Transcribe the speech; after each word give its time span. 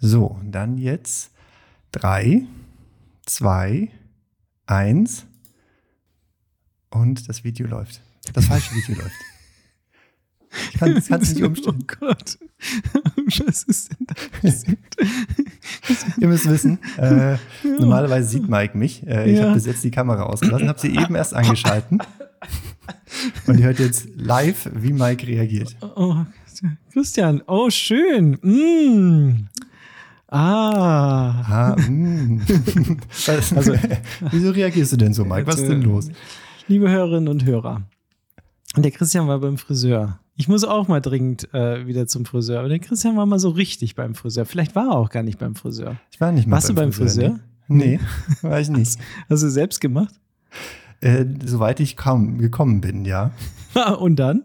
So, 0.00 0.40
dann 0.44 0.78
jetzt 0.78 1.30
drei, 1.92 2.42
zwei, 3.26 3.90
eins 4.66 5.26
und 6.90 7.28
das 7.28 7.44
Video 7.44 7.66
läuft. 7.66 8.00
Das 8.32 8.46
falsche 8.46 8.74
Video 8.74 8.96
läuft. 8.96 9.14
Ich 10.72 10.78
kann 10.80 10.96
es 10.96 11.08
nicht 11.10 11.42
umstellen. 11.44 11.84
Oh 11.90 11.94
Gott. 12.00 12.38
Was 13.46 13.62
ist 13.64 13.90
denn 13.92 14.06
da 14.06 14.14
passiert? 14.40 14.78
Ihr 16.18 16.28
müsst 16.28 16.48
wissen, 16.48 16.78
äh, 16.98 17.36
normalerweise 17.62 18.28
sieht 18.28 18.48
Mike 18.48 18.76
mich. 18.76 19.06
Äh, 19.06 19.30
ich 19.30 19.38
Ja. 19.38 19.44
habe 19.44 19.54
bis 19.54 19.66
jetzt 19.66 19.84
die 19.84 19.90
Kamera 19.92 20.24
ausgelassen, 20.24 20.68
habe 20.68 20.80
sie 20.80 20.96
eben 20.96 21.14
erst 21.14 21.34
angeschalten. 21.34 22.02
Und 23.46 23.58
ihr 23.58 23.66
hört 23.66 23.78
jetzt 23.78 24.08
live, 24.16 24.68
wie 24.74 24.92
Mike 24.92 25.26
reagiert. 25.26 25.76
Oh, 25.80 26.16
Christian, 26.92 27.42
oh, 27.46 27.70
schön. 27.70 28.32
Mm. 28.42 29.48
Ah. 30.30 31.74
Ah, 31.74 31.76
mm. 31.76 32.40
Also- 33.26 33.74
Wieso 34.30 34.50
reagierst 34.50 34.92
du 34.92 34.96
denn 34.96 35.12
so, 35.12 35.24
Mike? 35.24 35.46
Was 35.46 35.56
ist 35.58 35.68
denn 35.68 35.82
los? 35.82 36.08
Liebe 36.68 36.88
Hörerinnen 36.88 37.28
und 37.28 37.44
Hörer, 37.44 37.82
der 38.76 38.90
Christian 38.92 39.26
war 39.26 39.40
beim 39.40 39.58
Friseur. 39.58 40.20
Ich 40.36 40.46
muss 40.48 40.62
auch 40.64 40.86
mal 40.88 41.00
dringend 41.00 41.52
äh, 41.52 41.86
wieder 41.86 42.06
zum 42.06 42.24
Friseur. 42.24 42.60
Aber 42.60 42.68
der 42.68 42.78
Christian 42.78 43.16
war 43.16 43.26
mal 43.26 43.40
so 43.40 43.50
richtig 43.50 43.96
beim 43.96 44.14
Friseur. 44.14 44.46
Vielleicht 44.46 44.74
war 44.76 44.86
er 44.90 44.96
auch 44.96 45.10
gar 45.10 45.24
nicht 45.24 45.38
beim 45.40 45.56
Friseur. 45.56 45.96
Ich 46.12 46.20
war 46.20 46.30
nicht 46.32 46.46
mal 46.46 46.56
Warst 46.56 46.68
du 46.68 46.74
beim 46.74 46.92
Friseur? 46.92 47.40
Nee, 47.66 47.98
nee 47.98 48.00
war 48.42 48.60
ich 48.60 48.68
nicht. 48.70 48.98
Hast 49.28 49.42
du 49.42 49.50
selbst 49.50 49.80
gemacht? 49.80 50.14
Äh, 51.00 51.24
soweit 51.44 51.80
ich 51.80 51.96
kaum 51.96 52.38
gekommen 52.38 52.80
bin, 52.80 53.04
ja. 53.04 53.32
Und 53.98 54.16
dann? 54.16 54.44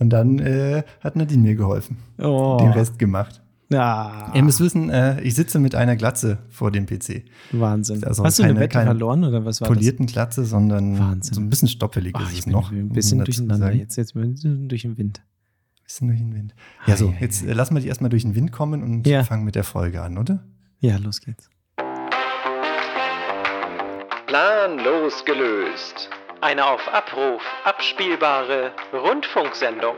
Und 0.00 0.10
dann 0.10 0.38
äh, 0.38 0.82
hat 1.00 1.16
Nadine 1.16 1.42
mir 1.42 1.54
geholfen, 1.54 1.98
Oh. 2.18 2.56
den 2.60 2.70
Rest 2.72 2.98
gemacht. 2.98 3.41
Ja, 3.72 4.30
Ihr 4.34 4.42
müsst 4.42 4.60
wissen, 4.60 4.90
äh, 4.90 5.20
ich 5.22 5.34
sitze 5.34 5.58
mit 5.58 5.74
einer 5.74 5.96
Glatze 5.96 6.38
vor 6.48 6.70
dem 6.70 6.86
PC. 6.86 7.24
Wahnsinn. 7.52 8.04
Also 8.04 8.24
Hast 8.24 8.38
du 8.38 8.42
eine 8.42 8.52
keine- 8.52 8.60
Wette 8.64 8.72
keine 8.74 8.86
verloren 8.90 9.24
oder 9.24 9.44
was 9.44 9.60
war 9.60 9.68
Polierten 9.68 10.06
Glatze, 10.06 10.44
sondern 10.44 10.98
Wahnsinn. 10.98 11.34
so 11.34 11.40
ein 11.40 11.50
bisschen 11.50 11.68
stoppelig 11.68 12.12
das? 12.14 12.22
Ach, 12.22 12.26
ist 12.28 12.32
ich 12.32 12.38
es 12.40 12.44
bin 12.46 12.52
noch. 12.52 12.70
ein 12.70 12.88
bisschen 12.90 13.18
dazu 13.18 13.30
durcheinander 13.32 13.72
jetzt. 13.72 13.96
Jetzt 13.96 14.14
durch 14.14 14.82
den 14.82 14.96
Wind. 14.98 15.22
Bisschen 15.84 16.08
durch 16.08 16.20
den 16.20 16.34
Wind. 16.34 16.54
Ja, 16.86 16.96
so, 16.96 17.12
jetzt 17.20 17.44
äh, 17.44 17.52
lassen 17.52 17.74
wir 17.74 17.80
die 17.80 17.88
erstmal 17.88 18.10
durch 18.10 18.22
den 18.22 18.34
Wind 18.34 18.52
kommen 18.52 18.82
und 18.82 19.06
Ja. 19.06 19.24
fangen 19.24 19.44
mit 19.44 19.54
der 19.54 19.64
Folge 19.64 20.00
an, 20.02 20.16
oder? 20.18 20.44
Ja, 20.80 20.96
los 20.98 21.20
geht's. 21.20 21.48
Planlos 24.26 25.24
gelöst. 25.24 26.08
Eine 26.40 26.64
auf 26.66 26.80
Abruf 26.92 27.42
abspielbare 27.64 28.72
Rundfunksendung. 28.92 29.94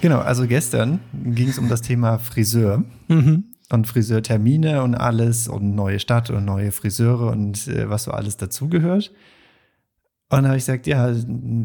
Genau, 0.00 0.18
also 0.18 0.46
gestern 0.46 1.00
ging 1.12 1.48
es 1.48 1.58
um 1.58 1.68
das 1.68 1.82
Thema 1.82 2.18
Friseur 2.18 2.84
Mhm. 3.08 3.44
und 3.72 3.86
Friseurtermine 3.86 4.82
und 4.82 4.94
alles 4.94 5.46
und 5.48 5.74
neue 5.74 5.98
Stadt 6.00 6.30
und 6.30 6.44
neue 6.44 6.72
Friseure 6.72 7.30
und 7.30 7.66
äh, 7.68 7.88
was 7.90 8.04
so 8.04 8.10
alles 8.12 8.36
dazugehört. 8.36 9.12
Und 10.32 10.36
dann 10.38 10.46
habe 10.46 10.58
ich 10.58 10.62
gesagt, 10.64 10.86
ja, 10.86 11.12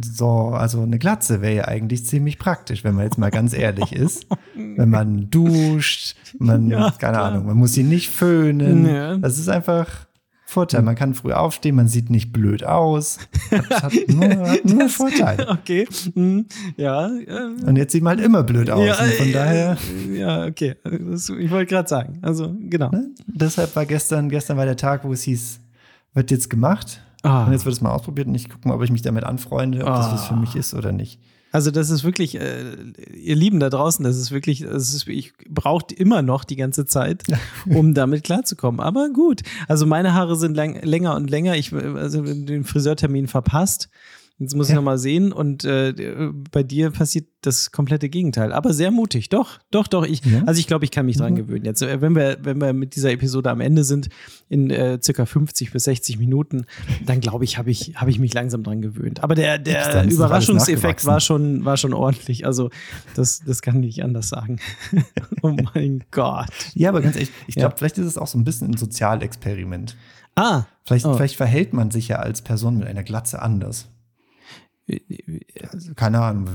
so, 0.04 0.48
also 0.50 0.82
eine 0.82 0.98
Glatze 0.98 1.42
wäre 1.42 1.54
ja 1.56 1.66
eigentlich 1.66 2.04
ziemlich 2.06 2.40
praktisch, 2.40 2.84
wenn 2.84 2.96
man 2.96 3.04
jetzt 3.06 3.20
mal 3.20 3.30
ganz 3.30 3.54
ehrlich 3.54 3.92
ist. 3.94 4.26
Wenn 4.56 4.90
man 4.90 5.30
duscht, 5.30 6.16
man, 6.40 6.70
Ja, 6.72 6.90
keine 6.98 7.14
klar. 7.18 7.32
Ahnung, 7.32 7.46
man 7.46 7.58
muss 7.58 7.74
sie 7.74 7.84
nicht 7.84 8.10
föhnen. 8.10 8.88
Ja. 8.88 9.18
Das 9.18 9.38
ist 9.38 9.48
einfach 9.50 10.08
Vorteil. 10.48 10.84
Man 10.84 10.96
kann 10.96 11.16
früh 11.16 11.34
aufstehen, 11.34 11.76
man 11.76 11.88
sieht 11.88 12.10
nicht 12.10 12.32
blöd 12.32 12.64
aus. 12.64 13.18
Das 13.70 13.84
hat 13.84 13.94
nur, 14.08 14.50
hat 14.50 14.64
nur 14.66 14.90
Vorteile. 14.90 15.48
Okay. 15.62 15.88
Mhm. 16.14 16.46
Ja. 16.78 17.08
äh, 17.08 17.64
Und 17.66 17.78
jetzt 17.78 17.92
sieht 17.94 18.04
man 18.04 18.18
halt 18.18 18.26
immer 18.26 18.44
blöd 18.44 18.70
aus. 18.70 18.86
ja, 18.86 18.94
von 18.94 19.28
äh, 19.28 19.32
daher, 19.32 19.78
Ja, 20.14 20.46
okay. 20.46 20.76
Das, 20.84 21.30
ich 21.30 21.50
wollte 21.50 21.66
gerade 21.68 21.90
sagen. 21.90 22.20
Also, 22.22 22.54
genau. 22.60 22.90
ne? 22.92 23.10
deshalb 23.28 23.76
war 23.76 23.86
gestern, 23.86 24.30
gestern 24.30 24.58
war 24.58 24.66
der 24.66 24.78
Tag, 24.78 25.04
wo 25.04 25.14
es 25.14 25.24
hieß, 25.24 25.60
wird 26.14 26.30
jetzt 26.32 26.50
gemacht. 26.50 27.02
Ah. 27.24 27.46
Und 27.46 27.52
jetzt 27.54 27.66
wird 27.66 27.74
es 27.74 27.82
mal 27.82 27.92
ausprobiert 27.92 28.28
und 28.28 28.36
ich 28.36 28.48
gucke 28.50 28.68
mal, 28.68 28.76
ob 28.76 28.84
ich 28.84 28.92
mich 28.92 29.02
damit 29.02 29.24
anfreunde, 29.24 29.80
ob 29.80 29.88
das 29.88 30.12
was 30.14 30.28
für 30.28 30.36
mich 30.36 30.56
ist 30.56 30.76
oder 30.76 30.92
nicht. 30.92 31.20
Also 31.56 31.72
das 31.72 31.90
ist 31.90 32.04
wirklich, 32.04 32.38
äh, 32.38 32.76
ihr 33.14 33.38
Lieben 33.38 33.62
da 33.62 33.70
draußen, 33.70 34.04
das 34.04 34.18
ist 34.18 34.32
wirklich, 34.32 34.66
das 34.70 34.94
ist, 34.94 35.08
ich 35.08 35.32
braucht 35.48 35.94
immer 35.94 36.22
noch 36.22 36.44
die 36.44 36.58
ganze 36.58 36.86
Zeit, 36.86 37.24
um 37.66 37.94
damit 37.94 38.26
klarzukommen. 38.26 38.82
Aber 38.82 39.08
gut, 39.08 39.42
also 39.70 39.86
meine 39.86 40.14
Haare 40.14 40.36
sind 40.36 40.58
lang, 40.58 40.82
länger 40.84 41.16
und 41.16 41.30
länger. 41.30 41.56
Ich 41.56 41.72
äh, 41.72 41.78
also 41.78 42.22
den 42.24 42.66
Friseurtermin 42.66 43.30
verpasst. 43.30 43.88
Jetzt 44.38 44.54
muss 44.54 44.68
ich 44.68 44.72
Ja. 44.72 44.76
noch 44.76 44.84
mal 44.84 44.98
sehen 44.98 45.32
und 45.32 45.64
äh, 45.64 45.94
bei 46.52 46.62
dir 46.62 46.92
passiert 46.92 47.28
das 47.40 47.72
komplette 47.72 48.10
Gegenteil. 48.10 48.52
Aber 48.52 48.74
sehr 48.74 48.92
mutig, 48.92 49.30
doch, 49.30 49.60
doch, 49.72 49.88
doch. 49.88 50.04
Ich, 50.06 50.26
Ja. 50.26 50.44
also 50.46 50.60
ich 50.60 50.68
glaube, 50.68 50.84
ich 50.84 50.92
kann 50.92 51.06
mich 51.06 51.16
dran 51.16 51.32
Mhm. 51.34 51.38
gewöhnen. 51.38 51.64
Jetzt, 51.64 51.82
äh, 51.82 52.02
wenn 52.02 52.16
wir, 52.16 52.40
wenn 52.42 52.60
wir 52.60 52.74
mit 52.74 52.98
dieser 52.98 53.12
Episode 53.12 53.50
am 53.50 53.62
Ende 53.62 53.86
sind 53.86 54.10
in 54.50 54.70
äh, 54.72 55.00
circa 55.02 55.26
50 55.26 55.72
bis 55.72 55.86
60 55.86 56.18
Minuten, 56.20 56.66
dann 57.06 57.22
glaube 57.22 57.46
ich, 57.46 57.58
habe 57.58 57.72
ich, 57.72 57.94
habe 57.96 58.10
ich 58.12 58.20
mich 58.20 58.34
langsam 58.34 58.62
dran 58.64 58.82
gewöhnt. 58.82 59.24
Aber 59.24 59.36
der, 59.36 59.58
der 59.58 60.04
Überraschungseffekt 60.06 61.06
war 61.06 61.22
schon, 61.22 61.64
war 61.64 61.78
schon 61.78 61.94
ordentlich. 61.94 62.46
Also 62.46 62.72
das, 63.16 63.40
das 63.46 63.62
kann 63.62 63.76
ich 63.84 63.96
nicht 63.96 64.04
anders 64.04 64.28
sagen. 64.28 64.60
oh 65.44 65.56
mein 65.74 66.04
Gott. 66.12 66.48
Ja, 66.74 66.90
aber 66.90 67.02
ganz 67.02 67.16
ehrlich, 67.16 67.32
ich 67.48 67.56
glaube, 67.56 67.72
Ja. 67.74 67.78
vielleicht 67.78 68.00
ist 68.00 68.06
es 68.08 68.18
auch 68.18 68.28
so 68.28 68.38
ein 68.38 68.44
bisschen 68.44 68.72
ein 68.72 68.78
Sozialexperiment. 68.78 69.96
Ah, 70.36 70.64
Vielleicht, 70.84 71.06
Oh. 71.06 71.14
vielleicht 71.16 71.36
verhält 71.38 71.74
man 71.74 71.90
sich 71.90 72.10
ja 72.10 72.18
als 72.18 72.42
Person 72.42 72.78
mit 72.78 72.88
einer 72.88 73.02
Glatze 73.04 73.42
anders. 73.42 73.88
Also, 75.72 75.94
keine 75.96 76.22
Ahnung, 76.22 76.50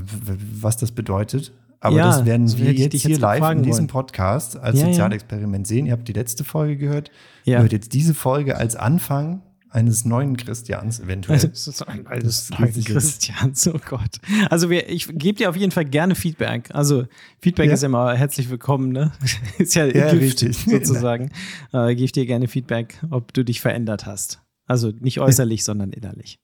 was 0.61 0.77
das 0.77 0.91
bedeutet. 0.91 1.51
Aber 1.83 1.97
Ja, 1.97 2.05
das 2.17 2.25
werden 2.25 2.47
wir 2.59 2.73
jetzt 2.73 2.93
hier 3.01 3.11
jetzt 3.11 3.19
live 3.21 3.41
in 3.51 3.63
diesem 3.63 3.79
wollen. 3.79 3.87
Podcast 3.87 4.55
als 4.57 4.79
Ja. 4.79 4.85
Sozialexperiment 4.85 5.65
sehen. 5.65 5.87
Ihr 5.87 5.93
habt 5.93 6.07
die 6.07 6.13
letzte 6.13 6.43
Folge 6.43 6.77
gehört. 6.77 7.09
Ja. 7.43 7.57
Ihr 7.57 7.63
hört 7.63 7.71
jetzt 7.71 7.93
diese 7.93 8.13
Folge 8.13 8.55
als 8.55 8.75
Anfang 8.75 9.41
eines 9.71 10.05
neuen 10.05 10.37
Christians 10.37 10.99
eventuell. 10.99 11.35
Also, 11.37 11.47
das 11.47 11.67
ist 11.67 11.81
ein 11.87 12.05
altes 12.05 12.47
Das 12.49 12.57
geht 12.57 12.73
sich 12.75 12.87
jetzt- 12.87 12.93
Christians, 12.93 13.67
oh 13.67 13.79
Gott. 13.89 14.17
Also 14.49 14.69
wir, 14.69 14.89
ich 14.89 15.07
gebe 15.07 15.37
dir 15.37 15.49
auf 15.49 15.55
jeden 15.55 15.71
Fall 15.71 15.85
gerne 15.85 16.13
Feedback. 16.13 16.69
Also 16.73 17.05
Feedback 17.41 17.67
Ja. 17.67 17.73
ist 17.73 17.81
ja 17.81 17.87
immer 17.87 18.13
herzlich 18.13 18.49
willkommen, 18.51 18.91
ne? 18.91 19.11
Ist 19.57 19.73
ja, 19.75 19.85
Ja, 19.85 20.11
Gift 20.11 20.43
richtig. 20.43 20.57
sozusagen. 20.67 21.31
äh, 21.73 21.95
gebe 21.95 22.11
dir 22.11 22.25
gerne 22.27 22.47
Feedback, 22.47 22.99
ob 23.09 23.33
du 23.33 23.43
dich 23.43 23.59
verändert 23.61 24.05
hast. 24.05 24.41
Also 24.67 24.91
nicht 24.99 25.19
äußerlich, 25.21 25.63
sondern 25.63 25.93
innerlich. 25.93 26.37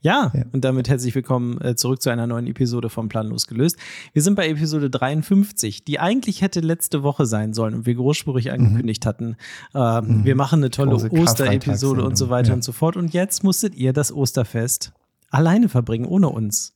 Ja, 0.00 0.30
Ja. 0.34 0.44
und 0.52 0.64
damit 0.64 0.88
herzlich 0.88 1.14
willkommen 1.14 1.60
äh, 1.60 1.74
zurück 1.76 2.02
zu 2.02 2.10
einer 2.10 2.26
neuen 2.26 2.46
Episode 2.46 2.88
vom 2.90 3.08
Planlos 3.08 3.46
gelöst. 3.46 3.76
Wir 4.12 4.22
sind 4.22 4.34
bei 4.34 4.48
Episode 4.48 4.90
53, 4.90 5.84
die 5.84 5.98
eigentlich 6.00 6.42
hätte 6.42 6.60
letzte 6.60 7.02
Woche 7.02 7.26
sein 7.26 7.52
sollen 7.54 7.74
und 7.74 7.86
wir 7.86 7.94
großspurig 7.94 8.50
angekündigt 8.52 9.06
hatten. 9.06 9.36
Ähm, 9.74 10.24
Wir 10.24 10.34
machen 10.36 10.60
eine 10.60 10.70
tolle 10.70 10.92
Mhm. 10.92 11.18
Osterepisode 11.20 12.04
und 12.04 12.16
so 12.16 12.28
weiter 12.30 12.48
ja. 12.48 12.54
und 12.54 12.64
so 12.64 12.72
fort. 12.72 12.96
Und 12.96 13.12
jetzt 13.14 13.44
musstet 13.44 13.74
ihr 13.74 13.92
das 13.92 14.12
Osterfest 14.12 14.92
alleine 15.30 15.68
verbringen, 15.68 16.04
ohne 16.06 16.28
uns. 16.28 16.74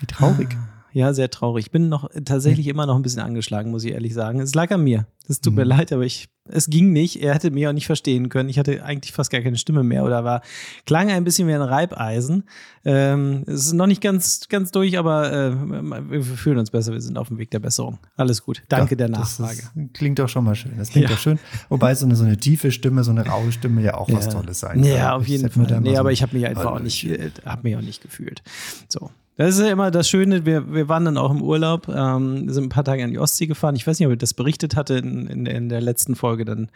Wie 0.00 0.06
traurig. 0.06 0.56
Ja, 0.94 1.12
sehr 1.12 1.28
traurig. 1.28 1.66
Ich 1.66 1.70
bin 1.72 1.88
noch 1.88 2.08
tatsächlich 2.24 2.68
immer 2.68 2.86
noch 2.86 2.94
ein 2.94 3.02
bisschen 3.02 3.20
angeschlagen, 3.20 3.72
muss 3.72 3.82
ich 3.84 3.92
ehrlich 3.92 4.14
sagen. 4.14 4.38
Es 4.40 4.54
lag 4.54 4.70
an 4.70 4.84
mir. 4.84 5.06
Es 5.28 5.40
tut 5.40 5.52
Mhm. 5.54 5.58
mir 5.58 5.64
leid, 5.64 5.92
aber 5.92 6.02
ich, 6.04 6.28
es 6.48 6.68
ging 6.70 6.92
nicht. 6.92 7.20
Er 7.20 7.34
hätte 7.34 7.50
mich 7.50 7.66
auch 7.66 7.72
nicht 7.72 7.86
verstehen 7.86 8.28
können. 8.28 8.48
Ich 8.48 8.58
hatte 8.60 8.84
eigentlich 8.84 9.12
fast 9.12 9.30
gar 9.32 9.40
keine 9.40 9.56
Stimme 9.56 9.82
mehr 9.82 10.04
oder 10.04 10.22
war, 10.22 10.40
klang 10.86 11.10
ein 11.10 11.24
bisschen 11.24 11.48
wie 11.48 11.52
ein 11.54 11.62
Reibeisen. 11.62 12.44
Ähm, 12.84 13.42
es 13.48 13.66
ist 13.66 13.72
noch 13.72 13.86
nicht 13.88 14.02
ganz, 14.02 14.48
ganz 14.48 14.70
durch, 14.70 14.96
aber 14.96 15.32
äh, 15.32 16.10
wir 16.10 16.22
fühlen 16.22 16.58
uns 16.58 16.70
besser. 16.70 16.92
Wir 16.92 17.00
sind 17.00 17.18
auf 17.18 17.26
dem 17.28 17.38
Weg 17.38 17.50
der 17.50 17.58
Besserung. 17.58 17.98
Alles 18.16 18.42
gut. 18.44 18.62
Danke 18.68 18.92
Ja, 18.92 18.96
der 18.96 19.08
das 19.08 19.38
Nachfrage. 19.40 19.58
Ist, 19.74 19.94
klingt 19.94 20.20
doch 20.20 20.28
schon 20.28 20.44
mal 20.44 20.54
schön. 20.54 20.72
Das 20.76 20.90
klingt 20.90 21.08
Ja. 21.08 21.14
doch 21.16 21.20
schön. 21.20 21.40
Wobei 21.70 21.94
so 21.96 22.06
eine, 22.06 22.14
so 22.14 22.24
eine 22.24 22.36
tiefe 22.36 22.70
Stimme, 22.70 23.02
so 23.02 23.10
eine 23.10 23.26
raue 23.26 23.50
Stimme 23.50 23.82
ja 23.82 23.94
auch 23.96 24.08
was 24.12 24.26
Ja. 24.26 24.32
Tolles 24.32 24.60
sein 24.60 24.80
kann. 24.82 24.84
Ja, 24.90 25.16
auf 25.16 25.26
jeden 25.26 25.50
Fall. 25.50 25.80
Nee, 25.80 25.94
so 25.94 25.98
aber 26.00 26.12
ich 26.12 26.22
habe 26.22 26.36
mich 26.36 26.46
einfach 26.46 26.66
auch 26.66 26.78
nicht, 26.80 27.04
äh, 27.08 27.30
hab 27.44 27.64
mich 27.64 27.74
auch 27.76 27.80
nicht 27.82 28.00
gefühlt. 28.02 28.42
So. 28.88 29.10
Das 29.36 29.56
ist 29.56 29.60
ja 29.60 29.70
immer 29.72 29.90
das 29.90 30.08
Schöne, 30.08 30.46
wir, 30.46 30.72
wir 30.72 30.88
waren 30.88 31.04
dann 31.06 31.16
auch 31.18 31.32
im 31.32 31.42
Urlaub, 31.42 31.88
ähm, 31.88 32.48
sind 32.50 32.64
ein 32.64 32.68
paar 32.68 32.84
Tage 32.84 33.02
an 33.02 33.10
die 33.10 33.18
Ostsee 33.18 33.46
gefahren. 33.46 33.74
Ich 33.74 33.84
weiß 33.86 33.98
nicht, 33.98 34.06
ob 34.06 34.12
ich 34.12 34.18
das 34.18 34.32
berichtet 34.34 34.76
hatte 34.76 34.94
in, 34.94 35.26
in, 35.26 35.46
in 35.46 35.68
der 35.68 35.80
letzten 35.80 36.14
Folge 36.14 36.44
dann. 36.44 36.68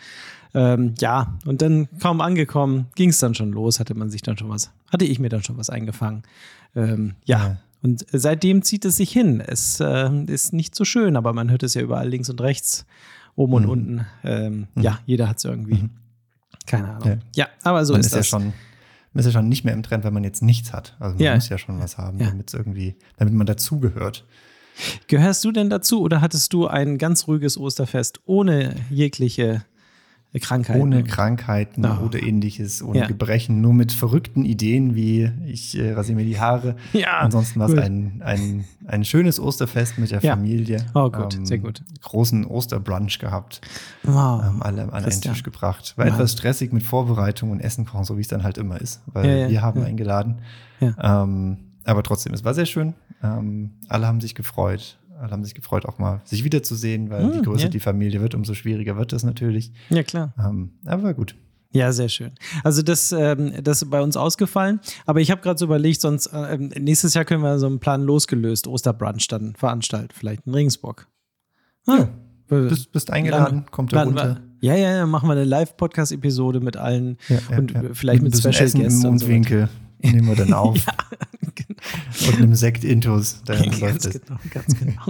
Ähm, 0.55 0.95
ja, 0.99 1.39
und 1.47 1.63
dann 1.63 1.89
kaum 2.01 2.21
angekommen, 2.21 2.87
ging 2.97 3.11
es 3.11 3.19
dann 3.19 3.35
schon 3.35 3.53
los, 3.53 3.79
hatte 3.79 3.95
man 3.95 4.11
sich 4.11 4.23
dann 4.23 4.37
schon 4.39 4.49
was, 4.49 4.71
hatte 4.91 5.05
ich 5.05 5.21
mir 5.21 5.29
dann 5.29 5.43
schon 5.45 5.57
was 5.57 5.71
eingefangen. 5.71 6.23
Ähm, 6.75 7.15
ja. 7.27 7.39
Ja. 7.39 7.57
Und 7.81 8.05
seitdem 8.11 8.63
zieht 8.63 8.85
es 8.85 8.97
sich 8.97 9.13
hin. 9.13 9.41
Es 9.41 9.79
äh, 9.79 10.11
ist 10.27 10.53
nicht 10.53 10.75
so 10.75 10.85
schön, 10.85 11.17
aber 11.17 11.33
man 11.33 11.51
hört 11.53 11.63
es 11.63 11.75
ja 11.75 11.83
überall 11.83 12.09
links 12.09 12.29
und 12.29 12.41
rechts, 12.41 12.87
oben 13.37 13.53
und 13.55 13.63
Mhm. 13.65 13.69
unten. 13.71 14.07
Ähm, 14.25 14.67
Ja, 14.75 14.99
jeder 15.07 15.29
hat 15.29 15.37
es 15.37 15.45
irgendwie. 15.45 15.89
Keine 16.67 16.89
Ahnung. 16.89 17.09
Ja. 17.37 17.45
Ja, 17.45 17.47
aber 17.63 17.85
so 17.85 17.93
man 17.93 18.01
ist, 18.01 18.07
ist, 18.07 18.13
ja 18.13 18.19
das. 18.19 18.27
schon, 18.27 18.43
man 18.47 18.53
ist 19.19 19.27
ja 19.27 19.33
schon 19.33 19.49
nicht 19.49 19.65
mehr 19.65 19.75
im 19.75 19.83
Trend, 19.83 20.05
wenn 20.05 20.13
man 20.15 20.25
jetzt 20.25 20.43
nichts 20.43 20.73
hat. 20.73 20.97
Also 21.01 21.17
man 21.17 21.25
Ja. 21.25 21.35
muss 21.35 21.49
ja 21.49 21.59
schon 21.59 21.79
was 21.81 21.99
haben, 21.99 22.19
Ja. 22.21 22.27
damit 22.29 22.53
irgendwie, 22.55 22.97
damit 23.17 23.35
man 23.35 23.47
dazugehört. 23.47 24.25
Gehörst 25.09 25.45
du 25.45 25.51
denn 25.53 25.71
dazu 25.71 26.01
oder 26.03 26.21
hattest 26.21 26.53
du 26.53 26.67
ein 26.69 26.99
ganz 26.99 27.27
ruhiges 27.27 27.59
Osterfest 27.59 28.21
ohne 28.27 28.77
jegliche 28.91 29.63
Krankheiten. 30.41 30.81
Ohne 30.83 31.05
Krankheiten 31.05 31.85
Oh. 31.87 32.05
oder 32.05 32.23
ähnliches, 32.23 32.83
ohne 32.83 32.99
Ja. 33.01 33.07
Gebrechen, 33.07 33.61
nur 33.63 33.73
mit 33.73 33.93
verrückten 33.93 34.45
Ideen 34.45 34.95
wie 34.95 35.31
ich 35.47 35.77
äh, 35.79 35.93
rasiere 35.95 36.17
mir 36.17 36.25
die 36.25 36.39
Haare. 36.39 36.77
Ja, 36.93 37.19
Ansonsten 37.21 37.59
war 37.61 37.69
es 37.71 37.79
ein, 37.79 38.21
ein, 38.25 38.65
ein 38.87 39.05
schönes 39.05 39.41
Osterfest 39.41 39.99
mit 39.99 40.11
der 40.11 40.21
Ja. 40.21 40.33
Familie. 40.37 40.85
Oh, 40.95 41.11
gut, 41.11 41.39
sehr 41.45 41.59
gut. 41.59 41.83
Großen 42.03 42.45
Osterbrunch 42.45 43.19
gehabt, 43.19 43.61
Wow. 44.03 44.43
ähm, 44.47 44.63
alle 44.63 44.83
an 44.83 44.91
einen 44.91 45.05
Christian. 45.05 45.35
Tisch 45.35 45.43
gebracht. 45.43 45.95
War 45.97 46.05
Mann. 46.05 46.15
etwas 46.15 46.33
stressig 46.33 46.73
mit 46.73 46.83
Vorbereitung 46.83 47.51
und 47.51 47.61
Essen 47.61 47.87
kochen, 47.87 48.05
so 48.05 48.17
wie 48.19 48.21
es 48.23 48.29
dann 48.29 48.43
halt 48.43 48.59
immer 48.59 48.81
ist, 48.81 49.01
weil 49.07 49.27
Ja, 49.43 49.49
wir 49.49 49.63
haben 49.63 49.83
eingeladen. 49.83 50.39
Ähm, 50.81 51.57
aber 51.85 52.03
trotzdem, 52.03 52.35
es 52.35 52.45
war 52.45 52.55
sehr 52.55 52.67
schön. 52.67 52.95
Ähm, 53.23 53.71
alle 53.89 54.07
haben 54.07 54.21
sich 54.21 54.35
gefreut. 54.35 54.99
Alle 55.19 55.31
haben 55.33 55.45
sich 55.45 55.55
gefreut, 55.55 55.85
auch 55.87 55.99
mal 55.99 56.21
sich 56.25 56.45
wiederzusehen, 56.45 57.11
weil 57.11 57.25
Hm, 57.25 57.33
je 57.35 57.41
größer 57.43 57.65
ja. 57.65 57.69
die 57.69 57.81
Familie 57.81 58.21
wird, 58.21 58.35
umso 58.35 58.55
schwieriger 58.55 58.97
wird 58.97 59.13
das 59.13 59.25
natürlich. 59.25 59.73
Ja, 59.91 60.03
klar. 60.03 60.33
Ähm, 60.39 60.73
aber 60.85 61.15
gut. 61.15 61.35
Ja, 61.71 61.93
sehr 61.93 62.09
schön. 62.09 62.33
Also 62.65 62.81
das, 62.83 63.13
ähm, 63.13 63.53
das 63.63 63.83
ist 63.83 63.91
bei 63.91 64.01
uns 64.01 64.17
ausgefallen. 64.17 64.81
Aber 65.05 65.21
ich 65.21 65.31
habe 65.31 65.43
gerade 65.43 65.59
so 65.59 65.67
überlegt, 65.67 66.01
sonst 66.01 66.29
äh, 66.29 66.55
ähm, 66.55 66.69
nächstes 66.79 67.13
Jahr 67.15 67.25
können 67.27 67.43
wir 67.43 67.59
so 67.59 67.67
einen 67.67 67.79
Plan 67.79 68.03
losgelöst, 68.03 68.67
Osterbrunch 68.67 69.29
dann 69.29 69.55
veranstalten, 69.55 70.09
vielleicht 70.15 70.47
in 70.47 70.55
Regensburg. 70.55 71.09
Ah, 71.87 71.99
Ja. 71.99 72.09
Bist, 72.49 72.93
bist 72.93 73.11
eingeladen, 73.11 73.67
kommt 73.71 73.93
da 73.93 74.05
runter. 74.05 74.41
Ja, 74.63 74.75
ja, 74.75 74.97
ja, 74.97 75.07
machen 75.07 75.29
wir 75.29 75.35
eine 75.35 75.45
Live-Podcast-Episode 75.45 76.61
mit 76.61 76.79
allen 76.79 77.19
Ja, 77.29 77.59
und 77.59 77.75
vielleicht 77.93 78.23
mit 78.23 78.35
Special 78.35 78.55
Essen 78.55 78.81
Guests 78.81 79.05
im 79.05 79.11
und 79.11 79.19
so. 79.19 79.27
Mundwinkel 79.27 79.69
nehmen 80.03 80.29
wir 80.29 80.37
dann 80.37 80.53
auf. 80.55 80.79
genau. 81.55 82.29
Und 82.29 82.37
einem 82.37 82.55
Sekt-Intus. 82.55 83.43
Dann 83.45 83.59
läuft 83.65 83.81
ganz 83.81 84.07
es. 84.07 84.21
genau, 84.21 84.39
ganz 84.51 84.79
genau. 84.79 85.03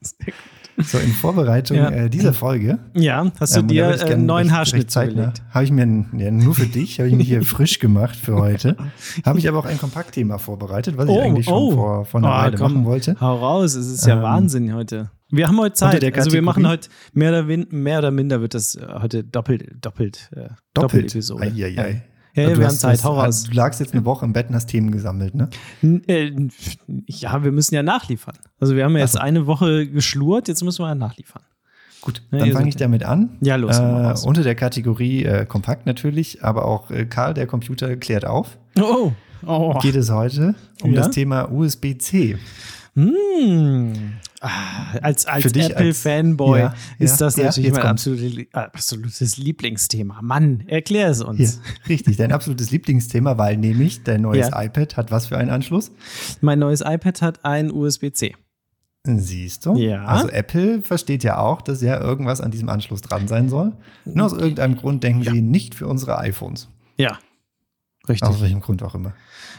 Sehr 0.00 0.26
gut. 0.26 0.34
So, 0.78 0.98
in 0.98 1.10
Vorbereitung 1.12 1.78
Ja. 1.78 1.88
äh, 1.88 2.10
dieser 2.10 2.34
Folge. 2.34 2.78
Ja, 2.94 3.32
hast 3.40 3.56
du 3.56 3.60
ähm, 3.60 3.68
dir 3.68 3.94
ich 3.94 4.02
äh, 4.02 4.12
einen 4.12 4.26
neuen 4.26 4.52
Haarschnitt 4.52 4.90
zugelegt? 4.90 5.40
Habe 5.50 5.64
ich 5.64 5.70
mir, 5.70 5.82
einen- 5.82 6.18
ja, 6.18 6.30
nur 6.30 6.54
für 6.54 6.66
dich, 6.66 6.98
habe 7.00 7.08
ich 7.08 7.14
mich 7.14 7.28
hier 7.28 7.42
frisch 7.44 7.78
gemacht 7.78 8.14
für 8.14 8.34
heute. 8.36 8.76
Habe 9.24 9.38
ich 9.38 9.48
aber 9.48 9.58
auch 9.60 9.64
ein 9.64 9.78
Kompaktthema 9.78 10.36
vorbereitet, 10.36 10.98
was 10.98 11.06
ich 11.06 11.10
Oh, 11.12 11.20
eigentlich 11.22 11.46
schon 11.46 11.54
oh. 11.54 11.70
vor, 11.72 12.04
vor 12.04 12.20
einer 12.20 12.28
Ah, 12.30 12.42
Weile 12.44 12.58
komm, 12.58 12.74
machen 12.74 12.84
wollte. 12.84 13.16
Hau 13.18 13.36
raus, 13.38 13.74
es 13.74 13.86
ist 13.86 14.06
ja 14.06 14.16
Ähm, 14.16 14.22
Wahnsinn 14.22 14.74
heute. 14.74 15.10
Wir 15.30 15.48
haben 15.48 15.58
heute 15.58 15.72
Zeit. 15.76 16.14
Also 16.14 16.32
wir 16.32 16.42
machen 16.42 16.68
heute 16.68 16.90
mehr 17.14 17.30
oder, 17.30 17.42
mehr 17.70 17.98
oder 18.00 18.10
minder 18.10 18.42
wird 18.42 18.52
das 18.52 18.74
äh, 18.74 18.86
heute 19.00 19.24
doppelt, 19.24 19.78
doppelt, 19.80 20.28
äh, 20.32 20.40
Doppelt. 20.74 21.04
Doppelepisode. 21.14 21.42
Ai, 21.42 21.64
ai, 21.64 21.78
ai. 21.82 22.02
Du 22.36 22.58
wir 22.58 22.66
haben 22.66 22.74
Zeit, 22.76 23.02
hau 23.04 23.18
raus. 23.18 23.44
Du 23.44 23.52
lagst 23.56 23.80
jetzt 23.80 23.92
eine 23.94 24.04
Woche 24.04 24.24
im 24.26 24.32
Bett 24.32 24.48
und 24.50 24.54
hast 24.54 24.66
Themen 24.66 24.90
gesammelt, 24.90 25.34
ne? 25.34 25.48
Äh, 26.06 26.32
Ja, 27.06 27.42
wir 27.42 27.50
müssen 27.52 27.74
ja 27.74 27.82
nachliefern. 27.82 28.34
Also 28.60 28.76
wir 28.76 28.84
haben 28.84 28.92
ja 28.94 29.00
jetzt 29.00 29.12
so. 29.12 29.18
eine 29.20 29.46
Woche 29.46 29.86
geschlurt, 29.88 30.48
jetzt 30.48 30.62
müssen 30.62 30.82
wir 30.82 30.88
ja 30.88 30.94
nachliefern. 30.94 31.42
Gut, 32.02 32.22
Ja, 32.30 32.38
dann 32.40 32.52
fange 32.52 32.68
ich 32.68 32.76
damit 32.76 33.04
an. 33.04 33.30
Ja, 33.40 33.56
los, 33.56 33.78
Äh, 33.78 34.26
unter 34.28 34.42
der 34.42 34.54
Kategorie 34.54 35.24
äh, 35.24 35.46
Kompakt 35.46 35.86
natürlich, 35.86 36.44
aber 36.44 36.64
auch 36.66 36.90
äh, 36.90 37.06
Karl, 37.06 37.34
der 37.34 37.46
Computer, 37.46 37.96
klärt 37.96 38.24
auf. 38.26 38.58
Oh, 38.78 39.12
oh. 39.44 39.78
Geht 39.80 39.96
es 39.96 40.10
heute 40.10 40.54
um 40.82 40.92
Ja? 40.92 41.00
das 41.02 41.10
Thema 41.10 41.50
USB-C. 41.50 42.36
Ah, 44.40 44.96
als 45.02 45.26
als 45.26 45.52
Apple-Fanboy 45.52 46.60
Ja, 46.60 46.74
ist 46.98 47.20
das 47.20 47.36
ja, 47.36 47.44
natürlich 47.44 47.72
mein 47.72 47.82
absolute, 47.82 48.46
absolutes 48.52 49.36
Lieblingsthema. 49.36 50.20
Mann, 50.22 50.64
erklär 50.66 51.10
es 51.10 51.20
uns. 51.20 51.56
Ja, 51.56 51.72
richtig, 51.88 52.16
dein 52.16 52.32
absolutes 52.32 52.70
Lieblingsthema, 52.70 53.36
weil 53.36 53.58
nämlich 53.58 54.02
dein 54.02 54.22
neues 54.22 54.48
iPad 54.52 54.96
hat 54.96 55.10
was 55.10 55.26
für 55.26 55.36
einen 55.36 55.50
Anschluss? 55.50 55.92
Mein 56.40 56.58
neues 56.58 56.80
iPad 56.80 57.20
hat 57.20 57.44
ein 57.44 57.70
USB-C. 57.70 58.34
Siehst 59.04 59.66
du? 59.66 59.76
Ja. 59.76 60.04
Also 60.04 60.28
Apple 60.28 60.82
versteht 60.82 61.22
ja 61.22 61.38
auch, 61.38 61.62
dass 61.62 61.80
ja 61.82 62.00
irgendwas 62.00 62.40
an 62.40 62.50
diesem 62.50 62.68
Anschluss 62.68 63.02
dran 63.02 63.28
sein 63.28 63.48
soll. 63.48 63.72
Nur 64.04 64.26
aus 64.26 64.32
irgendeinem 64.32 64.76
Grund 64.76 65.04
denken 65.04 65.22
sie 65.22 65.42
nicht 65.42 65.74
für 65.74 65.86
unsere 65.86 66.18
iPhones. 66.18 66.68
Ja. 66.96 67.18
Richtig. 68.08 68.28
Aus 68.28 68.40
welchem 68.40 68.60
Grund 68.60 68.82
auch 68.82 68.94
immer. 68.94 69.14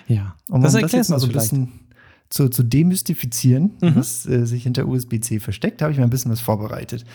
ja. 0.08 0.36
Um 0.50 0.62
das 0.62 0.74
das, 0.74 0.82
das 0.82 0.94
erklärst 0.94 0.94
jetzt 0.94 1.08
du 1.10 1.12
mal 1.12 1.16
uns 1.16 1.50
so 1.50 1.58
ein 1.58 1.62
bisschen 1.64 1.87
zu, 2.30 2.50
zu 2.50 2.64
demystifizieren, 2.64 3.72
Mhm. 3.82 3.96
was 3.96 4.26
äh, 4.28 4.46
sich 4.46 4.64
hinter 4.64 4.88
USB-C 4.88 5.40
versteckt, 5.40 5.82
habe 5.82 5.92
ich 5.92 5.98
mir 5.98 6.04
ein 6.04 6.10
bisschen 6.10 6.32
was 6.32 6.42
vorbereitet. 6.42 7.06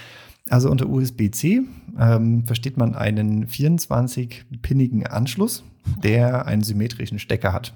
Also 0.48 0.70
unter 0.70 0.88
USB-C 0.88 1.62
ähm, 1.98 2.44
versteht 2.46 2.76
man 2.76 2.94
einen 2.94 3.46
24-pinnigen 3.46 5.06
Anschluss, 5.06 5.62
der 6.02 6.46
einen 6.46 6.62
symmetrischen 6.62 7.18
Stecker 7.18 7.52
hat. 7.52 7.74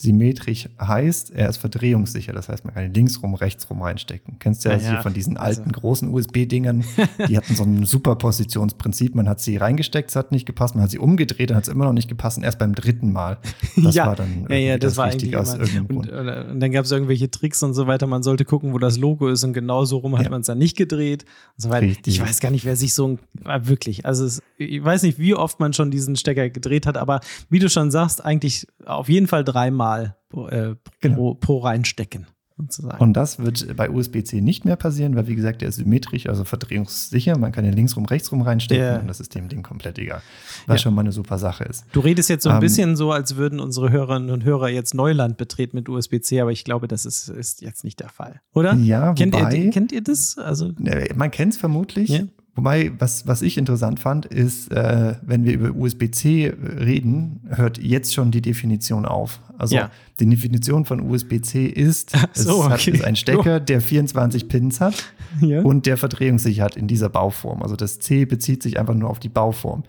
Symmetrisch 0.00 0.66
heißt, 0.80 1.30
er 1.32 1.50
ist 1.50 1.58
verdrehungssicher. 1.58 2.32
Das 2.32 2.48
heißt, 2.48 2.64
man 2.64 2.72
kann 2.72 2.84
ihn 2.86 2.94
links 2.94 3.22
rum, 3.22 3.34
rechts 3.34 3.68
rum 3.68 3.82
reinstecken. 3.82 4.38
Kennst 4.38 4.64
du 4.64 4.70
ja, 4.70 4.76
Ja, 4.76 4.90
hier 4.92 5.02
von 5.02 5.12
diesen 5.12 5.36
Also- 5.36 5.60
alten 5.60 5.72
großen 5.72 6.08
USB-Dingern. 6.08 6.84
Die 7.28 7.36
hatten 7.36 7.54
so 7.54 7.64
ein 7.64 7.84
Superpositionsprinzip. 7.84 9.14
Man 9.14 9.28
hat 9.28 9.40
sie 9.40 9.58
reingesteckt, 9.58 10.08
es 10.08 10.16
hat 10.16 10.32
nicht 10.32 10.46
gepasst. 10.46 10.74
Man 10.74 10.84
hat 10.84 10.90
sie 10.90 10.98
umgedreht, 10.98 11.50
dann 11.50 11.58
hat 11.58 11.64
es 11.64 11.68
immer 11.68 11.84
noch 11.84 11.92
nicht 11.92 12.08
gepasst. 12.08 12.38
Und 12.38 12.44
erst 12.44 12.58
beim 12.58 12.74
dritten 12.74 13.12
Mal. 13.12 13.38
Das 13.76 13.94
ja, 13.94 14.06
war 14.06 14.16
dann 14.16 14.46
ja, 14.48 14.56
ja, 14.56 14.58
irgendwie 14.72 14.78
das 14.78 14.96
war 14.96 15.04
eigentlich 15.06 15.36
aus 15.36 15.52
irgendeinem 15.52 15.86
und, 15.98 16.08
Grund. 16.08 16.48
und 16.50 16.60
dann 16.60 16.72
gab 16.72 16.86
es 16.86 16.90
irgendwelche 16.92 17.30
Tricks 17.30 17.62
und 17.62 17.74
so 17.74 17.86
weiter. 17.86 18.06
Man 18.06 18.22
sollte 18.22 18.46
gucken, 18.46 18.72
wo 18.72 18.78
das 18.78 18.96
Logo 18.96 19.28
ist 19.28 19.44
und 19.44 19.52
genau 19.52 19.84
so 19.84 19.98
rum 19.98 20.18
hat 20.18 20.30
man 20.30 20.40
es 20.40 20.46
dann 20.46 20.56
nicht 20.58 20.78
gedreht 20.78 21.24
und 21.56 21.62
so 21.62 21.68
weiter. 21.68 21.86
Richtig. 21.86 22.14
Ich 22.14 22.22
weiß 22.22 22.40
gar 22.40 22.50
nicht, 22.50 22.64
wer 22.64 22.76
sich 22.76 22.94
so 22.94 23.06
ein, 23.06 23.18
äh, 23.44 23.60
wirklich, 23.64 24.06
also 24.06 24.24
es, 24.24 24.40
ich 24.56 24.82
weiß 24.82 25.02
nicht, 25.02 25.18
wie 25.18 25.34
oft 25.34 25.60
man 25.60 25.74
schon 25.74 25.90
diesen 25.90 26.16
Stecker 26.16 26.48
gedreht 26.48 26.86
hat, 26.86 26.96
aber 26.96 27.20
wie 27.50 27.58
du 27.58 27.68
schon 27.68 27.90
sagst, 27.90 28.24
eigentlich 28.24 28.66
auf 28.86 29.10
jeden 29.10 29.26
Fall 29.26 29.44
dreimal 29.44 29.89
pro, 30.28 30.48
äh, 30.48 30.76
Genau. 31.00 31.16
pro, 31.16 31.34
pro 31.34 31.58
reinstecken. 31.58 32.26
Sozusagen. 32.56 32.98
Und 33.02 33.14
das 33.14 33.38
wird 33.38 33.74
bei 33.74 33.88
USB-C 33.88 34.42
nicht 34.42 34.66
mehr 34.66 34.76
passieren, 34.76 35.16
weil 35.16 35.26
wie 35.26 35.34
gesagt, 35.34 35.62
der 35.62 35.70
ist 35.70 35.76
symmetrisch, 35.76 36.26
also 36.26 36.44
verdrehungssicher. 36.44 37.38
Man 37.38 37.52
kann 37.52 37.64
ihn 37.64 37.72
links 37.72 37.96
rum, 37.96 38.04
rechts 38.04 38.30
rum 38.32 38.42
reinstecken 38.42 38.84
Ja. 38.84 38.98
und 38.98 39.08
das 39.08 39.18
ist 39.18 39.34
dem 39.34 39.48
Ding 39.48 39.62
komplett 39.62 39.98
egal. 39.98 40.20
Was 40.66 40.74
Ja. 40.74 40.82
schon 40.82 40.94
mal 40.94 41.00
eine 41.00 41.12
super 41.12 41.38
Sache 41.38 41.64
ist. 41.64 41.86
Du 41.92 42.00
redest 42.00 42.28
jetzt 42.28 42.42
so 42.42 42.50
ein 42.50 42.56
Ähm, 42.56 42.60
bisschen 42.60 42.96
so, 42.96 43.12
als 43.12 43.36
würden 43.36 43.60
unsere 43.60 43.90
Hörerinnen 43.90 44.28
und 44.28 44.44
Hörer 44.44 44.68
jetzt 44.68 44.92
Neuland 44.92 45.38
betreten 45.38 45.74
mit 45.74 45.88
USB-C, 45.88 46.38
aber 46.38 46.52
ich 46.52 46.64
glaube, 46.64 46.86
das 46.86 47.06
ist, 47.06 47.30
ist 47.30 47.62
jetzt 47.62 47.82
nicht 47.82 47.98
der 47.98 48.10
Fall, 48.10 48.42
oder? 48.52 48.74
Ja, 48.74 49.14
kennt, 49.14 49.32
wobei- 49.34 49.54
ihr, 49.56 49.70
kennt 49.70 49.90
ihr 49.90 50.02
das? 50.02 50.36
Also, 50.36 50.70
Man 51.14 51.30
kennt 51.30 51.54
es 51.54 51.58
vermutlich. 51.58 52.10
Ja. 52.10 52.20
Wobei, 52.54 52.92
was, 52.98 53.26
was 53.26 53.42
ich 53.42 53.56
interessant 53.56 54.00
fand, 54.00 54.26
ist, 54.26 54.72
äh, 54.72 55.14
wenn 55.22 55.44
wir 55.44 55.54
über 55.54 55.74
USB-C 55.74 56.52
reden, 56.78 57.40
hört 57.48 57.78
jetzt 57.78 58.12
schon 58.12 58.30
die 58.32 58.42
Definition 58.42 59.06
auf. 59.06 59.40
Also 59.56 59.76
Ja. 59.76 59.90
die 60.18 60.28
Definition 60.28 60.84
von 60.84 61.00
USB-C 61.00 61.66
ist, 61.66 62.10
so, 62.34 62.62
es 62.62 62.68
hat, 62.68 62.80
okay. 62.80 62.90
ist 62.90 63.04
ein 63.04 63.16
Stecker, 63.16 63.60
der 63.60 63.80
24 63.80 64.48
Pins 64.48 64.80
hat 64.80 65.04
ja. 65.40 65.62
und 65.62 65.86
der 65.86 65.96
verdrehungssicher 65.96 66.64
hat 66.64 66.76
in 66.76 66.88
dieser 66.88 67.08
Bauform. 67.08 67.62
Also 67.62 67.76
das 67.76 68.00
C 68.00 68.24
bezieht 68.24 68.62
sich 68.62 68.78
einfach 68.78 68.94
nur 68.94 69.10
auf 69.10 69.20
die 69.20 69.28
Bauform. 69.28 69.84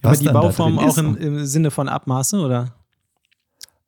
aber 0.00 0.12
Was 0.12 0.18
die 0.20 0.26
dann 0.26 0.34
da 0.34 0.40
Bauform 0.42 0.78
auch 0.78 0.98
im, 0.98 1.16
im 1.16 1.44
Sinne 1.44 1.70
von 1.70 1.88
Abmaße, 1.88 2.38
oder? 2.38 2.74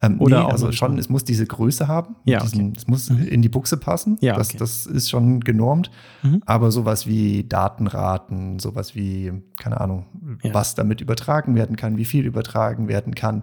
Ähm, 0.00 0.20
Oder 0.20 0.44
nee, 0.44 0.50
also 0.52 0.70
schon, 0.70 0.96
es 0.98 1.08
muss 1.08 1.24
diese 1.24 1.44
Größe 1.44 1.88
haben. 1.88 2.14
Ja, 2.24 2.40
Diesen, 2.40 2.72
Es 2.76 2.86
muss 2.86 3.10
Mhm. 3.10 3.26
in 3.26 3.42
die 3.42 3.48
Buchse 3.48 3.76
passen. 3.76 4.16
Ja, 4.20 4.36
das, 4.36 4.50
okay. 4.50 4.58
das 4.58 4.86
ist 4.86 5.10
schon 5.10 5.40
genormt. 5.40 5.90
Mhm. 6.22 6.40
Aber 6.46 6.70
sowas 6.70 7.06
wie 7.08 7.42
Datenraten, 7.44 8.60
sowas 8.60 8.94
wie, 8.94 9.32
keine 9.58 9.80
Ahnung, 9.80 10.06
Ja. 10.44 10.54
was 10.54 10.74
damit 10.76 11.00
übertragen 11.00 11.54
werden 11.56 11.74
kann, 11.76 11.96
wie 11.96 12.04
viel 12.04 12.26
übertragen 12.26 12.86
werden 12.86 13.14
kann, 13.16 13.42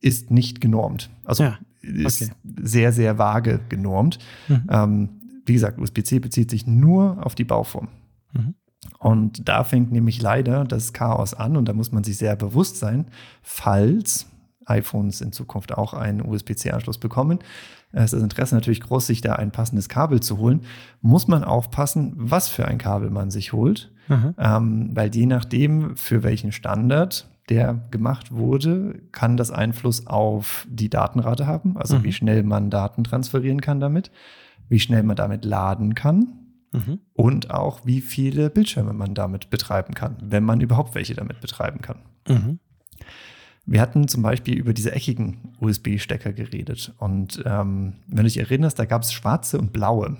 ist 0.00 0.30
nicht 0.30 0.60
genormt. 0.62 1.10
Also 1.24 1.42
Ja, 1.44 1.58
ist 1.82 2.22
okay. 2.22 2.32
sehr, 2.62 2.92
sehr 2.92 3.18
vage 3.18 3.60
genormt. 3.68 4.18
Mhm. 4.48 4.62
Ähm, 4.70 5.08
wie 5.44 5.52
gesagt, 5.52 5.78
USB-C 5.78 6.20
bezieht 6.20 6.50
sich 6.50 6.66
nur 6.66 7.18
auf 7.26 7.34
die 7.34 7.44
Bauform. 7.44 7.88
Mhm. 8.32 8.54
Und 8.98 9.48
da 9.48 9.62
fängt 9.62 9.92
nämlich 9.92 10.22
leider 10.22 10.64
das 10.64 10.92
Chaos 10.94 11.34
an 11.34 11.56
und 11.56 11.68
da 11.68 11.72
muss 11.74 11.92
man 11.92 12.02
sich 12.02 12.16
sehr 12.16 12.34
bewusst 12.36 12.78
sein, 12.78 13.06
falls 13.42 14.26
iPhones 14.66 15.20
in 15.20 15.32
Zukunft 15.32 15.72
auch 15.76 15.94
einen 15.94 16.22
USB-C-Anschluss 16.22 16.98
bekommen. 16.98 17.38
Es 17.92 18.04
ist 18.04 18.14
das 18.14 18.22
Interesse 18.22 18.54
natürlich 18.54 18.80
groß, 18.80 19.06
sich 19.06 19.20
da 19.20 19.34
ein 19.34 19.50
passendes 19.50 19.88
Kabel 19.88 20.20
zu 20.20 20.38
holen. 20.38 20.62
Muss 21.02 21.28
man 21.28 21.44
aufpassen, 21.44 22.14
was 22.16 22.48
für 22.48 22.66
ein 22.66 22.78
Kabel 22.78 23.10
man 23.10 23.30
sich 23.30 23.52
holt, 23.52 23.92
ähm, 24.38 24.90
weil 24.94 25.14
je 25.14 25.26
nachdem, 25.26 25.96
für 25.96 26.22
welchen 26.22 26.52
Standard 26.52 27.28
der 27.48 27.80
gemacht 27.90 28.32
wurde, 28.32 29.02
kann 29.12 29.36
das 29.36 29.50
Einfluss 29.50 30.06
auf 30.06 30.66
die 30.70 30.88
Datenrate 30.88 31.46
haben, 31.46 31.76
also 31.76 31.98
Mhm. 31.98 32.04
wie 32.04 32.12
schnell 32.12 32.42
man 32.44 32.70
Daten 32.70 33.04
transferieren 33.04 33.60
kann 33.60 33.80
damit, 33.80 34.10
wie 34.68 34.78
schnell 34.80 35.02
man 35.02 35.16
damit 35.16 35.44
laden 35.44 35.94
kann 35.94 36.32
Mhm. 36.72 37.00
und 37.14 37.50
auch 37.50 37.80
wie 37.84 38.00
viele 38.00 38.48
Bildschirme 38.48 38.92
man 38.94 39.14
damit 39.14 39.50
betreiben 39.50 39.92
kann, 39.94 40.16
wenn 40.22 40.44
man 40.44 40.60
überhaupt 40.60 40.94
welche 40.94 41.14
damit 41.14 41.40
betreiben 41.40 41.80
kann. 41.82 41.98
Mhm. 42.28 42.58
Wir 43.64 43.80
hatten 43.80 44.08
zum 44.08 44.22
Beispiel 44.22 44.54
über 44.58 44.72
diese 44.72 44.92
eckigen 44.92 45.54
USB-Stecker 45.60 46.32
geredet. 46.32 46.92
Und 46.98 47.42
ähm, 47.46 47.94
wenn 48.08 48.16
du 48.18 48.22
dich 48.24 48.38
erinnerst, 48.38 48.78
da 48.78 48.84
gab 48.84 49.02
es 49.02 49.12
schwarze 49.12 49.58
und 49.58 49.72
blaue. 49.72 50.16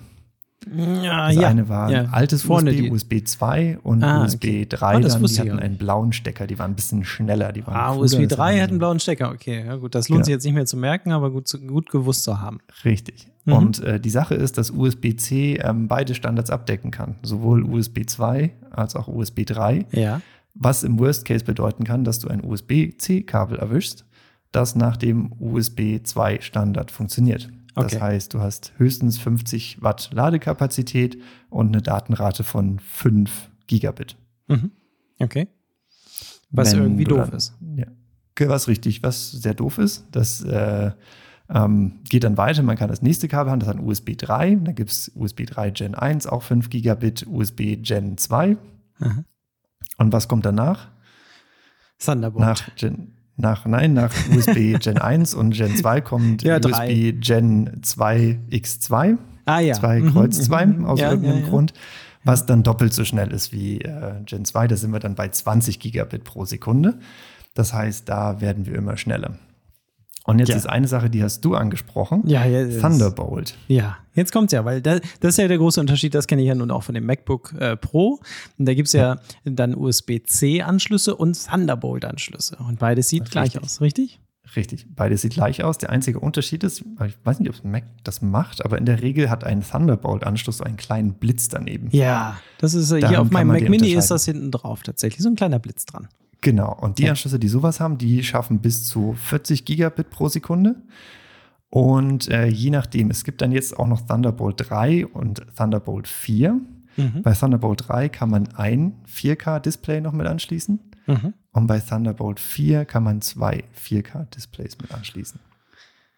Ja, 1.03 1.27
Das 1.27 1.35
ja. 1.35 1.49
eine 1.49 1.67
war 1.67 1.91
ja. 1.91 2.05
altes 2.11 2.43
Vorne 2.43 2.71
USB, 2.71 2.81
die- 2.83 2.91
USB 2.91 3.27
2 3.27 3.79
und 3.83 4.01
Ah, 4.01 4.23
USB 4.23 4.35
okay. 4.45 4.65
3. 4.69 4.95
Ah, 4.95 4.99
das 5.01 5.13
dann, 5.19 5.25
die 5.25 5.39
hatten 5.39 5.51
auch 5.51 5.57
einen 5.57 5.77
blauen 5.77 6.13
Stecker, 6.13 6.47
die 6.47 6.57
waren 6.57 6.71
ein 6.71 6.75
bisschen 6.75 7.03
schneller. 7.03 7.51
Die 7.51 7.67
waren 7.67 7.75
Ah, 7.75 7.89
cooler, 7.89 7.99
USB 8.03 8.21
das 8.29 8.37
3 8.37 8.37
waren 8.53 8.61
hat 8.61 8.69
einen 8.69 8.79
blauen 8.79 8.99
Stecker, 9.01 9.31
okay. 9.33 9.65
Ja, 9.65 9.75
gut, 9.75 9.93
das 9.93 10.07
lohnt 10.07 10.19
Genau. 10.19 10.25
sich 10.25 10.31
jetzt 10.31 10.45
nicht 10.45 10.53
mehr 10.53 10.65
zu 10.65 10.77
merken, 10.77 11.11
aber 11.11 11.31
gut, 11.31 11.49
gut 11.67 11.89
gewusst 11.89 12.23
zu 12.23 12.39
haben. 12.39 12.59
Richtig. 12.85 13.27
Mhm. 13.43 13.53
Und 13.53 13.83
äh, 13.83 13.99
die 13.99 14.09
Sache 14.09 14.35
ist, 14.35 14.57
dass 14.57 14.71
USB-C 14.71 15.55
ähm, 15.57 15.89
beide 15.89 16.15
Standards 16.15 16.49
abdecken 16.49 16.91
kann. 16.91 17.15
Sowohl 17.23 17.63
USB 17.63 18.05
2 18.07 18.53
als 18.71 18.95
auch 18.95 19.09
USB 19.09 19.43
3. 19.45 19.85
Ja. 19.91 20.21
Was 20.53 20.83
im 20.83 20.99
Worst 20.99 21.25
Case 21.25 21.43
bedeuten 21.43 21.83
kann, 21.83 22.03
dass 22.03 22.19
du 22.19 22.27
ein 22.27 22.43
USB-C-Kabel 22.43 23.57
erwischst, 23.57 24.05
das 24.51 24.75
nach 24.75 24.97
dem 24.97 25.33
USB 25.39 26.03
2 26.03 26.41
Standard 26.41 26.91
funktioniert. 26.91 27.49
Okay. 27.75 27.89
Das 27.91 28.01
heißt, 28.01 28.33
du 28.33 28.39
hast 28.39 28.73
höchstens 28.77 29.17
50 29.17 29.81
Watt 29.81 30.11
Ladekapazität 30.13 31.17
und 31.49 31.69
eine 31.69 31.81
Datenrate 31.81 32.43
von 32.43 32.79
5 32.79 33.49
Gigabit. 33.67 34.15
Mhm. 34.47 34.71
Okay. 35.19 35.47
Was 36.51 36.73
Wenn 36.73 36.83
irgendwie 36.83 37.05
doof 37.05 37.29
dann, 37.29 37.37
ist. 37.37 37.55
Ja. 37.75 37.87
Was 38.47 38.67
richtig, 38.67 39.01
was 39.01 39.31
sehr 39.31 39.55
doof 39.55 39.79
ist. 39.79 40.05
Das 40.11 40.43
äh, 40.43 40.91
ähm, 41.49 41.99
geht 42.09 42.23
dann 42.23 42.37
weiter. 42.37 42.61
Man 42.61 42.77
kann 42.77 42.89
das 42.89 43.01
nächste 43.01 43.27
Kabel 43.27 43.51
haben, 43.51 43.59
das 43.59 43.69
hat 43.69 43.77
ein 43.77 43.85
USB 43.85 44.15
3. 44.17 44.55
Da 44.55 44.71
gibt 44.71 44.91
es 44.91 45.11
USB 45.15 45.45
3 45.45 45.71
Gen 45.71 45.95
1, 45.95 46.27
auch 46.27 46.43
5 46.43 46.69
Gigabit, 46.69 47.25
USB 47.27 47.77
Gen 47.81 48.17
2. 48.17 48.57
Aha. 48.99 49.23
Und 49.97 50.11
was 50.11 50.27
kommt 50.27 50.45
danach? 50.45 50.89
Thunderbolt. 51.99 52.45
Nach 52.45 52.75
Gen, 52.75 53.13
nach, 53.35 53.65
nein, 53.65 53.93
nach 53.93 54.13
USB 54.35 54.77
Gen 54.79 54.97
1 54.97 55.33
und 55.33 55.51
Gen 55.51 55.75
2 55.75 56.01
kommt 56.01 56.43
ja, 56.43 56.57
USB 56.57 57.19
Gen 57.19 57.79
2 57.81 58.39
X2. 58.51 59.17
Ah 59.45 59.59
ja. 59.59 59.73
2 59.73 59.99
mhm, 59.99 60.11
Kreuz 60.11 60.41
2 60.43 60.65
mhm, 60.65 60.85
aus 60.85 60.99
ja, 60.99 61.11
irgendeinem 61.11 61.43
ja, 61.43 61.49
Grund. 61.49 61.73
Was 62.25 62.45
dann 62.45 62.63
doppelt 62.63 62.93
so 62.93 63.03
schnell 63.03 63.31
ist 63.31 63.51
wie 63.51 63.81
äh, 63.81 64.21
Gen 64.25 64.45
2. 64.45 64.67
Da 64.67 64.77
sind 64.77 64.91
wir 64.91 64.99
dann 64.99 65.15
bei 65.15 65.27
20 65.27 65.79
Gigabit 65.79 66.23
pro 66.23 66.45
Sekunde. 66.45 66.99
Das 67.53 67.73
heißt, 67.73 68.07
da 68.07 68.39
werden 68.39 68.65
wir 68.65 68.75
immer 68.75 68.97
schneller. 68.97 69.37
Und 70.25 70.39
jetzt 70.39 70.49
ja. 70.49 70.55
ist 70.55 70.67
eine 70.67 70.87
Sache, 70.87 71.09
die 71.09 71.21
hast 71.21 71.41
du 71.41 71.55
angesprochen. 71.55 72.23
Ja, 72.25 72.45
ja 72.45 72.65
Thunderbolt. 72.79 73.57
Ja, 73.67 73.97
jetzt 74.13 74.31
kommt 74.31 74.47
es 74.47 74.53
ja, 74.53 74.63
weil 74.63 74.81
da, 74.81 74.99
das 75.19 75.31
ist 75.31 75.37
ja 75.37 75.47
der 75.47 75.57
große 75.57 75.81
Unterschied, 75.81 76.15
das 76.15 76.27
kenne 76.27 76.41
ich 76.41 76.47
ja 76.47 76.55
nun 76.55 76.71
auch 76.71 76.83
von 76.83 76.95
dem 76.95 77.05
MacBook 77.05 77.53
äh, 77.59 77.75
Pro. 77.75 78.19
Und 78.57 78.65
da 78.65 78.73
gibt 78.73 78.87
es 78.87 78.93
ja, 78.93 79.15
ja, 79.15 79.21
dann 79.43 79.75
USB-C-Anschlüsse 79.75 81.15
und 81.15 81.37
Thunderbolt-Anschlüsse. 81.45 82.57
Und 82.67 82.79
beides 82.79 83.09
sieht 83.09 83.31
gleich 83.31 83.61
aus, 83.61 83.81
richtig? 83.81 84.21
Richtig, 84.55 84.87
beides 84.95 85.21
sieht 85.21 85.33
gleich 85.33 85.63
aus. 85.63 85.77
Der 85.77 85.89
einzige 85.89 86.19
Unterschied 86.19 86.63
ist, 86.63 86.83
ich 87.05 87.17
weiß 87.23 87.39
nicht, 87.39 87.49
ob 87.49 87.55
das 87.55 87.63
Mac 87.63 87.83
das 88.03 88.21
macht, 88.21 88.63
aber 88.63 88.77
in 88.77 88.85
der 88.85 89.01
Regel 89.01 89.29
hat 89.29 89.43
ein 89.43 89.61
Thunderbolt-Anschluss 89.61 90.57
so 90.57 90.63
einen 90.63 90.77
kleinen 90.77 91.15
Blitz 91.15 91.47
daneben. 91.49 91.89
Ja, 91.91 92.37
das 92.59 92.73
ist 92.73 92.91
Daran 92.91 93.09
hier 93.09 93.21
auf 93.21 93.31
meinem 93.31 93.47
Mac 93.47 93.67
Mini 93.67 93.93
ist 93.93 94.11
das 94.11 94.25
hinten 94.25 94.51
drauf 94.51 94.83
tatsächlich, 94.83 95.21
so 95.21 95.29
ein 95.29 95.35
kleiner 95.35 95.59
Blitz 95.59 95.85
dran. 95.85 96.07
Genau. 96.43 96.77
Und 96.79 96.99
die 96.99 97.09
Anschlüsse, 97.09 97.39
die 97.39 97.47
sowas 97.47 97.79
haben, 97.79 97.97
die 97.97 98.23
schaffen 98.23 98.59
bis 98.59 98.87
zu 98.87 99.13
40 99.13 99.65
Gigabit 99.65 100.09
pro 100.09 100.27
Sekunde. 100.27 100.75
Und 101.69 102.27
äh, 102.27 102.47
je 102.47 102.69
nachdem, 102.69 103.09
es 103.09 103.23
gibt 103.23 103.41
dann 103.41 103.51
jetzt 103.51 103.79
auch 103.79 103.87
noch 103.87 104.01
Thunderbolt 104.01 104.69
3 104.69 105.07
und 105.07 105.43
Thunderbolt 105.57 106.07
4. 106.07 106.59
Mhm. 106.97 107.21
Bei 107.23 107.33
Thunderbolt 107.33 107.85
3 107.87 108.09
kann 108.09 108.29
man 108.29 108.49
ein 108.55 109.01
4K-Display 109.07 110.01
noch 110.01 110.11
mit 110.11 110.27
anschließen. 110.27 110.79
Mhm. 111.07 111.33
Und 111.51 111.67
bei 111.67 111.79
Thunderbolt 111.79 112.39
4 112.39 112.85
kann 112.85 113.03
man 113.03 113.21
zwei 113.21 113.63
4K-Displays 113.75 114.77
mit 114.81 114.93
anschließen. 114.93 115.39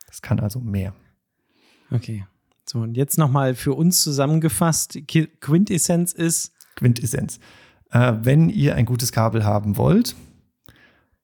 Das 0.07 0.21
kann 0.21 0.39
also 0.39 0.59
mehr. 0.59 0.93
Okay. 1.91 2.25
So, 2.65 2.79
und 2.79 2.97
jetzt 2.97 3.17
nochmal 3.17 3.53
für 3.53 3.73
uns 3.73 4.01
zusammengefasst: 4.01 4.97
Quintessenz 5.39 6.13
ist. 6.13 6.51
Quintessenz. 6.75 7.39
Äh, 7.91 8.13
wenn 8.21 8.49
ihr 8.49 8.75
ein 8.75 8.85
gutes 8.85 9.11
Kabel 9.11 9.45
haben 9.45 9.77
wollt, 9.77 10.15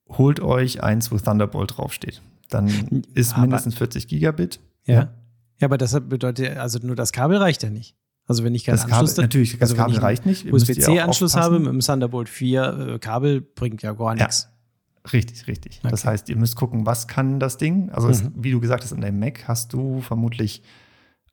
holt 0.09 0.39
euch 0.39 0.83
eins, 0.83 1.11
wo 1.11 1.17
Thunderbolt 1.17 1.77
draufsteht. 1.77 2.21
Dann 2.49 3.03
ist 3.13 3.33
aber, 3.33 3.41
mindestens 3.41 3.75
40 3.75 4.07
Gigabit. 4.07 4.59
Ja. 4.85 4.93
ja. 4.93 5.13
Ja, 5.59 5.67
aber 5.67 5.77
das 5.77 5.93
bedeutet, 5.93 6.57
also 6.57 6.79
nur 6.81 6.95
das 6.95 7.11
Kabel 7.11 7.37
reicht 7.37 7.61
ja 7.61 7.69
nicht. 7.69 7.95
Also 8.25 8.43
wenn 8.43 8.55
ich 8.55 8.65
keinen 8.65 8.77
das 8.77 8.85
Anschluss 8.85 9.11
Kabel, 9.11 9.25
natürlich, 9.25 9.51
das 9.59 9.61
also 9.61 9.75
Kabel 9.75 9.97
reicht 9.97 10.25
nicht. 10.25 10.51
USB-C-Anschluss 10.51 11.35
habe 11.35 11.59
mit 11.59 11.67
dem 11.67 11.79
Thunderbolt 11.81 12.29
4 12.29 12.93
äh, 12.95 12.99
Kabel 12.99 13.41
bringt 13.41 13.83
ja 13.83 13.93
gar 13.93 14.15
nichts. 14.15 14.49
Ja, 15.05 15.11
richtig, 15.11 15.47
richtig. 15.47 15.79
Okay. 15.79 15.91
Das 15.91 16.05
heißt, 16.05 16.29
ihr 16.29 16.35
müsst 16.35 16.55
gucken, 16.55 16.85
was 16.85 17.07
kann 17.07 17.39
das 17.39 17.57
Ding? 17.57 17.89
Also 17.91 18.07
mhm. 18.07 18.13
es, 18.13 18.23
wie 18.35 18.51
du 18.51 18.59
gesagt 18.59 18.83
hast, 18.83 18.91
in 18.91 19.01
deinem 19.01 19.19
Mac 19.19 19.47
hast 19.47 19.73
du 19.73 20.01
vermutlich 20.01 20.63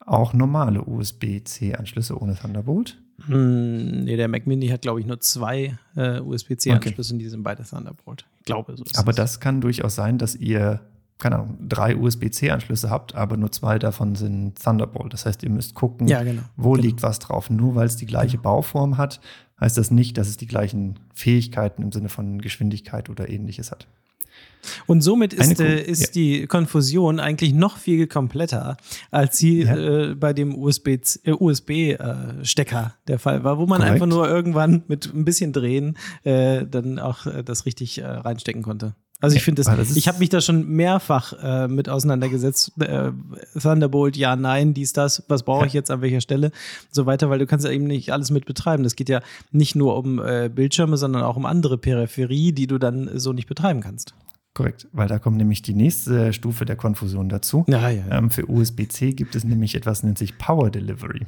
auch 0.09 0.33
normale 0.33 0.83
USB-C-Anschlüsse 0.83 2.19
ohne 2.19 2.35
Thunderbolt. 2.35 2.97
Hm, 3.25 4.05
nee, 4.05 4.15
der 4.15 4.27
Mac 4.27 4.47
Mini 4.47 4.67
hat, 4.69 4.81
glaube 4.81 4.99
ich, 4.99 5.05
nur 5.05 5.19
zwei 5.19 5.77
äh, 5.95 6.19
USB-C-Anschlüsse 6.19 7.01
okay. 7.01 7.13
und 7.13 7.19
die 7.19 7.29
sind 7.29 7.43
beide 7.43 7.63
Thunderbolt. 7.63 8.25
Ich 8.39 8.45
glaube, 8.45 8.75
so 8.75 8.83
ist 8.83 8.97
Aber 8.97 9.11
das. 9.11 9.33
das 9.33 9.39
kann 9.39 9.61
durchaus 9.61 9.95
sein, 9.95 10.17
dass 10.17 10.35
ihr, 10.35 10.81
keine 11.17 11.35
Ahnung, 11.35 11.57
drei 11.67 11.95
USB-C-Anschlüsse 11.95 12.89
habt, 12.89 13.15
aber 13.15 13.37
nur 13.37 13.51
zwei 13.51 13.77
davon 13.77 14.15
sind 14.15 14.61
Thunderbolt. 14.61 15.13
Das 15.13 15.25
heißt, 15.25 15.43
ihr 15.43 15.49
müsst 15.49 15.75
gucken, 15.75 16.07
ja, 16.07 16.23
genau. 16.23 16.41
wo 16.55 16.71
genau. 16.71 16.83
liegt 16.83 17.03
was 17.03 17.19
drauf. 17.19 17.49
Nur 17.49 17.75
weil 17.75 17.87
es 17.87 17.97
die 17.97 18.05
gleiche 18.05 18.37
genau. 18.37 18.43
Bauform 18.43 18.97
hat, 18.97 19.19
heißt 19.59 19.77
das 19.77 19.91
nicht, 19.91 20.17
dass 20.17 20.27
es 20.27 20.37
die 20.37 20.47
gleichen 20.47 20.99
Fähigkeiten 21.13 21.83
im 21.83 21.91
Sinne 21.91 22.09
von 22.09 22.39
Geschwindigkeit 22.41 23.09
oder 23.09 23.29
ähnliches 23.29 23.71
hat. 23.71 23.87
Und 24.87 25.01
somit 25.01 25.33
ist, 25.33 25.59
äh, 25.59 25.81
ist 25.81 26.01
ja. 26.01 26.11
die 26.13 26.47
Konfusion 26.47 27.19
eigentlich 27.19 27.53
noch 27.53 27.77
viel 27.77 28.07
kompletter, 28.07 28.77
als 29.11 29.37
sie 29.37 29.63
ja. 29.63 29.75
äh, 29.75 30.15
bei 30.15 30.33
dem 30.33 30.55
USB-Stecker 30.55 31.31
äh, 31.31 31.31
USB, 31.31 31.69
äh, 31.69 31.95
der 33.07 33.19
Fall 33.19 33.43
war, 33.43 33.57
wo 33.57 33.65
man 33.65 33.79
Korrekt. 33.79 33.93
einfach 33.93 34.07
nur 34.07 34.27
irgendwann 34.27 34.83
mit 34.87 35.13
ein 35.13 35.25
bisschen 35.25 35.53
Drehen 35.53 35.97
äh, 36.23 36.65
dann 36.65 36.99
auch 36.99 37.25
äh, 37.25 37.43
das 37.43 37.65
richtig 37.65 38.01
reinstecken 38.03 38.61
konnte. 38.61 38.95
Also 39.21 39.35
ich 39.35 39.43
finde 39.43 39.61
das, 39.61 39.75
das 39.75 39.97
ich 39.97 40.07
habe 40.07 40.19
mich 40.19 40.29
da 40.29 40.39
schon 40.39 40.65
mehrfach 40.69 41.33
äh, 41.43 41.67
mit 41.67 41.89
auseinandergesetzt. 41.89 42.71
Äh, 42.79 43.11
Thunderbolt, 43.59 44.15
ja, 44.15 44.37
nein, 44.37 44.73
dies, 44.73 44.93
das, 44.93 45.23
was 45.27 45.43
brauche 45.43 45.65
ich 45.65 45.73
jetzt 45.73 45.91
an 45.91 46.01
welcher 46.01 46.21
Stelle, 46.21 46.51
so 46.89 47.05
weiter, 47.05 47.29
weil 47.29 47.39
du 47.39 47.45
kannst 47.45 47.65
ja 47.65 47.71
eben 47.71 47.83
nicht 47.83 48.13
alles 48.13 48.31
mit 48.31 48.45
betreiben. 48.45 48.83
Das 48.83 48.95
geht 48.95 49.09
ja 49.09 49.19
nicht 49.51 49.75
nur 49.75 49.97
um 49.97 50.19
äh, 50.19 50.49
Bildschirme, 50.49 50.95
sondern 50.95 51.23
auch 51.23 51.35
um 51.35 51.45
andere 51.45 51.77
Peripherie, 51.77 52.53
die 52.53 52.67
du 52.67 52.77
dann 52.77 53.09
so 53.19 53.33
nicht 53.33 53.47
betreiben 53.47 53.81
kannst. 53.81 54.13
Korrekt, 54.53 54.87
weil 54.91 55.07
da 55.07 55.19
kommt 55.19 55.37
nämlich 55.37 55.61
die 55.61 55.73
nächste 55.73 56.33
Stufe 56.33 56.65
der 56.65 56.75
Konfusion 56.75 57.29
dazu. 57.29 57.65
Ja, 57.67 57.89
ja, 57.89 58.03
ja. 58.07 58.17
Ähm, 58.17 58.31
für 58.31 58.49
USB-C 58.49 59.13
gibt 59.13 59.35
es 59.35 59.43
nämlich 59.43 59.75
etwas, 59.75 60.03
nennt 60.03 60.17
sich 60.17 60.37
Power 60.37 60.69
Delivery. 60.69 61.25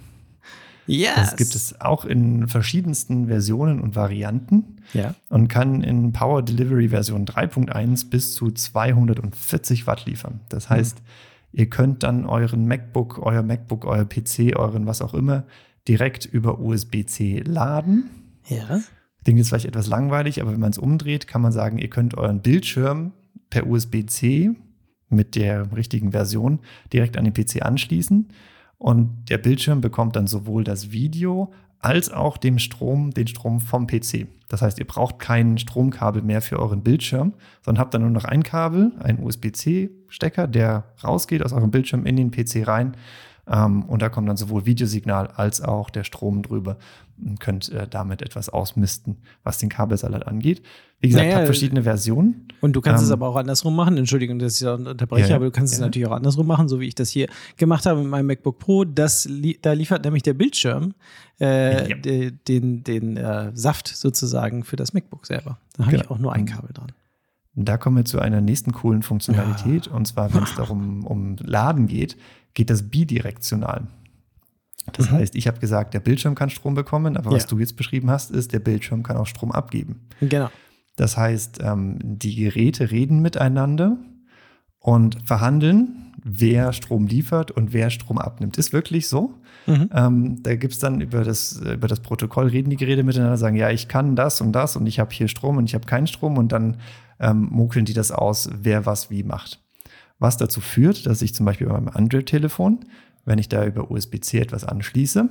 Yes. 0.87 1.15
Das 1.15 1.35
gibt 1.35 1.55
es 1.55 1.79
auch 1.79 2.05
in 2.05 2.47
verschiedensten 2.47 3.27
Versionen 3.27 3.79
und 3.79 3.95
Varianten 3.95 4.77
ja. 4.93 5.13
und 5.29 5.47
kann 5.47 5.83
in 5.83 6.11
Power 6.11 6.41
Delivery 6.41 6.89
Version 6.89 7.25
3.1 7.25 8.09
bis 8.09 8.33
zu 8.33 8.51
240 8.51 9.87
Watt 9.87 10.05
liefern. 10.05 10.41
Das 10.49 10.69
mhm. 10.69 10.73
heißt, 10.73 10.97
mhm. 10.97 11.59
ihr 11.59 11.69
könnt 11.69 12.03
dann 12.03 12.25
euren 12.25 12.67
MacBook, 12.67 13.19
euer 13.19 13.43
MacBook, 13.43 13.85
euer 13.85 14.05
PC, 14.05 14.57
euren 14.57 14.85
was 14.87 15.01
auch 15.01 15.13
immer 15.13 15.45
direkt 15.87 16.25
über 16.25 16.59
USB-C 16.59 17.43
laden. 17.45 18.09
Ja. 18.47 18.81
Klingt 19.23 19.37
jetzt 19.37 19.49
vielleicht 19.49 19.65
etwas 19.65 19.87
langweilig, 19.87 20.41
aber 20.41 20.51
wenn 20.51 20.59
man 20.59 20.71
es 20.71 20.77
umdreht, 20.77 21.27
kann 21.27 21.41
man 21.41 21.51
sagen, 21.51 21.77
ihr 21.77 21.89
könnt 21.89 22.17
euren 22.17 22.41
Bildschirm 22.41 23.11
per 23.49 23.67
USB-C 23.67 24.51
mit 25.09 25.35
der 25.35 25.75
richtigen 25.75 26.11
Version 26.11 26.59
direkt 26.91 27.17
an 27.17 27.25
den 27.25 27.33
PC 27.33 27.61
anschließen. 27.63 28.29
Und 28.77 29.29
der 29.29 29.37
Bildschirm 29.37 29.81
bekommt 29.81 30.15
dann 30.15 30.25
sowohl 30.25 30.63
das 30.63 30.91
Video 30.91 31.51
als 31.79 32.11
auch 32.11 32.37
den 32.37 32.59
Strom, 32.59 33.11
den 33.11 33.27
Strom 33.27 33.59
vom 33.59 33.87
PC. 33.87 34.27
Das 34.49 34.61
heißt, 34.61 34.79
ihr 34.79 34.85
braucht 34.85 35.19
kein 35.19 35.57
Stromkabel 35.57 36.21
mehr 36.21 36.41
für 36.41 36.59
euren 36.59 36.81
Bildschirm, 36.81 37.33
sondern 37.61 37.81
habt 37.81 37.93
dann 37.93 38.01
nur 38.01 38.11
noch 38.11 38.25
ein 38.25 38.43
Kabel, 38.43 38.91
einen 38.99 39.23
USB-C-Stecker, 39.23 40.47
der 40.47 40.85
rausgeht 41.03 41.43
aus 41.43 41.53
eurem 41.53 41.71
Bildschirm 41.71 42.05
in 42.05 42.15
den 42.15 42.31
PC 42.31 42.67
rein. 42.67 42.95
Ähm, 43.51 43.83
und 43.83 44.01
da 44.01 44.09
kommt 44.09 44.29
dann 44.29 44.37
sowohl 44.37 44.65
Videosignal 44.65 45.27
als 45.27 45.61
auch 45.61 45.89
der 45.89 46.05
Strom 46.05 46.41
drüber 46.41 46.77
und 47.21 47.39
könnt 47.39 47.69
äh, 47.69 47.85
damit 47.87 48.21
etwas 48.21 48.47
ausmisten, 48.47 49.17
was 49.43 49.57
den 49.57 49.67
Kabelsalat 49.67 50.25
angeht. 50.25 50.61
Wie 51.01 51.09
gesagt, 51.09 51.25
naja, 51.25 51.37
habt 51.37 51.47
verschiedene 51.47 51.83
Versionen. 51.83 52.47
Und 52.61 52.73
du 52.73 52.81
kannst 52.81 53.03
ähm, 53.03 53.07
es 53.07 53.11
aber 53.11 53.27
auch 53.27 53.35
andersrum 53.35 53.75
machen. 53.75 53.97
Entschuldigung, 53.97 54.39
dass 54.39 54.53
ich 54.53 54.61
da 54.61 54.75
unterbreche, 54.75 55.29
ja, 55.29 55.35
aber 55.35 55.45
du 55.45 55.51
kannst 55.51 55.73
ja. 55.73 55.77
es 55.77 55.81
natürlich 55.81 56.07
auch 56.07 56.13
andersrum 56.13 56.47
machen, 56.47 56.69
so 56.69 56.79
wie 56.79 56.87
ich 56.87 56.95
das 56.95 57.09
hier 57.09 57.27
gemacht 57.57 57.85
habe 57.85 57.99
mit 57.99 58.09
meinem 58.09 58.27
MacBook 58.27 58.57
Pro. 58.57 58.85
Das, 58.85 59.27
da 59.61 59.73
liefert 59.73 60.05
nämlich 60.05 60.23
der 60.23 60.33
Bildschirm 60.33 60.93
äh, 61.41 61.89
ja. 61.89 61.95
den, 61.97 62.39
den, 62.47 62.83
den 62.83 63.17
äh, 63.17 63.51
Saft 63.53 63.87
sozusagen 63.89 64.63
für 64.63 64.77
das 64.77 64.93
MacBook 64.93 65.25
selber. 65.25 65.57
Da 65.75 65.83
habe 65.83 65.91
genau. 65.91 66.03
ich 66.03 66.11
auch 66.11 66.19
nur 66.19 66.33
ein 66.33 66.45
Kabel 66.45 66.71
dran. 66.73 66.93
Da 67.53 67.77
kommen 67.77 67.97
wir 67.97 68.05
zu 68.05 68.19
einer 68.19 68.39
nächsten 68.39 68.71
coolen 68.71 69.03
Funktionalität. 69.03 69.87
Und 69.87 70.07
zwar, 70.07 70.33
wenn 70.33 70.43
es 70.43 70.55
darum 70.55 71.05
um 71.05 71.35
Laden 71.37 71.87
geht, 71.87 72.15
geht 72.53 72.69
das 72.69 72.83
bidirektional. 72.89 73.87
Das 74.93 75.11
mhm. 75.11 75.15
heißt, 75.15 75.35
ich 75.35 75.47
habe 75.47 75.59
gesagt, 75.59 75.93
der 75.93 75.99
Bildschirm 75.99 76.35
kann 76.35 76.49
Strom 76.49 76.73
bekommen, 76.73 77.15
aber 77.17 77.31
ja. 77.31 77.35
was 77.37 77.47
du 77.47 77.59
jetzt 77.59 77.75
beschrieben 77.75 78.09
hast, 78.09 78.31
ist, 78.31 78.53
der 78.53 78.59
Bildschirm 78.59 79.03
kann 79.03 79.17
auch 79.17 79.27
Strom 79.27 79.51
abgeben. 79.51 80.07
Genau. 80.21 80.49
Das 80.95 81.17
heißt, 81.17 81.59
ähm, 81.61 81.99
die 82.01 82.35
Geräte 82.35 82.91
reden 82.91 83.21
miteinander 83.21 83.97
und 84.79 85.17
verhandeln, 85.25 86.13
wer 86.23 86.73
Strom 86.73 87.07
liefert 87.07 87.51
und 87.51 87.73
wer 87.73 87.89
Strom 87.89 88.17
abnimmt. 88.17 88.57
Ist 88.57 88.73
wirklich 88.73 89.07
so. 89.07 89.35
Mhm. 89.67 89.89
Ähm, 89.93 90.43
da 90.43 90.55
gibt 90.55 90.73
es 90.73 90.79
dann 90.79 91.01
über 91.01 91.23
das, 91.23 91.53
über 91.57 91.87
das 91.87 92.01
Protokoll, 92.01 92.47
reden 92.47 92.69
die 92.69 92.77
Geräte 92.77 93.03
miteinander, 93.03 93.37
sagen, 93.37 93.55
ja, 93.55 93.69
ich 93.69 93.87
kann 93.87 94.15
das 94.15 94.41
und 94.41 94.51
das 94.51 94.75
und 94.75 94.87
ich 94.87 94.99
habe 94.99 95.13
hier 95.13 95.27
Strom 95.27 95.57
und 95.57 95.65
ich 95.65 95.75
habe 95.75 95.85
keinen 95.85 96.07
Strom 96.07 96.37
und 96.37 96.51
dann 96.51 96.77
ähm, 97.19 97.47
mokeln 97.51 97.85
die 97.85 97.93
das 97.93 98.11
aus, 98.11 98.49
wer 98.53 98.85
was 98.85 99.09
wie 99.09 99.23
macht. 99.23 99.60
Was 100.21 100.37
dazu 100.37 100.61
führt, 100.61 101.05
dass 101.05 101.21
ich 101.21 101.35
zum 101.35 101.45
Beispiel 101.45 101.67
bei 101.67 101.73
meinem 101.73 101.89
Android-Telefon 101.89 102.85
wenn 103.25 103.39
ich 103.39 103.49
da 103.49 103.65
über 103.65 103.91
USB-C 103.91 104.39
etwas 104.39 104.63
anschließe, 104.63 105.29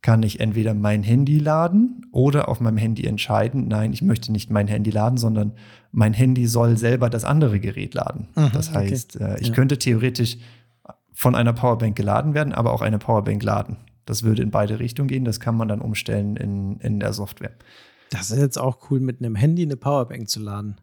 kann 0.00 0.22
ich 0.22 0.40
entweder 0.40 0.74
mein 0.74 1.02
Handy 1.02 1.38
laden 1.38 2.06
oder 2.12 2.48
auf 2.48 2.60
meinem 2.60 2.76
Handy 2.76 3.04
entscheiden, 3.04 3.66
nein, 3.66 3.92
ich 3.92 4.00
möchte 4.00 4.30
nicht 4.30 4.50
mein 4.50 4.68
Handy 4.68 4.90
laden, 4.90 5.18
sondern 5.18 5.52
mein 5.90 6.12
Handy 6.12 6.46
soll 6.46 6.76
selber 6.76 7.10
das 7.10 7.24
andere 7.24 7.58
Gerät 7.58 7.94
laden. 7.94 8.28
Mhm, 8.36 8.50
das 8.52 8.72
heißt, 8.72 9.16
okay. 9.16 9.34
äh, 9.34 9.40
ich 9.40 9.48
ja. 9.48 9.54
könnte 9.54 9.78
theoretisch 9.78 10.38
von 11.12 11.34
einer 11.34 11.52
Powerbank 11.52 11.96
geladen 11.96 12.34
werden, 12.34 12.52
aber 12.52 12.72
auch 12.72 12.80
eine 12.80 12.98
Powerbank 12.98 13.42
laden. 13.42 13.76
Das 14.06 14.22
würde 14.22 14.42
in 14.42 14.52
beide 14.52 14.78
Richtungen 14.78 15.08
gehen. 15.08 15.24
Das 15.24 15.40
kann 15.40 15.56
man 15.56 15.66
dann 15.66 15.80
umstellen 15.80 16.36
in, 16.36 16.78
in 16.78 17.00
der 17.00 17.12
Software. 17.12 17.52
Das 18.10 18.30
ist 18.30 18.38
jetzt 18.38 18.56
auch 18.56 18.90
cool, 18.90 19.00
mit 19.00 19.20
einem 19.20 19.34
Handy 19.34 19.62
eine 19.62 19.76
Powerbank 19.76 20.30
zu 20.30 20.40
laden. 20.40 20.76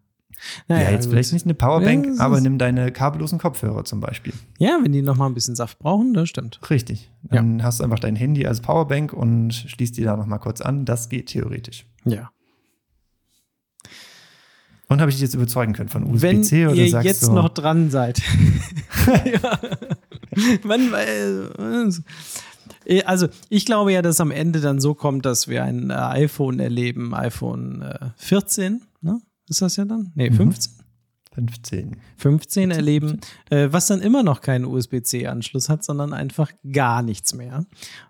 Naja, 0.68 0.84
ja, 0.84 0.92
jetzt 0.92 1.08
vielleicht 1.08 1.34
nicht 1.34 1.46
eine 1.46 1.54
Powerbank, 1.54 2.18
ja, 2.18 2.24
aber 2.24 2.42
nimm 2.42 2.58
deine 2.58 2.92
kabellosen 2.92 3.40
Kopfhörer 3.40 3.86
zum 3.86 4.00
Beispiel. 4.00 4.34
Ja, 4.58 4.80
wenn 4.82 4.92
die 4.92 5.02
noch 5.02 5.18
mal 5.18 5.28
ein 5.28 5.34
bisschen 5.34 5.56
Saft 5.56 5.80
brauchen, 5.80 6.14
das 6.14 6.30
stimmt. 6.30 6.60
Richtig. 6.70 7.12
Dann 7.24 7.60
ja. 7.60 7.66
hast 7.66 7.80
du 7.80 7.84
einfach 7.84 8.00
dein 8.00 8.16
Handy 8.16 8.46
als 8.46 8.62
Powerbank 8.62 9.14
und 9.14 9.54
schließt 9.54 9.98
die 9.98 10.04
da 10.04 10.16
noch 10.16 10.26
mal 10.26 10.40
kurz 10.40 10.62
an. 10.62 10.86
Das 10.86 11.10
geht 11.10 11.28
theoretisch. 11.28 11.86
Ja. 12.04 12.32
Und 14.88 15.02
habe 15.02 15.10
ich 15.10 15.16
dich 15.16 15.24
jetzt 15.24 15.34
überzeugen 15.34 15.74
können 15.74 15.90
von 15.90 16.04
USB-C 16.04 16.68
oder 16.68 16.76
ihr 16.76 16.90
sagst 16.92 17.06
jetzt 17.08 17.32
noch 17.32 17.50
dran 17.50 17.90
seid. 17.90 18.22
ja. 19.26 19.60
Wann, 20.64 20.94
äh, 22.86 23.04
also 23.04 23.28
ich 23.50 23.66
glaube 23.66 23.94
ja, 23.94 24.02
dass 24.02 24.20
am 24.20 24.32
Ende 24.32 24.60
dann 24.62 24.80
so 24.80 24.94
kommt, 24.94 25.26
dass 25.26 25.48
wir 25.48 25.64
ein 25.64 25.90
äh, 25.90 25.94
iPhone 25.94 26.60
erleben, 26.60 27.14
iPhone 27.14 27.84
14, 28.18 28.74
äh, 28.74 28.80
ne? 29.06 29.22
Ist 29.48 29.62
das 29.62 29.76
ja 29.76 29.86
dann? 29.86 30.12
Nee, 30.16 30.32
15. 30.32 30.74
Mhm. 30.74 30.86
15. 31.36 31.98
15 32.18 32.72
erleben, 32.72 33.20
äh, 33.50 33.68
was 33.70 33.88
dann 33.88 34.02
immer 34.02 34.24
noch 34.24 34.40
keinen 34.40 34.66
USB-C-Anschluss 34.66 35.68
hat, 35.68 35.84
sondern 35.84 36.14
einfach 36.14 36.52
gar 36.72 37.02
nichts 37.02 37.34
mehr. 37.34 37.66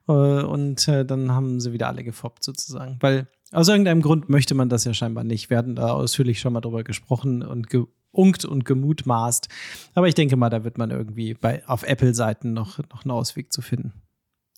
Äh, 0.08 0.12
und 0.12 0.88
äh, 0.88 1.06
dann 1.06 1.32
haben 1.32 1.60
sie 1.60 1.74
wieder 1.74 1.88
alle 1.88 2.04
gefoppt 2.04 2.44
sozusagen. 2.44 2.98
Weil 3.02 3.28
aus 3.52 3.68
irgendeinem 3.68 4.02
Grund 4.02 4.30
möchte 4.30 4.54
man 4.54 4.70
das 4.70 4.86
ja 4.86 4.94
scheinbar 4.94 5.24
nicht. 5.24 5.50
Wir 5.50 5.58
hatten 5.58 5.76
da 5.76 5.92
ausführlich 5.92 6.40
schon 6.40 6.54
mal 6.54 6.62
drüber 6.62 6.84
gesprochen 6.84 7.42
und 7.42 7.68
geunkt 7.70 8.46
und 8.46 8.64
gemutmaßt. 8.64 9.50
Aber 9.96 10.08
ich 10.08 10.16
denke 10.16 10.36
mal, 10.36 10.50
da 10.50 10.64
wird 10.64 10.78
man 10.78 10.92
irgendwie 10.92 11.34
bei, 11.34 11.68
auf 11.68 11.84
Apple-Seiten 11.84 12.54
noch, 12.54 12.78
noch 12.78 13.06
einen 13.06 13.12
Ausweg 13.12 13.52
zu 13.52 13.62
finden 13.62 14.05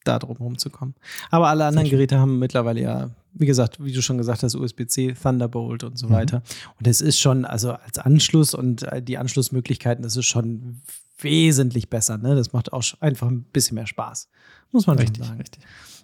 da 0.08 0.20
drum 0.20 0.38
rumzukommen. 0.38 0.96
Aber 1.30 1.48
alle 1.48 1.66
anderen 1.66 1.90
Geräte 1.90 2.20
haben 2.20 2.40
mittlerweile 2.40 2.82
ja, 2.82 3.10
wie 3.34 3.46
gesagt, 3.46 3.84
wie 3.84 3.92
du 3.92 4.02
schon 4.02 4.18
gesagt 4.18 4.44
hast, 4.44 4.56
USB-C, 4.56 5.14
Thunderbolt 5.14 5.84
und 5.84 5.98
so 5.98 6.08
mhm. 6.08 6.12
weiter. 6.12 6.44
Und 6.80 6.88
es 6.88 7.02
ist 7.02 7.20
schon, 7.20 7.46
also 7.46 7.74
als 7.74 8.00
Anschluss 8.00 8.54
und 8.54 8.84
äh, 8.84 9.02
die 9.02 9.18
Anschlussmöglichkeiten, 9.18 10.04
das 10.04 10.16
ist 10.16 10.26
schon 10.26 10.82
wesentlich 11.20 11.90
besser. 11.90 12.18
Ne? 12.18 12.36
Das 12.36 12.54
macht 12.54 12.74
auch 12.74 12.84
einfach 13.00 13.28
ein 13.28 13.44
bisschen 13.44 13.76
mehr 13.76 13.88
Spaß. 13.88 14.30
Muss 14.72 14.88
man 14.88 14.98
richtig, 14.98 15.26
sagen. 15.26 15.40
Richtig. 15.40 15.64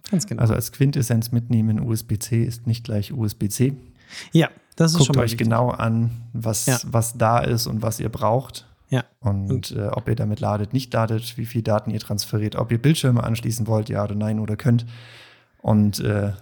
Ganz 0.10 0.27
genau. 0.27 0.41
Also 0.41 0.53
als 0.53 0.72
Quintessenz 0.72 1.31
mitnehmen, 1.31 1.79
USB-C 1.79 2.43
ist 2.43 2.67
nicht 2.67 2.83
gleich 2.83 3.13
USB-C. 3.13 3.74
Ja, 4.31 4.50
das 4.75 4.91
ist 4.91 4.98
Guckt 4.98 5.07
schon 5.07 5.15
mal 5.15 5.24
euch 5.24 5.31
wichtig. 5.31 5.45
genau 5.45 5.69
an, 5.69 6.12
was, 6.33 6.65
ja. 6.65 6.79
was 6.86 7.17
da 7.17 7.39
ist 7.39 7.67
und 7.67 7.81
was 7.81 8.00
ihr 8.00 8.10
braucht. 8.10 8.67
Ja. 8.93 9.05
Und, 9.21 9.51
und 9.51 9.71
äh, 9.71 9.88
ob 9.88 10.07
ihr 10.07 10.15
damit 10.15 10.39
ladet, 10.39 10.71
nicht 10.71 10.93
ladet, 10.93 11.35
wie 11.38 11.47
viel 11.47 11.63
Daten 11.63 11.89
ihr 11.89 12.00
transferiert, 12.00 12.55
ob 12.55 12.71
ihr 12.71 12.79
Bildschirme 12.79 13.23
anschließen 13.23 13.65
wollt, 13.65 13.89
ja 13.89 14.03
oder 14.03 14.13
nein 14.13 14.39
oder 14.39 14.55
könnt. 14.55 14.85
Und 15.63 16.00
äh, 16.00 16.33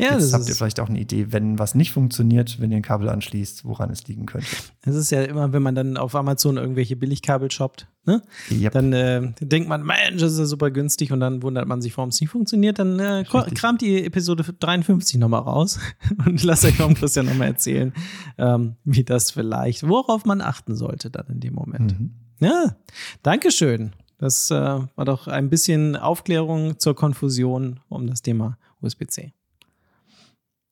ja, 0.00 0.12
Jetzt 0.16 0.32
habt 0.32 0.48
ihr 0.48 0.54
vielleicht 0.54 0.78
auch 0.78 0.88
eine 0.88 1.00
Idee, 1.00 1.32
wenn 1.32 1.58
was 1.58 1.74
nicht 1.74 1.90
funktioniert, 1.90 2.60
wenn 2.60 2.70
ihr 2.70 2.76
ein 2.76 2.82
Kabel 2.82 3.08
anschließt, 3.08 3.64
woran 3.64 3.90
es 3.90 4.06
liegen 4.06 4.26
könnte. 4.26 4.46
Es 4.82 4.94
ist 4.94 5.10
ja 5.10 5.24
immer, 5.24 5.52
wenn 5.52 5.62
man 5.62 5.74
dann 5.74 5.96
auf 5.96 6.14
Amazon 6.14 6.56
irgendwelche 6.56 6.94
Billigkabel 6.94 7.50
shoppt, 7.50 7.88
ne? 8.04 8.22
Yep. 8.48 8.72
dann 8.72 8.92
äh, 8.92 9.32
denkt 9.40 9.68
man, 9.68 9.84
Mensch, 9.84 10.20
das 10.20 10.34
ist 10.34 10.38
ja 10.38 10.46
super 10.46 10.70
günstig 10.70 11.10
und 11.10 11.18
dann 11.18 11.42
wundert 11.42 11.66
man 11.66 11.82
sich, 11.82 11.96
warum 11.96 12.10
es 12.10 12.20
nicht 12.20 12.30
funktioniert. 12.30 12.78
Dann 12.78 13.00
äh, 13.00 13.24
kramt 13.24 13.80
die 13.80 14.04
Episode 14.04 14.44
53 14.44 15.18
nochmal 15.18 15.40
raus 15.40 15.80
und 16.26 16.44
lasst 16.44 16.64
euch 16.64 16.76
vom 16.76 16.94
Christian 16.94 17.26
nochmal 17.26 17.48
erzählen, 17.48 17.92
ähm, 18.38 18.76
wie 18.84 19.02
das 19.02 19.32
vielleicht, 19.32 19.88
worauf 19.88 20.24
man 20.24 20.40
achten 20.42 20.76
sollte 20.76 21.10
dann 21.10 21.26
in 21.26 21.40
dem 21.40 21.54
Moment. 21.54 21.98
Mhm. 21.98 22.14
Ja, 22.38 22.76
Dankeschön. 23.24 23.90
Das 24.18 24.48
äh, 24.52 24.54
war 24.54 25.04
doch 25.04 25.26
ein 25.26 25.50
bisschen 25.50 25.96
Aufklärung 25.96 26.78
zur 26.78 26.94
Konfusion 26.94 27.80
um 27.88 28.06
das 28.06 28.22
Thema 28.22 28.58
USB-C. 28.80 29.32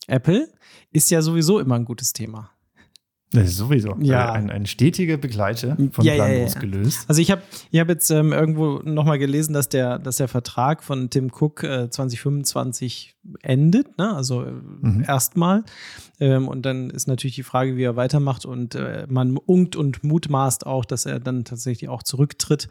Apple 0.07 0.49
ist 0.93 1.11
ja 1.11 1.23
sowieso 1.23 1.59
immer 1.59 1.77
ein 1.77 1.85
gutes 1.85 2.13
Thema. 2.13 2.51
Das 3.33 3.49
ist 3.49 3.57
sowieso. 3.57 3.97
Ja. 4.01 4.33
Ein, 4.33 4.51
ein 4.51 4.67
stetiger 4.67 5.17
Begleiter 5.17 5.77
von 5.91 6.05
ja, 6.05 6.15
Planlos 6.15 6.55
ja, 6.55 6.55
ja. 6.55 6.61
gelöst. 6.61 7.05
Also 7.09 7.21
ich 7.21 7.31
habe 7.33 7.43
ich 7.71 7.81
hab 7.81 7.89
jetzt 7.89 8.11
ähm, 8.11 8.33
irgendwo 8.33 8.81
nochmal 8.85 9.19
gelesen, 9.19 9.53
dass 9.53 9.69
der, 9.69 9.99
dass 9.99 10.19
der 10.19 10.29
Vertrag 10.29 10.85
von 10.85 11.11
Tim 11.11 11.31
Cook 11.33 11.65
äh, 11.65 11.91
2025 11.91 13.17
endet, 13.43 13.99
ne? 13.99 14.15
also 14.15 14.45
äh, 14.45 14.53
mhm. 14.53 15.05
erstmal. 15.07 15.65
Ähm, 16.21 16.47
und 16.47 16.63
dann 16.63 16.89
ist 16.89 17.09
natürlich 17.09 17.35
die 17.35 17.43
Frage, 17.43 17.77
wie 17.77 17.83
er 17.83 17.97
weitermacht. 17.97 18.47
Und 18.47 18.77
äh, 18.77 19.07
man 19.09 19.37
unkt 19.37 19.75
und 19.75 20.05
mutmaßt 20.05 20.65
auch, 20.65 20.85
dass 20.85 21.05
er 21.05 21.19
dann 21.19 21.45
tatsächlich 21.45 21.91
auch 21.91 22.05
zurücktritt 22.05 22.69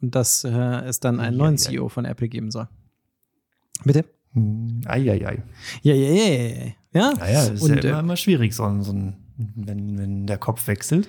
und 0.00 0.14
dass 0.14 0.42
äh, 0.42 0.50
es 0.50 1.00
dann 1.00 1.20
einen 1.20 1.36
neuen 1.36 1.58
CEO 1.58 1.90
von 1.90 2.06
Apple 2.06 2.28
geben 2.28 2.50
soll. 2.50 2.68
Bitte? 3.84 4.04
Eieiei. 4.86 5.42
Ja, 5.82 5.94
ja, 5.94 6.12
ja, 6.12 6.24
ja. 6.24 6.72
Ja, 6.94 7.12
naja, 7.12 7.48
das 7.48 7.50
ist 7.50 7.62
und, 7.62 7.84
ja 7.84 7.90
immer, 7.90 7.98
äh, 7.98 8.00
immer 8.00 8.16
schwierig, 8.16 8.54
so, 8.54 8.64
so 8.80 8.92
ein, 8.92 9.16
wenn, 9.36 9.98
wenn 9.98 10.26
der 10.26 10.38
Kopf 10.38 10.66
wechselt. 10.66 11.08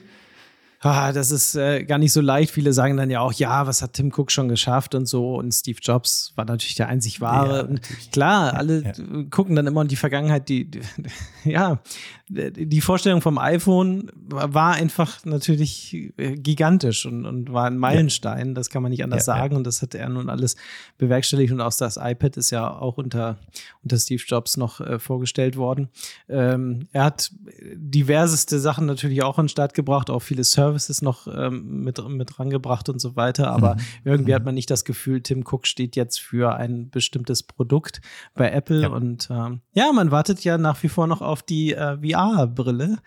Ah, 0.81 1.11
das 1.11 1.31
ist 1.31 1.55
äh, 1.55 1.83
gar 1.83 1.97
nicht 1.97 2.13
so 2.13 2.21
leicht. 2.21 2.51
Viele 2.51 2.71
sagen 2.71 2.95
dann 2.95 3.09
ja 3.09 3.19
auch, 3.19 3.33
ja, 3.33 3.67
was 3.67 3.81
hat 3.81 3.93
Tim 3.93 4.13
Cook 4.15 4.31
schon 4.31 4.47
geschafft 4.47 4.95
und 4.95 5.07
so. 5.07 5.35
Und 5.35 5.51
Steve 5.51 5.79
Jobs 5.81 6.31
war 6.35 6.45
natürlich 6.45 6.75
der 6.75 6.87
einzig 6.87 7.19
wahre. 7.19 7.57
Ja, 7.57 7.63
und 7.63 7.81
klar, 8.13 8.53
alle 8.53 8.83
ja. 8.83 8.93
gucken 9.29 9.57
dann 9.57 9.67
immer 9.67 9.81
in 9.81 9.89
die 9.89 9.97
Vergangenheit. 9.97 10.47
Die, 10.47 10.71
die, 10.71 10.81
ja, 11.43 11.81
die 12.29 12.81
Vorstellung 12.81 13.21
vom 13.21 13.39
iPhone 13.39 14.11
war 14.13 14.73
einfach 14.73 15.25
natürlich 15.25 16.13
äh, 16.17 16.35
gigantisch 16.35 17.07
und, 17.07 17.25
und 17.25 17.51
war 17.51 17.65
ein 17.65 17.77
Meilenstein. 17.77 18.49
Ja. 18.49 18.53
Das 18.53 18.69
kann 18.69 18.83
man 18.83 18.91
nicht 18.91 19.03
anders 19.03 19.25
sagen. 19.25 19.55
Und 19.55 19.65
das 19.65 19.81
hat 19.81 19.95
er 19.95 20.07
nun 20.09 20.29
alles 20.29 20.55
bewerkstelligt. 20.99 21.51
Und 21.51 21.59
auch 21.59 21.73
das 21.73 21.97
iPad 21.97 22.37
ist 22.37 22.51
ja 22.51 22.69
auch 22.69 22.97
unter, 22.97 23.39
unter 23.83 23.97
Steve 23.97 24.21
Jobs 24.25 24.57
noch 24.57 24.79
äh, 24.79 24.99
vorgestellt 24.99 25.57
worden. 25.57 25.89
Ähm, 26.27 26.87
er 26.91 27.05
hat 27.05 27.31
diverseste 27.73 28.59
Sachen 28.59 28.85
natürlich 28.85 29.23
auch 29.23 29.39
an 29.39 29.45
den 29.45 29.49
Start 29.49 29.73
gebracht, 29.73 30.11
auch 30.11 30.19
viele 30.19 30.43
Services 30.43 31.01
noch 31.01 31.27
ähm, 31.27 31.83
mit, 31.83 32.07
mit 32.07 32.39
rangebracht 32.39 32.89
und 32.89 32.99
so 32.99 33.15
weiter. 33.15 33.49
Aber 33.49 33.73
mhm. 33.73 33.81
irgendwie 34.03 34.35
hat 34.35 34.43
mhm. 34.43 34.45
man 34.45 34.55
nicht 34.55 34.69
das 34.69 34.85
Gefühl, 34.85 35.21
Tim 35.21 35.43
Cook 35.49 35.65
steht 35.65 35.95
jetzt 35.95 36.19
für 36.19 36.55
ein 36.55 36.91
bestimmtes 36.91 37.41
Produkt 37.41 38.01
bei 38.35 38.51
Apple. 38.51 38.83
Ja. 38.83 38.89
Und 38.89 39.29
ähm, 39.31 39.61
ja, 39.73 39.91
man 39.91 40.11
wartet 40.11 40.43
ja 40.43 40.59
nach 40.59 40.83
wie 40.83 40.89
vor 40.89 41.07
noch 41.07 41.21
auf 41.23 41.41
die 41.41 41.73
äh, 41.73 41.97
VR-Brille, 42.19 42.97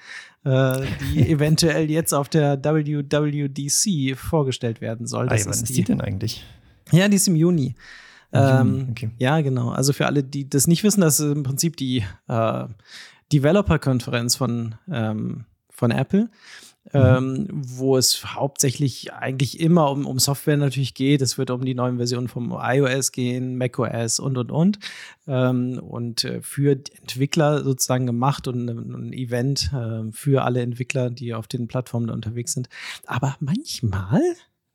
äh, 0.44 0.80
die 1.00 1.28
eventuell 1.30 1.90
jetzt 1.90 2.12
auf 2.12 2.28
der 2.28 2.62
WWDC 2.62 4.16
vorgestellt 4.16 4.80
werden 4.80 5.06
soll. 5.06 5.28
Das 5.28 5.42
ah, 5.42 5.44
wann 5.46 5.52
ist 5.52 5.68
die, 5.68 5.74
die 5.74 5.84
denn 5.84 6.00
eigentlich? 6.00 6.44
Ja, 6.90 7.08
die 7.08 7.16
ist 7.16 7.28
im 7.28 7.36
Juni. 7.36 7.74
Ähm, 8.32 8.88
okay. 8.90 9.10
Ja, 9.18 9.40
genau. 9.40 9.70
Also 9.70 9.92
für 9.92 10.06
alle, 10.06 10.24
die 10.24 10.48
das 10.48 10.66
nicht 10.66 10.82
wissen, 10.84 11.02
das 11.02 11.20
ist 11.20 11.32
im 11.32 11.42
Prinzip 11.42 11.76
die 11.76 12.04
äh, 12.28 12.64
Developer-Konferenz 13.32 14.36
von, 14.36 14.74
ähm, 14.90 15.44
von 15.70 15.90
Apple. 15.90 16.30
Mhm. 16.86 17.00
Ähm, 17.00 17.46
wo 17.50 17.96
es 17.96 18.34
hauptsächlich 18.34 19.12
eigentlich 19.12 19.60
immer 19.60 19.88
um, 19.90 20.04
um 20.04 20.18
Software 20.18 20.56
natürlich 20.56 20.94
geht. 20.94 21.22
Es 21.22 21.38
wird 21.38 21.50
um 21.50 21.64
die 21.64 21.76
neuen 21.76 21.98
Versionen 21.98 22.26
vom 22.26 22.52
iOS 22.60 23.12
gehen, 23.12 23.56
macOS 23.56 24.18
und 24.18 24.36
und 24.36 24.50
und. 24.50 24.78
Ähm, 25.28 25.78
und 25.78 26.24
äh, 26.24 26.42
für 26.42 26.72
Entwickler 26.72 27.62
sozusagen 27.62 28.06
gemacht 28.06 28.48
und 28.48 28.68
ein 28.68 29.12
Event 29.12 29.72
äh, 29.72 30.10
für 30.10 30.42
alle 30.42 30.60
Entwickler, 30.60 31.10
die 31.10 31.34
auf 31.34 31.46
den 31.46 31.68
Plattformen 31.68 32.10
unterwegs 32.10 32.52
sind. 32.52 32.68
Aber 33.06 33.36
manchmal 33.38 34.20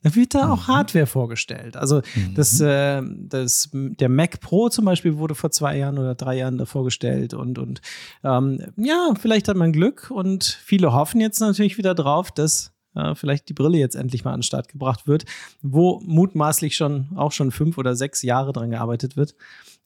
da 0.03 0.15
wird 0.15 0.36
da 0.36 0.51
auch 0.51 0.67
mhm. 0.67 0.73
Hardware 0.73 1.07
vorgestellt. 1.07 1.75
Also 1.75 2.01
mhm. 2.15 2.36
das, 2.36 2.60
äh, 2.62 3.01
das, 3.03 3.69
der 3.73 4.10
Mac 4.10 4.39
Pro 4.39 4.69
zum 4.69 4.86
Beispiel 4.86 5.17
wurde 5.17 5.36
vor 5.36 5.51
zwei 5.51 5.77
Jahren 5.77 5.97
oder 5.97 6.15
drei 6.15 6.38
Jahren 6.38 6.57
da 6.57 6.65
vorgestellt 6.65 7.33
und, 7.33 7.57
und 7.57 7.81
ähm, 8.23 8.62
ja, 8.77 9.13
vielleicht 9.19 9.47
hat 9.47 9.57
man 9.57 9.73
Glück 9.73 10.12
und 10.12 10.43
viele 10.43 10.93
hoffen 10.93 11.19
jetzt 11.19 11.39
natürlich 11.39 11.77
wieder 11.77 11.95
drauf, 11.95 12.31
dass 12.31 12.73
äh, 12.95 13.15
vielleicht 13.15 13.49
die 13.49 13.53
Brille 13.53 13.77
jetzt 13.77 13.95
endlich 13.95 14.23
mal 14.23 14.33
an 14.33 14.39
den 14.39 14.43
Start 14.43 14.69
gebracht 14.69 15.07
wird, 15.07 15.25
wo 15.62 15.99
mutmaßlich 16.05 16.75
schon 16.75 17.10
auch 17.15 17.31
schon 17.31 17.51
fünf 17.51 17.77
oder 17.77 17.95
sechs 17.95 18.21
Jahre 18.21 18.53
dran 18.53 18.69
gearbeitet 18.69 19.17
wird 19.17 19.36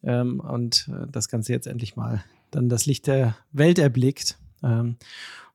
ähm, 0.04 0.40
und 0.40 0.90
äh, 0.90 1.08
das 1.12 1.30
Ganze 1.30 1.54
jetzt 1.54 1.68
endlich 1.68 1.96
mal 1.96 2.24
dann 2.52 2.70
das 2.70 2.86
Licht 2.86 3.08
der 3.08 3.36
Welt 3.52 3.80
erblickt. 3.80 4.38
Ähm, 4.64 4.98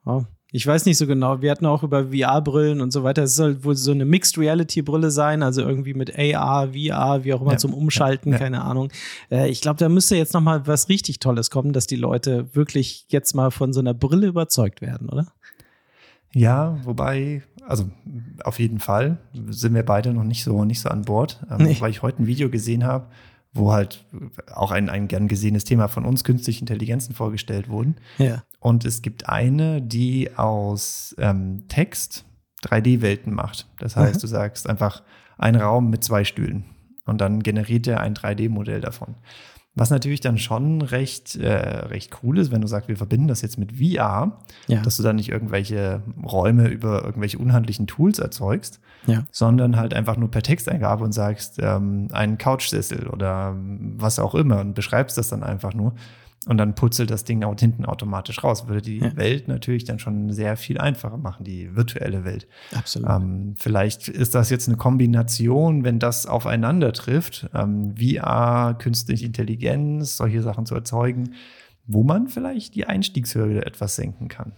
oh, 0.05 0.25
ich 0.57 0.67
weiß 0.67 0.87
nicht 0.87 0.97
so 0.97 1.07
genau. 1.07 1.43
Wir 1.43 1.51
hatten 1.51 1.67
auch 1.67 1.83
über 1.83 2.07
VR-Brillen 2.07 2.81
und 2.81 2.91
so 2.91 3.05
weiter. 3.05 3.25
Es 3.25 3.35
soll 3.35 3.63
wohl 3.63 3.77
so 3.77 3.91
eine 3.91 4.07
Mixed 4.07 4.39
Reality-Brille 4.39 5.11
sein, 5.11 5.43
also 5.43 5.61
irgendwie 5.61 5.93
mit 5.93 6.19
AR, 6.19 6.69
VR, 6.69 7.25
wie 7.25 7.35
auch 7.35 7.43
immer 7.43 7.53
ja, 7.53 7.59
zum 7.59 7.75
Umschalten, 7.75 8.33
ja, 8.33 8.39
ja. 8.39 8.43
keine 8.43 8.63
Ahnung. 8.63 8.89
Äh, 9.31 9.51
ich 9.51 9.61
glaube, 9.61 9.79
da 9.79 9.91
müsste 9.91 10.17
jetzt 10.17 10.33
noch 10.33 10.41
mal 10.41 10.67
was 10.67 10.89
richtig 10.89 11.21
Tolles 11.21 11.51
kommen, 11.51 11.75
dass 11.75 11.87
die 11.87 11.97
Leute 11.97 12.55
wirklich 12.55 13.05
jetzt 13.11 13.35
mal 13.35 13.51
von 13.51 13.75
so 13.75 13.81
einer 13.81 13.93
Brille 13.93 14.29
überzeugt 14.29 14.81
werden, 14.81 15.11
oder? 15.11 15.27
Ja, 16.33 16.79
wobei, 16.85 17.43
also 17.67 17.91
auf 18.43 18.59
jeden 18.59 18.81
Fall 18.81 19.19
sind 19.51 19.75
wir 19.75 19.85
beide 19.85 20.15
noch 20.15 20.25
nicht 20.25 20.43
so 20.43 20.65
nicht 20.65 20.81
so 20.81 20.89
an 20.89 21.03
Bord, 21.03 21.39
ähm, 21.51 21.67
nee. 21.67 21.77
weil 21.81 21.91
ich 21.91 22.01
heute 22.01 22.23
ein 22.23 22.27
Video 22.27 22.49
gesehen 22.49 22.85
habe, 22.85 23.09
wo 23.53 23.73
halt 23.73 24.05
auch 24.55 24.71
ein, 24.71 24.89
ein 24.89 25.09
gern 25.09 25.29
gesehenes 25.29 25.65
Thema 25.65 25.89
von 25.89 26.07
uns, 26.07 26.25
künstliche 26.25 26.61
Intelligenzen, 26.61 27.15
vorgestellt 27.15 27.69
wurden. 27.69 27.97
Ja. 28.19 28.43
Und 28.67 28.85
es 28.85 29.01
gibt 29.01 29.29
eine, 29.29 29.81
die 29.81 30.37
aus 30.37 31.15
ähm, 31.19 31.69
Text 31.69 32.25
3D-Welten 32.65 33.33
macht. 33.33 33.69
Das 33.79 33.95
heißt, 33.95 34.17
Mhm. 34.17 34.21
du 34.23 34.27
sagst 34.27 34.69
einfach 34.69 35.03
ein 35.39 35.55
Raum 35.55 35.89
mit 35.89 36.03
zwei 36.03 36.25
Stühlen 36.25 36.65
und 37.05 37.21
dann 37.21 37.45
generiert 37.45 37.87
er 37.87 38.01
ein 38.01 38.15
3D-Modell 38.15 38.81
davon. 38.81 39.15
Was 39.77 39.91
natürlich 39.91 40.21
dann 40.21 40.37
schon 40.39 40.83
recht, 40.83 41.37
äh, 41.37 41.53
recht 41.53 42.11
cool 42.23 42.39
ist, 42.39 42.51
wenn 42.51 42.61
du 42.63 42.67
sagst, 42.67 42.89
wir 42.89 42.97
verbinden 42.97 43.29
das 43.29 43.43
jetzt 43.43 43.57
mit 43.59 43.73
VR, 43.77 44.39
Ja. 44.67 44.81
dass 44.83 44.97
du 44.97 45.05
dann 45.05 45.15
nicht 45.17 45.29
irgendwelche 45.29 46.03
Räume 46.25 46.67
über 46.67 47.05
irgendwelche 47.05 47.39
unhandlichen 47.39 47.87
Tools 47.87 48.19
erzeugst, 48.19 48.81
Ja. 49.07 49.27
sondern 49.31 49.77
halt 49.77 49.95
einfach 49.95 50.17
nur 50.17 50.31
per 50.31 50.43
Texteingabe 50.43 51.05
und 51.05 51.13
sagst, 51.13 51.59
ähm, 51.63 52.09
einen 52.13 52.37
Couchsessel 52.39 53.07
oder 53.07 53.55
was 53.97 54.19
auch 54.19 54.35
immer 54.35 54.59
und 54.61 54.75
beschreibst 54.75 55.17
das 55.19 55.29
dann 55.29 55.45
einfach 55.45 55.73
nur. 55.75 55.95
Und 56.47 56.59
dann 56.59 56.75
putzelt 56.77 57.11
das 57.11 57.25
Ding 57.25 57.43
auch 57.43 57.59
hinten 57.59 57.85
automatisch 57.85 58.43
raus. 58.45 58.69
Würde 58.69 58.81
die 58.83 58.99
Ja. 58.99 59.17
Welt 59.17 59.49
natürlich 59.49 59.85
dann 59.85 59.99
schon 59.99 60.33
sehr 60.33 60.57
viel 60.57 60.79
einfacher 60.79 61.17
machen, 61.17 61.45
die 61.45 61.75
virtuelle 61.75 62.25
Welt. 62.25 62.47
Absolut. 62.73 63.11
Ähm, 63.11 63.55
vielleicht 63.59 64.09
ist 64.09 64.35
das 64.35 64.49
jetzt 64.51 64.69
eine 64.69 64.77
Kombination, 64.77 65.83
wenn 65.85 65.99
das 65.99 66.27
aufeinander 66.27 66.93
trifft, 66.93 67.49
ähm, 67.55 67.95
VR, 67.97 68.75
künstliche 68.79 69.27
Intelligenz, 69.27 70.17
solche 70.17 70.41
Sachen 70.43 70.67
zu 70.67 70.75
erzeugen, 70.77 71.35
wo 71.87 72.05
man 72.05 72.29
vielleicht 72.29 72.75
die 72.77 72.87
Einstiegshürde 72.87 73.67
etwas 73.67 73.97
senken 73.97 74.29
kann. 74.29 74.53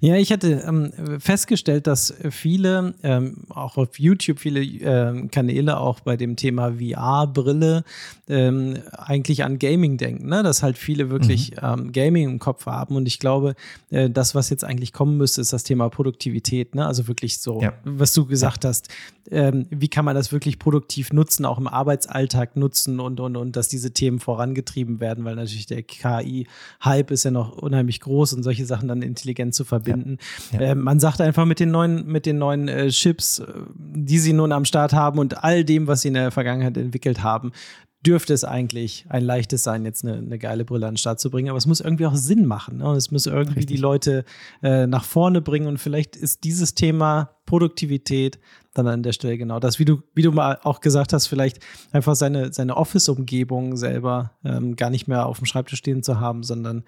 Ja, 0.00 0.14
ich 0.16 0.32
hatte 0.32 0.62
ähm, 0.66 0.92
festgestellt, 1.18 1.86
dass 1.86 2.14
viele, 2.30 2.94
ähm, 3.02 3.44
auch 3.50 3.76
auf 3.76 3.98
YouTube, 3.98 4.38
viele 4.38 4.62
ähm, 4.62 5.30
Kanäle 5.30 5.78
auch 5.78 6.00
bei 6.00 6.16
dem 6.16 6.36
Thema 6.36 6.74
VR-Brille 6.78 7.84
ähm, 8.28 8.78
eigentlich 8.92 9.44
an 9.44 9.58
Gaming 9.58 9.98
denken, 9.98 10.28
ne? 10.28 10.42
dass 10.42 10.62
halt 10.62 10.78
viele 10.78 11.10
wirklich 11.10 11.52
ähm, 11.62 11.92
Gaming 11.92 12.28
im 12.28 12.38
Kopf 12.38 12.66
haben. 12.66 12.96
Und 12.96 13.06
ich 13.06 13.18
glaube, 13.18 13.54
äh, 13.90 14.08
das, 14.08 14.34
was 14.34 14.50
jetzt 14.50 14.64
eigentlich 14.64 14.92
kommen 14.92 15.16
müsste, 15.16 15.40
ist 15.42 15.52
das 15.52 15.62
Thema 15.62 15.88
Produktivität. 15.90 16.74
Ne? 16.74 16.86
Also 16.86 17.06
wirklich 17.06 17.38
so, 17.38 17.60
Ja. 17.60 17.74
was 17.84 18.12
du 18.14 18.24
gesagt 18.26 18.64
hast, 18.64 18.88
ähm, 19.30 19.66
wie 19.70 19.88
kann 19.88 20.04
man 20.04 20.14
das 20.14 20.32
wirklich 20.32 20.58
produktiv 20.58 21.12
nutzen, 21.12 21.44
auch 21.44 21.58
im 21.58 21.66
Arbeitsalltag 21.66 22.56
nutzen 22.56 23.00
und, 23.00 23.20
und, 23.20 23.36
und 23.36 23.56
dass 23.56 23.68
diese 23.68 23.92
Themen 23.92 24.20
vorangetrieben 24.20 25.00
werden, 25.00 25.24
weil 25.24 25.34
natürlich 25.36 25.66
der 25.66 25.82
KI-Hype 25.82 27.10
ist 27.10 27.24
ja 27.24 27.30
noch 27.30 27.56
unheimlich 27.56 28.00
groß 28.00 28.34
und 28.34 28.42
solche 28.42 28.66
Sachen 28.66 28.88
dann 28.88 29.02
intelligent 29.02 29.54
zu 29.54 29.64
verbinden. 29.64 30.18
Ja. 30.52 30.60
Ähm, 30.60 30.80
man 30.80 31.00
sagt 31.00 31.20
einfach 31.20 31.44
mit 31.46 31.60
den 31.60 31.70
neuen, 31.70 32.06
mit 32.06 32.26
den 32.26 32.38
neuen 32.38 32.68
äh, 32.68 32.88
Chips, 32.88 33.38
äh, 33.40 33.46
die 33.76 34.18
sie 34.18 34.32
nun 34.32 34.52
am 34.52 34.64
Start 34.64 34.92
haben 34.92 35.18
und 35.18 35.42
all 35.44 35.64
dem, 35.64 35.86
was 35.86 36.02
sie 36.02 36.08
in 36.08 36.14
der 36.14 36.30
Vergangenheit 36.30 36.76
entwickelt 36.76 37.22
haben, 37.22 37.52
dürfte 38.06 38.34
es 38.34 38.44
eigentlich 38.44 39.06
ein 39.08 39.24
leichtes 39.24 39.62
sein, 39.62 39.84
jetzt 39.84 40.04
eine, 40.04 40.18
eine 40.18 40.38
geile 40.38 40.64
Brille 40.64 40.86
an 40.86 40.94
den 40.94 40.98
Start 40.98 41.20
zu 41.20 41.30
bringen. 41.30 41.48
Aber 41.48 41.58
es 41.58 41.66
muss 41.66 41.80
irgendwie 41.80 42.06
auch 42.06 42.14
Sinn 42.14 42.46
machen. 42.46 42.78
Ne? 42.78 42.88
Und 42.88 42.96
es 42.96 43.10
muss 43.10 43.26
irgendwie 43.26 43.60
Richtig. 43.60 43.76
die 43.76 43.80
Leute 43.80 44.24
äh, 44.62 44.86
nach 44.86 45.04
vorne 45.04 45.40
bringen. 45.40 45.66
Und 45.66 45.78
vielleicht 45.78 46.16
ist 46.16 46.44
dieses 46.44 46.74
Thema 46.74 47.30
Produktivität 47.46 48.38
dann 48.74 48.86
an 48.88 49.02
der 49.02 49.12
Stelle 49.12 49.38
genau 49.38 49.60
das, 49.60 49.78
wie 49.78 49.84
du, 49.84 50.02
wie 50.14 50.22
du 50.22 50.32
mal 50.32 50.58
auch 50.62 50.80
gesagt 50.80 51.12
hast, 51.12 51.26
vielleicht 51.26 51.60
einfach 51.92 52.16
seine, 52.16 52.52
seine 52.52 52.76
Office-Umgebung 52.76 53.76
selber 53.76 54.32
ähm, 54.44 54.76
gar 54.76 54.90
nicht 54.90 55.06
mehr 55.06 55.26
auf 55.26 55.38
dem 55.38 55.46
Schreibtisch 55.46 55.78
stehen 55.78 56.02
zu 56.02 56.20
haben, 56.20 56.42
sondern, 56.42 56.84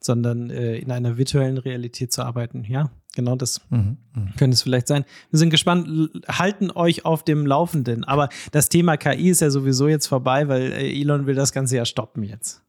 sondern 0.00 0.50
äh, 0.50 0.76
in 0.76 0.90
einer 0.90 1.16
virtuellen 1.16 1.58
Realität 1.58 2.12
zu 2.12 2.22
arbeiten. 2.22 2.64
Ja, 2.68 2.90
genau 3.14 3.36
das 3.36 3.60
Mhm. 3.70 3.96
Mhm. 4.14 4.28
könnte 4.36 4.54
es 4.54 4.62
vielleicht 4.62 4.88
sein. 4.88 5.04
Wir 5.30 5.38
sind 5.38 5.50
gespannt, 5.50 6.10
halten 6.28 6.70
euch 6.70 7.04
auf 7.04 7.24
dem 7.24 7.46
Laufenden. 7.46 8.04
Aber 8.04 8.28
das 8.52 8.68
Thema 8.68 8.96
KI 8.96 9.30
ist 9.30 9.40
ja 9.40 9.50
sowieso 9.50 9.88
jetzt 9.88 10.06
vorbei, 10.06 10.48
weil 10.48 10.72
äh, 10.72 11.00
Elon 11.00 11.26
will 11.26 11.34
das 11.34 11.52
Ganze 11.52 11.76
ja 11.76 11.84
stoppen 11.84 12.22
jetzt. 12.22 12.62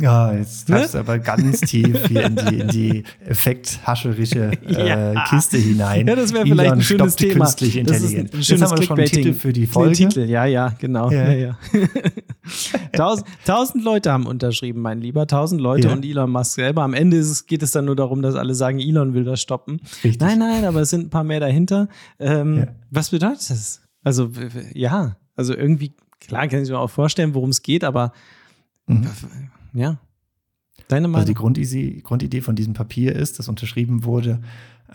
Ja, 0.00 0.32
jetzt 0.32 0.68
Ne? 0.68 0.76
tappst 0.78 0.94
du 0.94 0.98
aber 0.98 1.18
ganz 1.18 1.60
tief 1.60 2.06
hier 2.08 2.24
in 2.24 2.36
die, 2.36 2.58
in 2.58 2.68
die 2.68 3.04
effekthascherische 3.26 4.50
äh, 4.66 4.88
Ja. 4.88 5.24
Kiste 5.28 5.58
hinein. 5.58 6.06
Ja, 6.08 6.16
das 6.16 6.32
wäre 6.32 6.46
vielleicht 6.46 6.72
ein 6.72 6.82
schönes 6.82 7.16
Thema. 7.16 7.44
Künstliche 7.44 7.84
Das 7.84 7.98
ist 7.98 8.12
Intelligenz. 8.12 8.32
ein 8.32 8.38
Jetzt 8.38 8.46
schönes 8.48 8.70
haben 8.70 8.78
wir 8.78 8.82
schon 8.86 8.98
einen. 8.98 9.06
Titel 9.08 9.32
für 9.34 9.52
die 9.52 9.66
Folge. 9.66 9.94
Titel, 9.94 10.20
ja, 10.24 10.44
ja, 10.46 10.74
genau. 10.78 11.10
Ja. 11.10 11.30
Ja. 11.32 11.58
Tausend, 12.92 13.26
tausend 13.44 13.84
Leute 13.84 14.10
haben 14.12 14.26
unterschrieben, 14.26 14.80
mein 14.80 15.00
Lieber. 15.00 15.26
Tausend 15.26 15.60
Leute 15.60 15.90
und 15.90 16.04
Elon 16.04 16.30
Musk 16.30 16.54
selber. 16.54 16.82
Am 16.82 16.94
Ende 16.94 17.18
es, 17.18 17.46
geht 17.46 17.62
es 17.62 17.70
dann 17.72 17.84
nur 17.84 17.94
darum, 17.96 18.22
dass 18.22 18.34
alle 18.34 18.54
sagen, 18.54 18.80
Elon 18.80 19.14
will 19.14 19.24
das 19.24 19.40
stoppen. 19.40 19.80
Richtig. 20.02 20.18
Nein, 20.20 20.38
nein, 20.38 20.64
aber 20.64 20.80
es 20.80 20.90
sind 20.90 21.06
ein 21.06 21.10
paar 21.10 21.24
mehr 21.24 21.40
dahinter. 21.40 21.88
Ähm. 22.18 22.66
Was 22.90 23.10
bedeutet 23.10 23.48
das? 23.50 23.82
Also, 24.02 24.30
ja, 24.74 25.16
also 25.36 25.54
irgendwie, 25.54 25.92
klar 26.20 26.48
kann 26.48 26.62
ich 26.62 26.70
mir 26.70 26.78
auch 26.78 26.90
vorstellen, 26.90 27.34
worum 27.34 27.50
es 27.50 27.62
geht, 27.62 27.84
aber 27.84 28.12
Mhm. 28.86 29.06
Ja. 29.72 29.98
Deine 30.88 31.08
Meinung? 31.08 31.16
Also 31.16 31.26
die 31.28 31.34
Grundidee, 31.34 32.00
Grundidee 32.02 32.40
von 32.40 32.56
diesem 32.56 32.72
Papier 32.72 33.14
ist, 33.14 33.38
das 33.38 33.48
unterschrieben 33.48 34.04
wurde, 34.04 34.40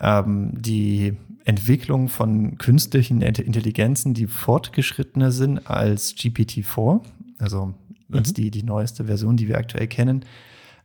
ähm, 0.00 0.50
die 0.60 1.16
Entwicklung 1.44 2.08
von 2.08 2.58
künstlichen 2.58 3.22
Int- 3.22 3.38
Intelligenzen, 3.38 4.14
die 4.14 4.26
fortgeschrittener 4.26 5.30
sind 5.30 5.70
als 5.70 6.14
GPT-4, 6.16 7.00
also 7.38 7.74
jetzt 8.12 8.36
die, 8.36 8.50
die 8.50 8.62
neueste 8.62 9.04
Version, 9.04 9.36
die 9.36 9.48
wir 9.48 9.58
aktuell 9.58 9.86
kennen, 9.86 10.24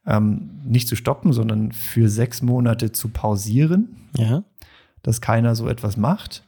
ähm, 0.05 0.61
nicht 0.63 0.87
zu 0.87 0.95
stoppen, 0.95 1.33
sondern 1.33 1.71
für 1.71 2.09
sechs 2.09 2.41
Monate 2.41 2.91
zu 2.91 3.09
pausieren, 3.09 3.95
ja. 4.15 4.43
dass 5.03 5.21
keiner 5.21 5.55
so 5.55 5.67
etwas 5.67 5.97
macht 5.97 6.43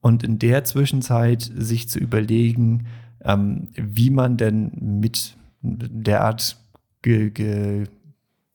und 0.00 0.22
in 0.22 0.38
der 0.38 0.64
Zwischenzeit 0.64 1.50
sich 1.56 1.88
zu 1.88 1.98
überlegen, 1.98 2.86
ähm, 3.22 3.68
wie 3.74 4.10
man 4.10 4.36
denn 4.36 4.70
mit 5.00 5.36
derart 5.62 6.56
ge 7.06 7.30
ge 7.30 7.84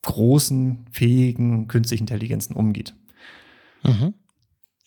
großen, 0.02 0.84
fähigen 0.90 1.68
künstlichen 1.68 2.02
Intelligenzen 2.02 2.54
umgeht. 2.54 2.94
Mhm. 3.82 4.14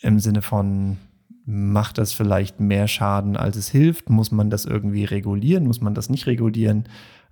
Im 0.01 0.19
Sinne 0.19 0.41
von, 0.41 0.97
macht 1.45 1.97
das 1.97 2.13
vielleicht 2.13 2.59
mehr 2.59 2.87
Schaden, 2.87 3.37
als 3.37 3.55
es 3.55 3.69
hilft? 3.69 4.09
Muss 4.09 4.31
man 4.31 4.49
das 4.49 4.65
irgendwie 4.65 5.05
regulieren? 5.05 5.65
Muss 5.65 5.81
man 5.81 5.95
das 5.95 6.09
nicht 6.09 6.27
regulieren? 6.27 6.83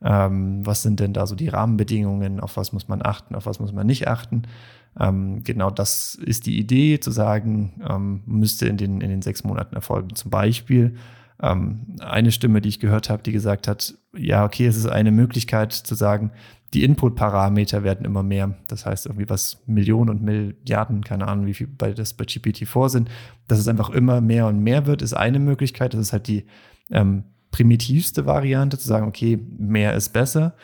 Ähm, 0.01 0.65
was 0.65 0.81
sind 0.81 0.99
denn 0.99 1.13
da 1.13 1.27
so 1.27 1.35
die 1.35 1.49
Rahmenbedingungen? 1.49 2.39
Auf 2.39 2.57
was 2.57 2.73
muss 2.73 2.87
man 2.87 3.01
achten? 3.03 3.35
Auf 3.35 3.45
was 3.45 3.59
muss 3.59 3.73
man 3.73 3.85
nicht 3.85 4.07
achten? 4.07 4.43
Ähm, 4.99 5.43
genau 5.43 5.69
das 5.69 6.15
ist 6.15 6.45
die 6.45 6.57
Idee, 6.57 6.99
zu 6.99 7.11
sagen, 7.11 7.81
ähm, 7.87 8.21
müsste 8.25 8.67
in 8.67 8.77
den, 8.77 9.01
in 9.01 9.09
den 9.09 9.21
sechs 9.21 9.43
Monaten 9.43 9.75
erfolgen. 9.75 10.15
Zum 10.15 10.31
Beispiel 10.31 10.95
ähm, 11.41 11.97
eine 11.99 12.31
Stimme, 12.31 12.61
die 12.61 12.69
ich 12.69 12.79
gehört 12.79 13.09
habe, 13.09 13.23
die 13.23 13.31
gesagt 13.31 13.67
hat, 13.67 13.95
ja, 14.15 14.45
okay, 14.45 14.65
es 14.65 14.77
ist 14.77 14.85
eine 14.85 15.11
Möglichkeit 15.11 15.73
zu 15.73 15.95
sagen, 15.95 16.31
die 16.73 16.83
Input-Parameter 16.83 17.83
werden 17.83 18.05
immer 18.05 18.23
mehr. 18.23 18.55
Das 18.67 18.85
heißt, 18.85 19.05
irgendwie 19.05 19.29
was 19.29 19.61
Millionen 19.67 20.09
und 20.09 20.23
Milliarden, 20.23 21.03
keine 21.03 21.27
Ahnung, 21.27 21.45
wie 21.45 21.53
viel 21.53 21.67
bei 21.67 21.93
das 21.93 22.13
bei 22.13 22.25
GPT-4 22.25 22.89
sind, 22.89 23.09
dass 23.47 23.59
es 23.59 23.67
einfach 23.67 23.91
immer 23.91 24.21
mehr 24.21 24.47
und 24.47 24.59
mehr 24.59 24.85
wird, 24.87 25.01
ist 25.01 25.13
eine 25.13 25.39
Möglichkeit. 25.39 25.93
Das 25.93 26.01
ist 26.01 26.13
halt 26.13 26.27
die 26.27 26.45
ähm, 26.89 27.25
primitivste 27.51 28.25
Variante, 28.25 28.79
zu 28.79 28.87
sagen, 28.87 29.07
okay, 29.07 29.37
mehr 29.57 29.93
ist 29.93 30.09
besser. 30.09 30.55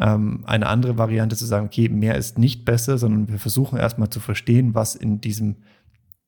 Ähm, 0.00 0.44
eine 0.46 0.68
andere 0.68 0.96
Variante 0.96 1.36
zu 1.36 1.44
sagen, 1.44 1.66
okay, 1.66 1.88
mehr 1.88 2.16
ist 2.16 2.38
nicht 2.38 2.64
besser, 2.64 2.96
sondern 2.96 3.28
wir 3.28 3.38
versuchen 3.38 3.78
erstmal 3.78 4.08
zu 4.08 4.20
verstehen, 4.20 4.74
was 4.74 4.94
in 4.94 5.20
diesem 5.20 5.56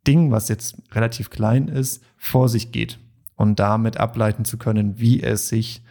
Ding, 0.06 0.30
was 0.30 0.48
jetzt 0.48 0.82
relativ 0.92 1.30
klein 1.30 1.68
ist, 1.68 2.02
vor 2.16 2.48
sich 2.48 2.72
geht. 2.72 2.98
Und 3.40 3.58
damit 3.58 3.96
ableiten 3.96 4.44
zu 4.44 4.58
können, 4.58 5.00
wie 5.00 5.22
es 5.22 5.48
sich, 5.48 5.82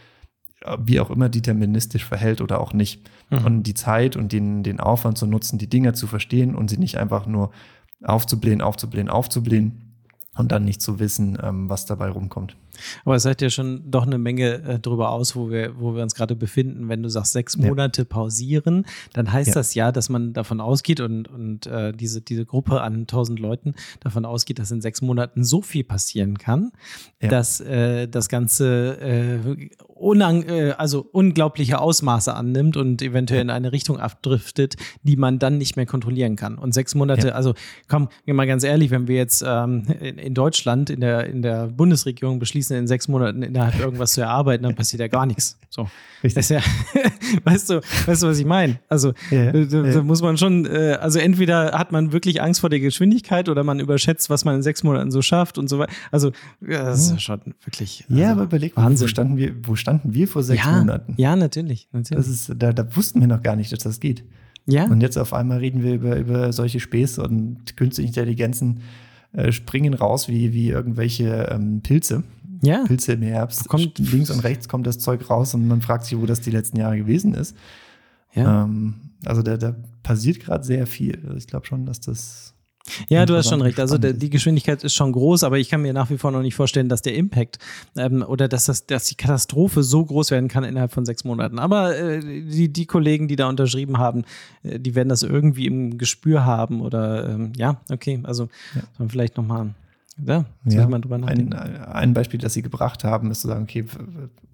äh, 0.62 0.78
wie 0.80 1.00
auch 1.00 1.10
immer 1.10 1.30
deterministisch 1.30 2.06
verhält 2.06 2.42
oder 2.42 2.62
auch 2.62 2.74
nicht. 2.74 3.10
Mhm. 3.32 3.46
Und 3.46 3.64
die 3.64 3.74
Zeit 3.74 4.16
und 4.16 4.32
den, 4.32 4.62
den 4.62 4.80
Aufwand 4.80 5.18
zu 5.18 5.26
nutzen, 5.26 5.58
die 5.58 5.68
Dinge 5.68 5.94
zu 5.94 6.06
verstehen 6.06 6.54
und 6.54 6.70
sie 6.70 6.78
nicht 6.78 7.00
einfach 7.00 7.26
nur 7.26 7.50
aufzublähen, 8.04 8.62
aufzublähen, 8.62 9.10
aufzublähen 9.10 9.96
und 10.38 10.52
dann 10.52 10.64
nicht 10.64 10.80
zu 10.80 11.00
wissen, 11.00 11.40
ähm, 11.42 11.72
was 11.72 11.88
dabei 11.88 12.10
rumkommt. 12.10 12.56
Aber 13.06 13.15
es 13.15 13.24
sagt 13.24 13.42
ja 13.42 13.50
schon 13.50 13.89
doch 13.92 14.06
eine 14.06 14.18
Menge 14.18 14.62
äh, 14.63 14.80
drüber 14.80 15.12
aus, 15.12 15.36
wo 15.36 15.50
wir, 15.50 15.80
wo 15.80 15.96
wir 15.96 16.04
uns 16.04 16.15
gerade 16.15 16.36
befinden. 16.36 16.89
Wenn 16.89 17.04
du 17.04 17.10
sagst, 17.10 17.34
sechs 17.34 17.56
Ja. 17.56 17.68
Monate 17.68 18.06
pausieren, 18.06 18.86
dann 19.13 19.32
heißt 19.32 19.50
Ja. 19.50 19.54
das 19.56 19.74
ja, 19.74 19.92
dass 19.92 20.10
man 20.10 20.34
davon 20.34 20.62
ausgeht 20.62 21.00
und, 21.00 21.28
und 21.28 21.65
äh, 21.68 21.94
diese, 21.94 22.22
diese 22.22 22.46
Gruppe 22.46 22.82
an 22.82 23.08
tausend 23.08 23.39
Leuten 23.39 23.74
davon 24.00 24.26
ausgeht, 24.26 24.60
dass 24.60 24.72
in 24.72 24.82
sechs 24.82 25.02
Monaten 25.02 25.44
so 25.44 25.62
viel 25.62 25.84
passieren 25.84 26.38
kann, 26.38 26.72
Ja. 27.22 27.30
dass 27.30 27.60
äh, 27.62 28.08
das 28.08 28.30
Ganze 28.30 28.98
äh, 29.02 29.70
unang 29.88 30.44
äh, 30.44 30.72
also 30.78 31.06
unglaubliche 31.12 31.80
Ausmaße 31.80 32.34
annimmt 32.34 32.78
und 32.78 33.02
eventuell 33.02 33.42
in 33.42 33.50
eine 33.50 33.72
Richtung 33.72 34.00
abdriftet, 34.00 34.76
die 35.04 35.15
man 35.18 35.39
dann 35.39 35.58
nicht 35.58 35.76
mehr 35.76 35.86
kontrollieren 35.86 36.36
kann. 36.36 36.58
Und 36.58 36.74
sechs 36.74 36.96
Monate, 36.96 37.28
Ja. 37.30 37.34
also 37.34 37.54
komm, 37.88 38.10
mal 38.26 38.48
ganz 38.48 38.63
ehrlich, 38.63 38.92
wenn 38.92 39.08
wir 39.08 39.15
jetzt 39.18 39.44
ähm, 39.46 39.84
in, 40.00 40.18
in 40.18 40.34
Deutschland, 40.34 40.89
in 40.89 41.02
der, 41.02 41.26
in 41.28 41.42
der 41.42 41.68
Bundesregierung 41.68 42.39
beschließen, 42.39 42.68
beschließen, 42.69 42.77
in 42.77 42.88
sechs 42.88 43.08
Monaten 43.08 43.43
innerhalb 43.43 43.79
irgendwas 43.79 44.13
zu 44.13 44.21
erarbeiten, 44.21 44.63
dann 44.63 44.75
passiert 44.75 45.01
ja 45.01 45.08
gar 45.08 45.25
nichts. 45.25 45.58
So. 45.69 45.89
Richtig. 46.23 46.49
Ja, 46.49 46.62
weißt 47.43 47.69
du, 47.69 47.82
weißt 48.05 48.23
du, 48.23 48.27
was 48.27 48.39
ich 48.39 48.45
meine? 48.45 48.79
Also 48.89 49.13
ja, 49.32 49.51
da, 49.51 49.63
da 49.63 49.89
ja. 49.89 50.03
muss 50.03 50.21
man 50.21 50.38
schon, 50.38 50.65
äh, 50.65 50.97
also 50.99 51.19
entweder 51.19 51.77
hat 51.77 51.91
man 51.91 52.12
wirklich 52.12 52.41
Angst 52.41 52.60
vor 52.60 52.69
der 52.69 52.79
Geschwindigkeit 52.79 53.47
oder 53.47 53.63
man 53.63 53.79
überschätzt, 53.79 54.29
was 54.29 54.45
man 54.45 54.55
in 54.55 54.62
sechs 54.62 54.84
Monaten 54.84 55.12
so 55.12 55.21
schafft 55.21 55.58
und 55.58 55.69
so 55.69 55.79
weiter. 55.79 55.93
Also 56.12 56.32
ja, 56.62 56.84
das 56.84 57.12
ist 57.12 57.21
schon 57.21 57.39
wirklich. 57.63 58.05
Also, 58.10 58.21
ja, 58.21 58.32
aber 58.32 58.43
überleg 58.43 58.75
mal, 58.75 58.99
wo 58.99 59.08
standen 59.08 59.38
wir, 59.38 59.53
wo 59.63 59.75
standen 59.75 60.13
wir 60.13 60.27
vor 60.27 60.43
sechs 60.43 60.65
Monaten? 60.65 61.13
Ja, 61.17 61.36
natürlich. 61.36 61.88
natürlich. 61.91 62.25
Das 62.25 62.27
ist, 62.27 62.53
da, 62.58 62.73
da 62.73 62.95
wussten 62.95 63.21
wir 63.21 63.27
noch 63.27 63.41
gar 63.41 63.55
nicht, 63.55 63.71
dass 63.71 63.79
das 63.79 63.99
geht. 63.99 64.23
Ja. 64.65 64.86
Und 64.86 65.01
jetzt 65.01 65.17
auf 65.17 65.34
einmal 65.34 65.60
reden 65.60 65.84
wir 65.84 65.93
über, 65.93 66.17
über 66.17 66.53
solche 66.53 66.79
Späße 66.79 67.23
und 67.23 67.77
künstliche 67.77 68.08
Intelligenzen 68.10 68.82
äh, 69.32 69.51
springen 69.51 69.93
raus 69.93 70.27
wie, 70.27 70.53
wie 70.53 70.69
irgendwelche 70.69 71.49
ähm, 71.51 71.82
Pilze. 71.82 72.23
Ja. 72.62 72.84
Pilze 72.86 73.13
im 73.13 73.22
Herbst. 73.22 73.67
Kommt, 73.67 74.00
links 74.00 74.30
und 74.30 74.41
rechts 74.41 74.67
kommt 74.67 74.86
das 74.86 75.00
Zeug 75.00 75.30
raus 75.30 75.54
und 75.54 75.67
man 75.67 75.82
fragt 75.82 76.06
sich, 76.06 76.17
wo 76.17 76.26
das 76.26 76.41
die 76.41 76.52
letzten 76.52 76.78
Jahre 76.78 76.98
gewesen 76.98 77.34
ist. 77.34 77.56
Ja. 78.34 78.63
Ähm, 78.63 78.95
also 79.26 79.41
da, 79.41 79.58
da 79.58 79.76
passiert 80.04 80.39
gerade 80.39 80.63
sehr 80.63 80.88
viel. 80.88 81.19
Also 81.24 81.38
ich 81.38 81.48
glaube 81.48 81.65
schon, 81.65 81.86
dass 81.86 82.00
das 82.00 82.54
ja, 83.08 83.26
du 83.26 83.36
hast 83.36 83.50
schon 83.50 83.62
recht. 83.62 83.80
Also 83.80 83.98
der, 83.98 84.13
die 84.13 84.30
Geschwindigkeit 84.30 84.84
ist 84.84 84.93
schon 84.93 85.12
groß, 85.12 85.43
aber 85.43 85.60
ich 85.60 85.69
kann 85.69 85.82
mir 85.82 85.93
nach 85.93 86.10
wie 86.10 86.17
vor 86.17 86.32
noch 86.32 86.41
nicht 86.41 86.56
vorstellen, 86.56 86.89
dass 86.89 87.02
der 87.02 87.15
Impact 87.15 87.60
ähm, 87.95 88.24
oder 88.28 88.48
dass, 88.48 88.65
das, 88.65 88.86
dass 88.86 89.06
die 89.06 89.15
Katastrophe 89.15 89.84
so 89.84 90.04
groß 90.04 90.32
werden 90.32 90.48
kann 90.48 90.63
innerhalb 90.63 90.91
von 90.91 91.06
sechs 91.06 91.24
Monaten. 91.24 91.60
Aber 91.60 91.95
äh, 91.95 92.19
die, 92.22 92.72
die 92.72 92.86
Kollegen, 92.86 93.28
die 93.28 93.36
da 93.36 93.48
unterschrieben 93.48 93.98
haben, 93.98 94.24
äh, 94.63 94.80
die 94.80 94.95
werden 94.95 95.10
das 95.10 95.24
irgendwie 95.24 95.67
im 95.67 95.98
Gespür 95.98 96.45
haben 96.45 96.82
oder 96.82 97.30
ähm, 97.30 97.54
ja, 97.56 97.82
okay, 97.91 98.22
also 98.24 98.48
ja. 98.76 99.08
vielleicht 99.08 99.38
nochmal. 99.38 99.74
Ja, 100.25 100.45
ja. 100.65 100.88
Man 100.88 101.01
drüber 101.01 101.17
nachdenken. 101.17 101.53
Ein, 101.53 101.82
ein 101.84 102.13
Beispiel, 102.13 102.39
das 102.39 102.53
sie 102.53 102.62
gebracht 102.62 103.03
haben, 103.03 103.32
ist 103.32 103.41
zu 103.41 103.47
sagen, 103.47 103.63
okay, 103.63 103.86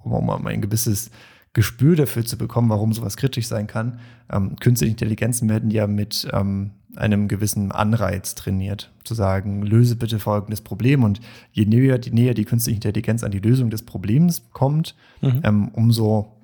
um, 0.03 0.29
um 0.29 0.47
ein 0.47 0.61
gewisses 0.61 1.11
Gespür 1.53 1.95
dafür 1.95 2.25
zu 2.25 2.37
bekommen, 2.37 2.69
warum 2.69 2.93
sowas 2.93 3.15
kritisch 3.15 3.47
sein 3.47 3.67
kann. 3.67 3.99
Ähm, 4.31 4.57
künstliche 4.57 4.91
Intelligenzen 4.91 5.47
werden 5.49 5.71
ja 5.71 5.87
mit 5.87 6.27
ähm, 6.33 6.71
einem 6.95 7.27
gewissen 7.27 7.71
Anreiz 7.71 8.35
trainiert, 8.35 8.91
zu 9.03 9.13
sagen, 9.13 9.61
löse 9.63 9.95
bitte 9.95 10.19
folgendes 10.19 10.61
Problem. 10.61 11.03
Und 11.03 11.21
je 11.51 11.65
näher 11.65 11.97
die, 11.97 12.11
näher 12.11 12.33
die 12.33 12.45
künstliche 12.45 12.75
Intelligenz 12.75 13.23
an 13.23 13.31
die 13.31 13.39
Lösung 13.39 13.69
des 13.69 13.83
Problems 13.83 14.43
kommt, 14.51 14.95
mhm. 15.21 15.41
ähm, 15.43 15.69
umso, 15.69 16.37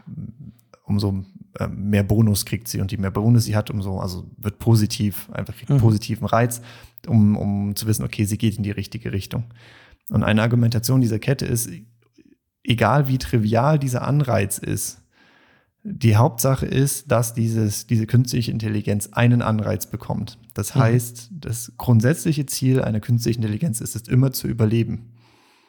umso 0.85 1.25
mehr 1.69 2.03
Bonus 2.03 2.45
kriegt 2.45 2.67
sie. 2.67 2.81
Und 2.81 2.91
je 2.91 2.97
mehr 2.97 3.11
Bonus 3.11 3.45
sie 3.45 3.55
hat, 3.55 3.69
umso, 3.69 3.99
also 3.99 4.29
wird 4.37 4.59
positiv, 4.59 5.29
einfach 5.31 5.55
kriegt 5.55 5.69
mhm. 5.69 5.77
positiven 5.77 6.25
Reiz, 6.25 6.61
um, 7.07 7.35
um 7.35 7.75
zu 7.75 7.87
wissen, 7.87 8.03
okay, 8.03 8.25
sie 8.25 8.37
geht 8.37 8.57
in 8.57 8.63
die 8.63 8.71
richtige 8.71 9.11
Richtung. 9.11 9.45
Und 10.09 10.23
eine 10.23 10.41
Argumentation 10.41 11.01
dieser 11.01 11.19
Kette 11.19 11.45
ist, 11.45 11.69
egal 12.63 13.07
wie 13.07 13.17
trivial 13.17 13.79
dieser 13.79 14.03
Anreiz 14.03 14.57
ist, 14.57 15.01
die 15.83 16.15
Hauptsache 16.15 16.65
ist, 16.65 17.11
dass 17.11 17.33
dieses, 17.33 17.87
diese 17.87 18.05
künstliche 18.05 18.51
Intelligenz 18.51 19.09
einen 19.13 19.41
Anreiz 19.41 19.87
bekommt. 19.87 20.37
Das 20.53 20.75
mhm. 20.75 20.79
heißt, 20.79 21.31
das 21.33 21.73
grundsätzliche 21.77 22.45
Ziel 22.45 22.81
einer 22.81 22.99
künstlichen 22.99 23.41
Intelligenz 23.41 23.81
ist 23.81 23.95
es 23.95 24.07
immer 24.07 24.31
zu 24.31 24.47
überleben. 24.47 25.13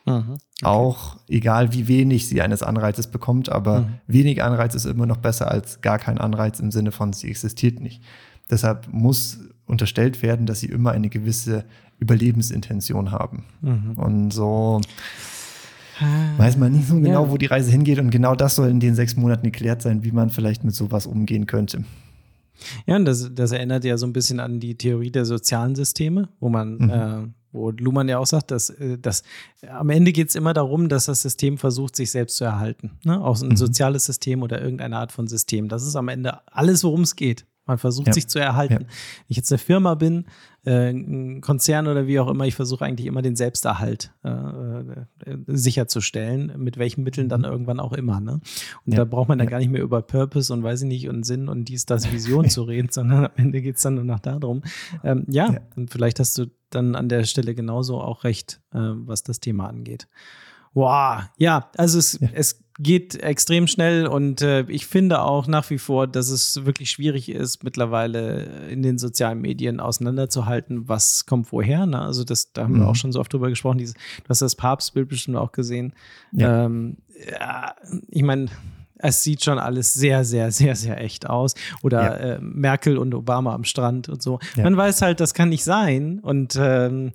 Mhm. 0.05 0.33
Okay. 0.33 0.39
Auch 0.63 1.17
egal 1.29 1.73
wie 1.73 1.89
wenig 1.89 2.29
sie 2.29 2.43
eines 2.43 2.63
Anreizes 2.63 3.07
bekommt, 3.07 3.51
aber 3.51 3.81
mhm. 3.81 3.87
wenig 4.07 4.43
Anreiz 4.43 4.75
ist 4.75 4.85
immer 4.85 5.07
noch 5.07 5.19
besser 5.19 5.51
als 5.51 5.81
gar 5.81 5.99
kein 5.99 6.19
Anreiz 6.19 6.61
im 6.61 6.71
Sinne 6.71 6.93
von, 6.93 7.13
sie 7.13 7.29
existiert 7.29 7.81
nicht. 7.81 8.03
Deshalb 8.51 8.89
muss 8.93 9.39
unterstellt 9.67 10.23
werden, 10.23 10.47
dass 10.47 10.61
sie 10.61 10.67
immer 10.67 10.93
eine 10.93 11.09
gewisse 11.09 11.65
Überlebensintention 11.99 13.11
haben. 13.11 13.45
Mhm. 13.61 13.93
Und 13.97 14.31
so 14.33 14.81
weiß 16.37 16.57
man 16.57 16.73
nicht 16.73 16.89
so 16.89 16.99
genau, 16.99 17.27
ja. 17.27 17.31
wo 17.31 17.37
die 17.37 17.47
Reise 17.47 17.71
hingeht. 17.71 17.99
Und 17.99 18.11
genau 18.11 18.35
das 18.35 18.57
soll 18.57 18.69
in 18.69 18.81
den 18.81 18.95
sechs 18.95 19.17
Monaten 19.17 19.45
geklärt 19.45 19.83
sein, 19.83 20.05
wie 20.05 20.13
man 20.13 20.31
vielleicht 20.31 20.65
mit 20.65 20.75
sowas 20.75 21.07
umgehen 21.07 21.47
könnte. 21.47 21.85
Ja, 22.87 22.97
und 22.97 23.05
das, 23.05 23.35
das 23.35 23.53
erinnert 23.53 23.85
ja 23.85 23.97
so 23.97 24.07
ein 24.07 24.13
bisschen 24.13 24.41
an 24.41 24.61
die 24.61 24.77
Theorie 24.77 25.11
der 25.11 25.25
sozialen 25.25 25.75
Systeme, 25.75 26.29
wo 26.41 26.49
man, 26.49 26.77
mhm. 26.77 26.91
äh, 26.91 27.29
wo 27.53 27.71
Luhmann 27.71 28.09
ja 28.09 28.19
auch 28.19 28.27
sagt, 28.27 28.51
dass, 28.51 28.71
äh, 28.71 28.99
dass 28.99 29.23
am 29.69 29.91
Ende 29.91 30.13
geht 30.13 30.31
es 30.31 30.35
immer 30.35 30.55
darum, 30.55 30.89
dass 30.89 31.07
das 31.07 31.23
System 31.23 31.59
versucht, 31.59 31.97
sich 31.97 32.11
selbst 32.11 32.37
zu 32.37 32.45
erhalten. 32.45 32.93
Ne? 33.05 33.21
Auch 33.23 33.41
ein 33.41 33.51
mhm. 33.51 33.57
soziales 33.57 34.07
System 34.07 34.43
oder 34.43 34.61
irgendeine 34.61 34.97
Art 34.97 35.13
von 35.13 35.29
System. 35.29 35.69
Das 35.69 35.87
ist 35.87 35.97
am 35.97 36.09
Ende 36.09 36.41
alles, 36.47 36.83
worum 36.85 37.03
es 37.03 37.17
geht. 37.17 37.47
Man 37.65 37.79
versucht 37.79 38.09
ja. 38.09 38.13
sich 38.13 38.27
zu 38.27 38.41
erhalten. 38.41 38.73
Ja. 38.73 38.81
Wenn 38.81 39.27
ich 39.29 39.37
jetzt 39.37 39.53
eine 39.53 39.59
Firma 39.59 39.95
bin, 39.95 40.27
äh, 40.65 41.41
Konzern 41.41 41.87
oder 41.87 42.07
wie 42.07 42.21
auch 42.21 42.29
immer, 42.29 42.47
ich 42.47 42.55
versuche 42.55 42.85
eigentlich 42.85 43.07
immer 43.07 43.23
den 43.23 43.37
Selbsterhalt 43.37 44.13
äh, 44.25 44.31
äh, 44.31 45.05
sicherzustellen, 45.47 46.53
mit 46.57 46.79
welchen 46.79 47.03
Mitteln 47.03 47.29
dann 47.29 47.41
mhm. 47.41 47.47
irgendwann 47.47 47.81
auch 47.81 47.93
immer. 47.93 48.21
Ne? 48.21 48.41
Und 48.87 48.93
ja. 48.93 48.99
da 48.99 49.05
braucht 49.05 49.29
man 49.29 49.39
dann 49.39 49.49
gar 49.49 49.59
nicht 49.59 49.71
mehr 49.71 49.83
über 49.83 50.03
Purpose 50.03 50.53
und 50.53 50.63
weiß 50.63 50.83
ich 50.83 50.89
nicht 50.89 51.09
und 51.09 51.25
Sinn 51.25 51.49
und 51.49 51.67
dies, 51.67 51.87
das 51.87 52.13
Vision 52.13 52.49
zu 52.49 52.63
reden, 52.65 52.89
sondern 52.91 53.27
am 53.27 53.33
Ende 53.37 53.61
geht 53.61 53.77
es 53.77 53.83
dann 53.83 53.97
nur 53.97 54.05
noch 54.05 54.21
darum. 54.21 54.63
Ähm, 55.03 55.25
ja, 55.29 55.57
und 55.77 55.91
vielleicht 55.91 56.21
hast 56.21 56.39
du 56.39 56.47
dann 56.71 56.95
an 56.95 57.09
der 57.09 57.25
Stelle 57.25 57.55
genauso 57.55 58.01
auch 58.01 58.25
recht, 58.25 58.61
äh, 58.73 58.79
was 58.79 59.23
das 59.23 59.41
Thema 59.41 59.69
angeht. 59.69 60.09
Wow, 60.75 61.25
ja, 61.37 61.71
also 61.77 61.99
es, 61.99 62.19
ja. 62.21 62.29
es 62.33 62.63
geht 62.83 63.23
extrem 63.23 63.67
schnell 63.67 64.07
und 64.07 64.43
äh, 64.43 64.63
ich 64.63 64.87
finde 64.87 65.23
auch 65.23 65.47
nach 65.47 65.69
wie 65.71 65.79
vor, 65.79 66.07
dass 66.07 66.29
es 66.31 66.65
wirklich 66.65 66.91
schwierig 66.91 67.29
ist, 67.29 67.65
mittlerweile 67.65 68.69
in 68.71 68.83
den 68.83 68.99
sozialen 68.99 69.41
Medien 69.41 69.81
auseinanderzuhalten, 69.81 70.89
was 70.89 71.27
kommt 71.27 71.53
woher. 71.53 71.87
Ne? 71.87 72.01
Also 72.01 72.25
das, 72.25 72.53
da 72.53 72.65
haben 72.65 72.75
mhm. 72.75 72.81
wir 72.81 72.89
auch 72.89 72.97
schon 72.97 73.13
so 73.13 73.21
oft 73.21 73.33
drüber 73.33 73.49
gesprochen. 73.49 73.79
Dieses, 73.79 73.95
du 73.95 74.29
hast 74.29 74.43
das 74.43 74.55
Papstbild 74.55 75.09
bestimmt 75.09 75.37
auch 75.37 75.53
gesehen. 75.53 75.93
Ja, 76.33 76.65
ähm, 76.65 76.97
ja 77.31 77.75
ich 78.09 78.23
meine, 78.23 78.47
es 79.03 79.23
sieht 79.23 79.45
schon 79.45 79.59
alles 79.59 79.95
sehr, 79.95 80.25
sehr, 80.25 80.51
sehr, 80.53 80.77
sehr 80.77 81.01
echt 81.01 81.29
aus. 81.29 81.55
Oder 81.83 82.03
ja. 82.03 82.15
äh, 82.35 82.39
Merkel 82.41 82.99
und 82.99 83.15
Obama 83.15 83.55
am 83.55 83.65
Strand 83.65 84.09
und 84.09 84.23
so. 84.23 84.39
Man 84.57 84.77
weiß 84.77 85.03
halt, 85.03 85.21
das 85.21 85.35
kann 85.35 85.49
nicht 85.49 85.65
sein. 85.65 86.21
Und 86.21 86.57
ähm, 86.61 87.13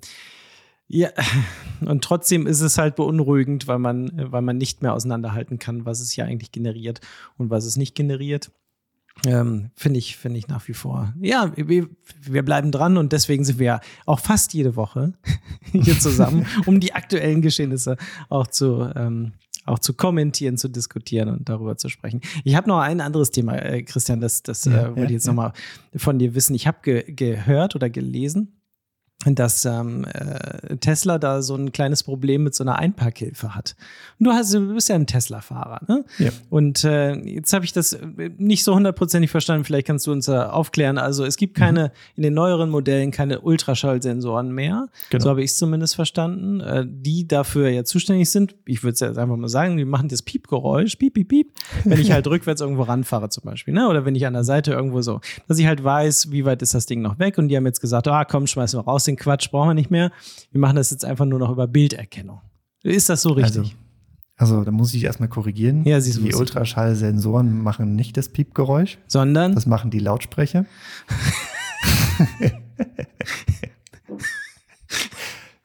ja, 0.88 1.10
und 1.80 2.02
trotzdem 2.02 2.46
ist 2.46 2.60
es 2.60 2.78
halt 2.78 2.96
beunruhigend, 2.96 3.68
weil 3.68 3.78
man, 3.78 4.10
weil 4.32 4.42
man 4.42 4.56
nicht 4.56 4.82
mehr 4.82 4.94
auseinanderhalten 4.94 5.58
kann, 5.58 5.84
was 5.84 6.00
es 6.00 6.10
hier 6.10 6.24
eigentlich 6.24 6.50
generiert 6.50 7.00
und 7.36 7.50
was 7.50 7.64
es 7.64 7.76
nicht 7.76 7.94
generiert. 7.94 8.50
Ähm, 9.26 9.70
finde 9.74 9.98
ich, 9.98 10.16
finde 10.16 10.38
ich 10.38 10.46
nach 10.46 10.66
wie 10.68 10.74
vor. 10.74 11.12
Ja, 11.20 11.52
wir, 11.56 11.88
wir 12.22 12.44
bleiben 12.44 12.70
dran 12.70 12.96
und 12.96 13.12
deswegen 13.12 13.44
sind 13.44 13.58
wir 13.58 13.80
auch 14.06 14.20
fast 14.20 14.54
jede 14.54 14.76
Woche 14.76 15.12
hier 15.72 15.98
zusammen, 15.98 16.46
um 16.66 16.78
die 16.78 16.94
aktuellen 16.94 17.42
Geschehnisse 17.42 17.96
auch 18.28 18.46
zu, 18.46 18.90
ähm, 18.94 19.32
auch 19.66 19.80
zu 19.80 19.92
kommentieren, 19.94 20.56
zu 20.56 20.68
diskutieren 20.68 21.30
und 21.30 21.48
darüber 21.48 21.76
zu 21.76 21.88
sprechen. 21.88 22.20
Ich 22.44 22.54
habe 22.54 22.68
noch 22.68 22.78
ein 22.78 23.00
anderes 23.00 23.32
Thema, 23.32 23.56
äh, 23.56 23.82
Christian, 23.82 24.20
das, 24.20 24.44
das 24.44 24.64
ja, 24.64 24.86
äh, 24.86 24.88
wollte 24.90 25.06
ich 25.06 25.10
jetzt 25.10 25.26
ja. 25.26 25.32
nochmal 25.32 25.52
von 25.96 26.20
dir 26.20 26.36
wissen. 26.36 26.54
Ich 26.54 26.68
habe 26.68 26.78
ge 26.82 27.12
gehört 27.12 27.74
oder 27.74 27.90
gelesen, 27.90 28.57
dass 29.24 29.64
ähm, 29.64 30.04
äh, 30.04 30.76
Tesla 30.76 31.18
da 31.18 31.42
so 31.42 31.56
ein 31.56 31.72
kleines 31.72 32.04
Problem 32.04 32.44
mit 32.44 32.54
so 32.54 32.62
einer 32.62 32.78
Einparkhilfe 32.78 33.56
hat. 33.56 33.74
Und 34.20 34.26
du, 34.28 34.32
hast, 34.32 34.54
du 34.54 34.74
bist 34.74 34.88
ja 34.88 34.94
ein 34.94 35.08
Tesla-Fahrer, 35.08 35.80
ne? 35.88 36.04
Ja. 36.18 36.30
Und 36.50 36.84
äh, 36.84 37.14
jetzt 37.14 37.52
habe 37.52 37.64
ich 37.64 37.72
das 37.72 37.94
äh, 37.94 38.30
nicht 38.38 38.62
so 38.62 38.76
hundertprozentig 38.76 39.32
verstanden. 39.32 39.64
Vielleicht 39.64 39.88
kannst 39.88 40.06
du 40.06 40.12
uns 40.12 40.26
da 40.26 40.50
aufklären. 40.50 40.98
Also 40.98 41.24
es 41.24 41.36
gibt 41.36 41.56
keine, 41.56 41.86
mhm. 41.86 41.90
in 42.14 42.22
den 42.22 42.34
neueren 42.34 42.70
Modellen 42.70 43.10
keine 43.10 43.40
Ultraschallsensoren 43.40 44.52
mehr. 44.52 44.88
Genau. 45.10 45.24
So 45.24 45.30
habe 45.30 45.42
ich 45.42 45.50
es 45.50 45.56
zumindest 45.56 45.96
verstanden, 45.96 46.60
äh, 46.60 46.86
die 46.88 47.26
dafür 47.26 47.70
ja 47.70 47.82
zuständig 47.82 48.30
sind. 48.30 48.54
Ich 48.66 48.84
würde 48.84 48.94
es 48.94 49.00
jetzt 49.00 49.18
einfach 49.18 49.36
mal 49.36 49.48
sagen, 49.48 49.76
die 49.76 49.84
machen 49.84 50.08
das 50.08 50.22
Piepgeräusch, 50.22 50.94
piep, 50.94 51.14
piep, 51.14 51.28
piep, 51.28 51.52
wenn 51.82 52.00
ich 52.00 52.12
halt 52.12 52.26
rückwärts 52.28 52.60
irgendwo 52.60 52.82
ranfahre 52.82 53.30
zum 53.30 53.42
Beispiel, 53.42 53.74
ne? 53.74 53.88
Oder 53.88 54.04
wenn 54.04 54.14
ich 54.14 54.26
an 54.26 54.34
der 54.34 54.44
Seite 54.44 54.70
irgendwo 54.70 55.02
so, 55.02 55.20
dass 55.48 55.58
ich 55.58 55.66
halt 55.66 55.82
weiß, 55.82 56.30
wie 56.30 56.44
weit 56.44 56.62
ist 56.62 56.74
das 56.74 56.86
Ding 56.86 57.02
noch 57.02 57.18
weg. 57.18 57.36
Und 57.36 57.48
die 57.48 57.56
haben 57.56 57.66
jetzt 57.66 57.80
gesagt, 57.80 58.06
ah, 58.06 58.24
komm, 58.24 58.46
schmeißen 58.46 58.78
wir 58.78 58.84
raus 58.84 59.07
den 59.08 59.16
Quatsch 59.16 59.50
brauchen 59.50 59.70
wir 59.70 59.74
nicht 59.74 59.90
mehr. 59.90 60.12
Wir 60.52 60.60
machen 60.60 60.76
das 60.76 60.90
jetzt 60.90 61.04
einfach 61.04 61.24
nur 61.24 61.38
noch 61.38 61.50
über 61.50 61.66
Bilderkennung. 61.66 62.40
Ist 62.82 63.08
das 63.08 63.22
so 63.22 63.30
richtig? 63.30 63.58
Also, 64.36 64.54
also 64.54 64.64
da 64.64 64.70
muss 64.70 64.94
ich 64.94 65.02
erstmal 65.02 65.28
korrigieren. 65.28 65.84
Ja, 65.84 66.00
sie 66.00 66.22
die 66.22 66.34
Ultraschallsensoren 66.34 67.60
machen 67.60 67.96
nicht 67.96 68.16
das 68.16 68.28
Piepgeräusch, 68.28 68.98
sondern 69.08 69.54
das 69.54 69.66
machen 69.66 69.90
die 69.90 69.98
Lautsprecher. 69.98 70.64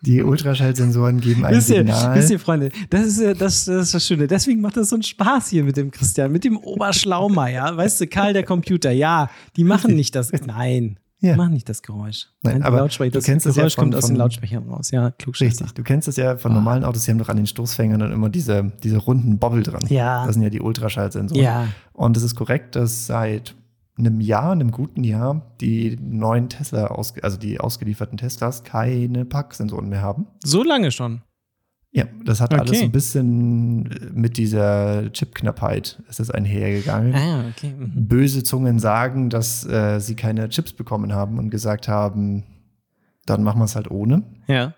Die 0.05 0.21
Ultraschallsensoren 0.21 1.21
geben 1.21 1.45
ein 1.45 1.55
wisst 1.55 1.69
ihr, 1.69 1.77
Signal. 1.77 2.15
Wisst 2.17 2.29
ihr, 2.29 2.39
Freunde, 2.39 2.71
das 2.89 3.05
ist, 3.05 3.21
das, 3.21 3.63
das 3.63 3.67
ist 3.67 3.93
das 3.93 4.05
Schöne. 4.05 4.27
Deswegen 4.27 4.59
macht 4.59 4.75
das 4.75 4.89
so 4.89 4.97
einen 4.97 5.03
Spaß 5.03 5.47
hier 5.47 5.63
mit 5.63 5.77
dem 5.77 5.91
Christian, 5.91 6.29
mit 6.29 6.43
dem 6.43 6.57
Oberschlaumeier. 6.57 7.77
Weißt 7.77 8.01
du, 8.01 8.07
Karl 8.07 8.33
der 8.33 8.43
Computer. 8.43 8.91
Ja, 8.91 9.29
die 9.55 9.63
machen 9.63 9.95
nicht 9.95 10.13
das. 10.15 10.33
Nein, 10.45 10.99
ja. 11.23 11.37
Mach 11.37 11.47
nicht 11.47 11.69
das 11.69 11.81
Geräusch. 11.81 12.27
Nein, 12.41 12.55
Nein 12.55 12.63
aber 12.63 12.77
Lautsprecher, 12.77 13.11
du 13.11 13.21
kennst 13.21 13.45
das 13.45 13.55
Geräusch 13.55 13.73
ja 13.73 13.81
von, 13.81 13.91
kommt 13.91 13.95
aus 13.95 14.07
den 14.07 14.17
Lautsprechern 14.17 14.67
raus. 14.67 14.91
Ja, 14.91 15.11
klug 15.11 15.39
Richtig. 15.39 15.71
Du 15.71 15.81
kennst 15.81 16.07
das 16.07 16.17
ja 16.17 16.37
von 16.37 16.51
oh. 16.51 16.55
normalen 16.55 16.83
Autos, 16.83 17.05
die 17.05 17.11
haben 17.11 17.17
doch 17.17 17.29
an 17.29 17.37
den 17.37 17.47
Stoßfängern 17.47 17.99
dann 17.99 18.11
immer 18.11 18.29
diese, 18.29 18.73
diese 18.83 18.97
runden 18.97 19.39
Bobbel 19.39 19.63
dran. 19.63 19.81
Ja. 19.87 20.25
Das 20.25 20.33
sind 20.33 20.43
ja 20.43 20.49
die 20.49 20.59
Ultraschallsensoren. 20.59 21.41
Ja. 21.41 21.67
Und 21.93 22.17
es 22.17 22.23
ist 22.23 22.35
korrekt, 22.35 22.75
dass 22.75 23.07
seit 23.07 23.55
einem 23.97 24.19
Jahr, 24.19 24.51
einem 24.51 24.71
guten 24.71 25.03
Jahr, 25.03 25.53
die 25.61 25.97
neuen 26.01 26.49
Tesla, 26.49 26.87
also 26.87 27.37
die 27.37 27.59
ausgelieferten 27.59 28.17
Teslas, 28.17 28.63
keine 28.63 29.23
Packsensoren 29.23 29.87
mehr 29.87 30.01
haben. 30.01 30.27
So 30.43 30.63
lange 30.63 30.91
schon? 30.91 31.21
Ja, 31.95 32.05
das 32.25 32.41
hat 32.41 32.53
okay. 32.53 32.61
alles 32.61 32.81
ein 32.81 32.91
bisschen 32.91 34.11
mit 34.13 34.37
dieser 34.37 35.13
Chipknappheit 35.13 36.01
ist 36.09 36.19
es 36.19 36.31
einhergegangen. 36.31 37.13
Ah, 37.13 37.45
okay. 37.49 37.71
Mhm. 37.77 38.07
Böse 38.07 38.43
Zungen 38.43 38.79
sagen, 38.79 39.29
dass 39.29 39.63
äh, 39.65 39.99
sie 39.99 40.15
keine 40.15 40.49
Chips 40.49 40.73
bekommen 40.73 41.13
haben 41.13 41.37
und 41.37 41.51
gesagt 41.51 41.87
haben, 41.87 42.43
dann 43.27 43.43
machen 43.43 43.59
wir 43.59 43.65
es 43.65 43.75
halt 43.75 43.91
ohne. 43.91 44.23
Ja. 44.47 44.73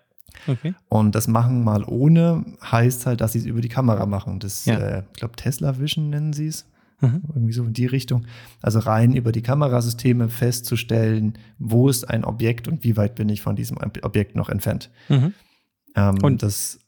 Okay. 0.46 0.74
Und 0.90 1.14
das 1.14 1.26
Machen 1.26 1.64
mal 1.64 1.84
ohne 1.84 2.44
heißt 2.62 3.06
halt, 3.06 3.22
dass 3.22 3.32
sie 3.32 3.38
es 3.38 3.46
über 3.46 3.62
die 3.62 3.70
Kamera 3.70 4.04
machen. 4.04 4.38
Das, 4.38 4.66
ja. 4.66 4.78
äh, 4.78 5.02
ich 5.12 5.18
glaube, 5.18 5.36
Tesla 5.36 5.78
Vision 5.78 6.10
nennen 6.10 6.34
sie 6.34 6.48
es. 6.48 6.66
Mhm. 7.00 7.22
Irgendwie 7.28 7.52
so 7.52 7.64
in 7.64 7.72
die 7.72 7.86
Richtung. 7.86 8.26
Also 8.60 8.78
rein 8.78 9.14
über 9.14 9.32
die 9.32 9.42
Kamerasysteme 9.42 10.28
festzustellen, 10.28 11.38
wo 11.58 11.88
ist 11.88 12.08
ein 12.08 12.24
Objekt 12.24 12.68
und 12.68 12.84
wie 12.84 12.98
weit 12.98 13.14
bin 13.14 13.30
ich 13.30 13.40
von 13.40 13.56
diesem 13.56 13.78
Objekt 13.78 14.36
noch 14.36 14.50
entfernt. 14.50 14.90
Mhm. 15.08 15.32
Ähm, 15.94 16.18
und 16.22 16.42
das 16.42 16.78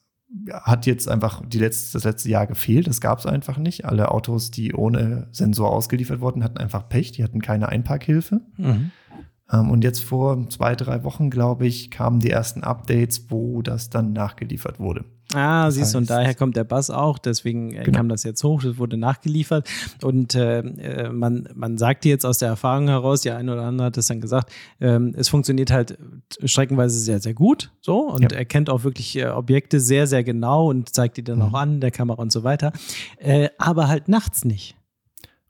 hat 0.52 0.86
jetzt 0.86 1.08
einfach 1.08 1.42
die 1.46 1.58
letzte, 1.58 1.94
das 1.94 2.04
letzte 2.04 2.28
Jahr 2.28 2.46
gefehlt. 2.46 2.86
Das 2.86 3.00
gab 3.00 3.18
es 3.18 3.26
einfach 3.26 3.56
nicht. 3.56 3.84
Alle 3.86 4.10
Autos, 4.10 4.50
die 4.50 4.74
ohne 4.74 5.28
Sensor 5.32 5.70
ausgeliefert 5.70 6.20
wurden, 6.20 6.44
hatten 6.44 6.58
einfach 6.58 6.88
Pech. 6.88 7.12
Die 7.12 7.24
hatten 7.24 7.40
keine 7.40 7.68
Einparkhilfe. 7.68 8.40
Mhm. 8.56 8.90
Ähm, 9.52 9.70
und 9.70 9.84
jetzt 9.84 10.00
vor 10.00 10.48
zwei, 10.50 10.74
drei 10.74 11.04
Wochen, 11.04 11.30
glaube 11.30 11.66
ich, 11.66 11.90
kamen 11.90 12.20
die 12.20 12.30
ersten 12.30 12.62
Updates, 12.64 13.26
wo 13.30 13.62
das 13.62 13.90
dann 13.90 14.12
nachgeliefert 14.12 14.78
wurde. 14.78 15.04
Ah, 15.34 15.66
das 15.66 15.74
siehst 15.74 15.92
du, 15.92 15.98
und 15.98 16.08
daher 16.08 16.34
kommt 16.34 16.56
der 16.56 16.64
Bass 16.64 16.88
auch, 16.88 17.18
deswegen 17.18 17.74
äh, 17.74 17.82
genau. 17.82 17.98
kam 17.98 18.08
das 18.08 18.22
jetzt 18.22 18.42
hoch, 18.44 18.62
das 18.62 18.78
wurde 18.78 18.96
nachgeliefert. 18.96 19.68
Und 20.02 20.34
äh, 20.34 20.61
äh, 20.61 21.11
man, 21.11 21.48
man 21.54 21.76
sagte 21.76 22.08
jetzt 22.08 22.24
aus 22.24 22.38
der 22.38 22.48
Erfahrung 22.48 22.88
heraus, 22.88 23.20
der 23.20 23.37
eine 23.37 23.52
oder 23.52 23.64
andere 23.64 23.88
hat 23.88 23.98
das 23.98 24.06
dann 24.06 24.22
gesagt, 24.22 24.50
ähm, 24.80 25.14
es 25.18 25.28
funktioniert 25.28 25.70
halt 25.70 25.98
streckenweise 26.44 26.98
sehr, 26.98 27.20
sehr 27.20 27.34
gut 27.34 27.72
so 27.82 28.08
und 28.08 28.32
ja. 28.32 28.38
erkennt 28.38 28.70
auch 28.70 28.84
wirklich 28.84 29.16
äh, 29.18 29.26
Objekte 29.26 29.80
sehr, 29.80 30.06
sehr 30.06 30.24
genau 30.24 30.70
und 30.70 30.94
zeigt 30.94 31.18
die 31.18 31.24
dann 31.24 31.38
mhm. 31.38 31.44
auch 31.44 31.54
an, 31.54 31.80
der 31.80 31.90
Kamera 31.90 32.22
und 32.22 32.32
so 32.32 32.42
weiter. 32.42 32.72
Äh, 33.18 33.50
aber 33.58 33.88
halt 33.88 34.08
nachts 34.08 34.46
nicht. 34.46 34.76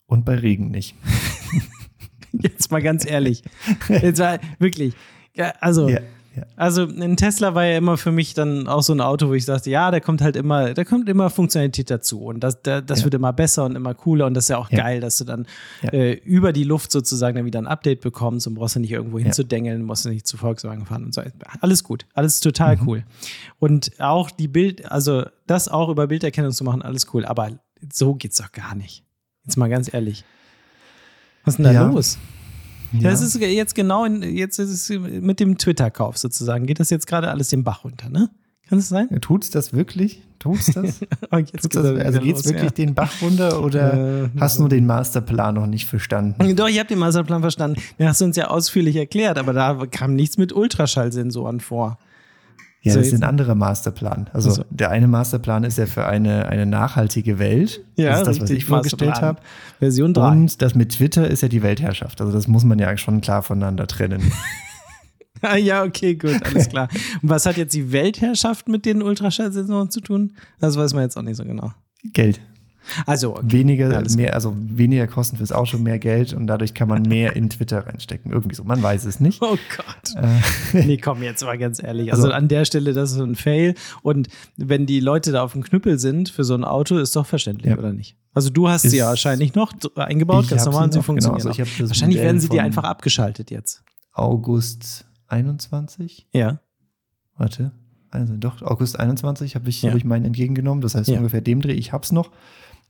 Und 0.07 0.25
bei 0.25 0.35
Regen 0.35 0.71
nicht. 0.71 0.97
Jetzt 2.33 2.71
mal 2.71 2.83
ganz 2.83 3.09
ehrlich. 3.09 3.43
Jetzt 3.89 4.19
mal 4.19 4.41
wirklich. 4.59 4.95
Ja, 5.35 5.53
also. 5.61 5.89
Ja. 5.89 6.01
Also 6.57 6.83
ein 6.85 7.17
Tesla 7.17 7.55
war 7.55 7.65
ja 7.65 7.79
immer 7.79 7.97
für 7.97 8.13
mich 8.13 8.35
dann 8.35 8.69
auch 8.69 8.83
so 8.83 8.93
ein 8.93 9.01
Auto, 9.01 9.29
wo 9.29 9.35
ich 9.35 9.45
sagte, 9.45 9.71
ja, 9.71 9.91
da 9.91 9.99
kommt 9.99 10.21
halt 10.21 10.37
immer, 10.37 10.75
da 10.75 10.85
kommt 10.85 11.09
immer 11.09 11.31
Funktionalität 11.31 11.91
dazu 11.91 12.21
und 12.27 12.41
das, 12.41 12.63
das, 12.63 12.85
das 12.87 13.01
ja. 13.01 13.05
wird 13.07 13.15
immer 13.15 13.33
besser 13.33 13.65
und 13.65 13.75
immer 13.75 13.95
cooler 13.95 14.27
und 14.27 14.35
das 14.35 14.45
ist 14.45 14.51
ja 14.51 14.59
auch 14.59 14.71
ja. 14.71 14.79
geil, 14.79 15.01
dass 15.01 15.19
du 15.19 15.25
dann 15.25 15.47
ja. 15.83 15.93
äh, 15.93 16.13
über 16.13 16.53
die 16.53 16.65
Luft 16.65 16.93
sozusagen 16.93 17.37
dann 17.37 17.45
wieder 17.45 17.59
ein 17.59 17.67
Update 17.67 18.01
bekommst 18.01 18.47
und 18.47 18.55
brauchst 18.55 18.77
du 18.77 18.81
nicht 18.81 18.93
irgendwo 18.93 19.19
hinzudengeln, 19.19 19.83
musst 19.83 20.05
du 20.05 20.11
nicht 20.11 20.27
zu 20.27 20.37
Volkswagen 20.37 20.87
fahren 20.87 21.05
und 21.05 21.15
so. 21.15 21.23
Alles 21.61 21.83
gut, 21.83 22.07
alles 22.15 22.41
total 22.41 22.77
mhm. 22.77 22.89
cool. 22.89 23.05
Und 23.59 23.93
auch 23.99 24.31
die 24.31 24.49
Bild, 24.49 24.91
also 24.91 25.25
das 25.47 25.69
auch 25.69 25.89
über 25.89 26.07
Bilderkennung 26.07 26.53
zu 26.53 26.65
machen, 26.65 26.83
alles 26.83 27.13
cool, 27.15 27.25
aber 27.25 27.51
so 27.93 28.15
geht's 28.15 28.39
doch 28.39 28.53
gar 28.53 28.75
nicht. 28.75 29.05
Jetzt 29.45 29.57
mal 29.57 29.69
ganz 29.69 29.93
ehrlich. 29.93 30.25
Was 31.49 31.55
ist 31.55 31.65
denn 31.65 31.65
da 31.65 31.73
ja. 31.73 31.87
los? 31.87 32.19
Ja. 32.93 33.11
Das 33.11 33.21
ist 33.21 33.39
jetzt 33.39 33.75
genau 33.75 34.05
in, 34.05 34.23
jetzt 34.23 34.59
ist 34.59 34.71
es 34.71 34.89
mit 34.99 35.41
dem 35.41 35.59
Twitter-Kauf 35.59 36.17
sozusagen. 36.17 36.67
Geht 36.67 36.81
das 36.81 36.91
jetzt 36.91 37.07
gerade 37.07 37.29
alles 37.29 37.49
den 37.49 37.65
Bach 37.65 37.85
runter, 37.85 38.09
ne? 38.09 38.31
Kann 38.69 38.79
es 38.79 38.89
sein? 38.89 39.09
Tut 39.21 39.45
es 39.45 39.51
das 39.51 39.73
wirklich? 39.73 40.23
Tut 40.39 40.59
es 40.59 40.67
das? 40.67 41.01
Tut's 41.01 41.69
das 41.71 41.85
also 42.05 42.21
geht 42.21 42.37
es 42.37 42.45
wirklich 42.45 42.65
ja. 42.65 42.71
den 42.71 42.95
Bach 42.95 43.13
runter 43.23 43.63
oder 43.63 44.25
äh, 44.25 44.29
hast 44.39 44.59
du 44.59 44.63
nur 44.63 44.69
den 44.69 44.87
Masterplan 44.87 45.55
noch 45.55 45.67
nicht 45.67 45.87
verstanden? 45.87 46.55
Doch, 46.57 46.69
ich 46.69 46.79
habe 46.79 46.89
den 46.89 46.99
Masterplan 46.99 47.41
verstanden. 47.41 47.81
Den 47.99 48.09
hast 48.09 48.21
du 48.21 48.27
uns 48.27 48.37
ja 48.37 48.49
ausführlich 48.49 48.97
erklärt, 48.97 49.39
aber 49.39 49.53
da 49.53 49.87
kam 49.91 50.15
nichts 50.15 50.37
mit 50.37 50.53
Ultraschallsensoren 50.53 51.61
vor. 51.61 51.99
Ja, 52.83 52.93
so 52.93 53.01
das 53.01 53.09
ist 53.09 53.15
ein 53.15 53.25
anderer 53.25 53.55
Masterplan. 53.55 54.31
Also, 54.33 54.51
also, 54.51 54.65
der 54.71 54.91
eine 54.91 55.09
Masterplan 55.09 55.65
ist 55.65 55.79
ja 55.79 55.87
für 55.87 56.07
eine, 56.07 56.47
eine 56.47 56.65
nachhaltige 56.65 57.39
Welt. 57.39 57.85
Ja, 57.97 58.11
das 58.11 58.21
ist 58.21 58.27
das, 58.29 58.41
was 58.43 58.51
ich 58.51 58.65
vorgestellt 58.65 59.21
habe. 59.21 59.41
Version 59.81 60.15
3. 60.15 60.29
Und 60.29 60.63
das 60.63 60.75
mit 60.75 60.93
Twitter 60.93 61.29
ist 61.29 61.43
ja 61.43 61.49
die 61.49 61.63
Weltherrschaft. 61.63 62.21
Also 62.21 62.33
das 62.33 62.47
muss 62.47 62.65
man 62.65 62.79
ja 62.79 62.97
schon 62.97 63.21
klar 63.21 63.43
voneinander 63.43 63.89
trennen. 63.89 64.33
ah, 65.43 65.57
ja, 65.57 65.83
okay, 65.83 66.15
gut, 66.15 66.41
alles 66.45 66.69
klar. 66.69 66.89
Und 67.21 67.29
was 67.29 67.47
hat 67.47 67.57
jetzt 67.57 67.75
die 67.75 67.91
Weltherrschaft 67.91 68.69
mit 68.69 68.87
den 68.87 69.03
Ultraschallsensoren 69.03 69.91
zu 69.91 70.01
tun? 70.01 70.37
Das 70.61 70.77
weiß 70.77 70.95
man 70.95 71.03
jetzt 71.03 71.17
auch 71.17 71.23
nicht 71.23 71.37
so 71.37 71.45
genau. 71.45 71.73
Geld. 72.13 72.41
Also 73.07 73.37
okay. 73.37 73.43
weniger, 73.45 74.03
mehr, 74.17 74.35
also 74.35 74.55
weniger 74.57 75.07
Kosten 75.07 75.37
fürs 75.37 75.53
Auto, 75.53 75.79
mehr 75.79 75.99
Geld 75.99 76.33
und 76.33 76.47
dadurch 76.47 76.75
kann 76.75 76.89
man 76.89 77.03
mehr 77.03 77.37
in 77.37 77.51
Twitter 77.51 77.87
reinstecken. 77.87 78.33
Irgendwie 78.33 78.55
so. 78.55 78.65
Man 78.65 78.83
weiß 78.83 79.05
es 79.05 79.21
nicht. 79.21 79.43
Oh 79.43 79.57
Gott. 79.77 80.23
Äh. 80.73 80.83
nee, 80.87 80.97
komm, 80.97 81.23
jetzt 81.23 81.45
mal 81.45 81.59
ganz 81.59 81.83
ehrlich. 81.83 82.13
Also, 82.13 82.25
also 82.25 82.35
an 82.35 82.49
der 82.49 82.65
Stelle, 82.65 82.93
das 82.93 83.13
ist 83.13 83.19
ein 83.19 83.35
Fail. 83.35 83.75
Und 84.03 84.29
wenn 84.57 84.87
die 84.87 85.01
Leute 85.01 85.33
da 85.33 85.43
auf 85.43 85.53
dem 85.53 85.63
Knüppel 85.63 85.99
sind 85.99 86.29
für 86.29 86.45
so 86.45 86.55
ein 86.55 86.65
Auto, 86.65 86.99
ist 86.99 87.15
doch 87.17 87.27
verständlich, 87.27 87.71
ja. 87.71 87.79
oder 87.79 87.93
nicht? 87.93 88.17
Also 88.35 88.51
du 88.51 88.69
hast 88.69 88.85
ist, 88.85 88.93
sie 88.93 88.99
ja 88.99 89.07
wahrscheinlich 89.07 89.55
noch 89.55 89.73
eingebaut, 89.97 90.49
ganz 90.49 90.65
normal, 90.65 90.85
und 90.85 90.93
sie 90.93 91.03
funktionieren. 91.03 91.41
Genau, 91.41 91.59
also 91.59 91.89
wahrscheinlich 91.89 92.19
werden 92.19 92.41
sie 92.41 92.49
dir 92.49 92.63
einfach 92.63 92.85
abgeschaltet 92.85 93.51
jetzt. 93.51 93.83
August 94.13 95.07
21? 95.29 96.29
Ja. 96.33 96.61
Warte. 97.37 97.73
Also 98.11 98.37
doch, 98.37 98.63
August 98.63 98.99
21 98.99 99.55
habe 99.55 99.69
ich, 99.69 99.83
ja. 99.83 99.91
hab 99.91 99.97
ich 99.97 100.05
meinen 100.05 100.25
entgegengenommen. 100.25 100.81
Das 100.81 100.95
heißt, 100.95 101.09
ja. 101.09 101.19
ungefähr 101.19 101.41
dem 101.41 101.61
Dreh, 101.61 101.73
ich 101.73 101.93
hab's 101.93 102.13
noch. 102.13 102.31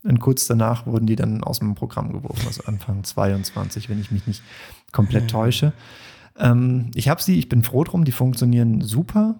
Und 0.08 0.20
kurz 0.20 0.46
danach 0.46 0.86
wurden 0.86 1.06
die 1.06 1.16
dann 1.16 1.44
aus 1.44 1.58
dem 1.58 1.74
Programm 1.74 2.12
geworfen, 2.12 2.46
also 2.46 2.62
Anfang 2.64 3.04
22, 3.04 3.90
wenn 3.90 4.00
ich 4.00 4.10
mich 4.10 4.26
nicht 4.26 4.42
komplett 4.90 5.24
mhm. 5.24 5.28
täusche. 5.28 5.72
Ähm, 6.38 6.90
ich 6.94 7.10
habe 7.10 7.22
sie, 7.22 7.38
ich 7.38 7.50
bin 7.50 7.62
froh 7.62 7.84
drum, 7.84 8.04
die 8.04 8.12
funktionieren 8.12 8.80
super. 8.80 9.38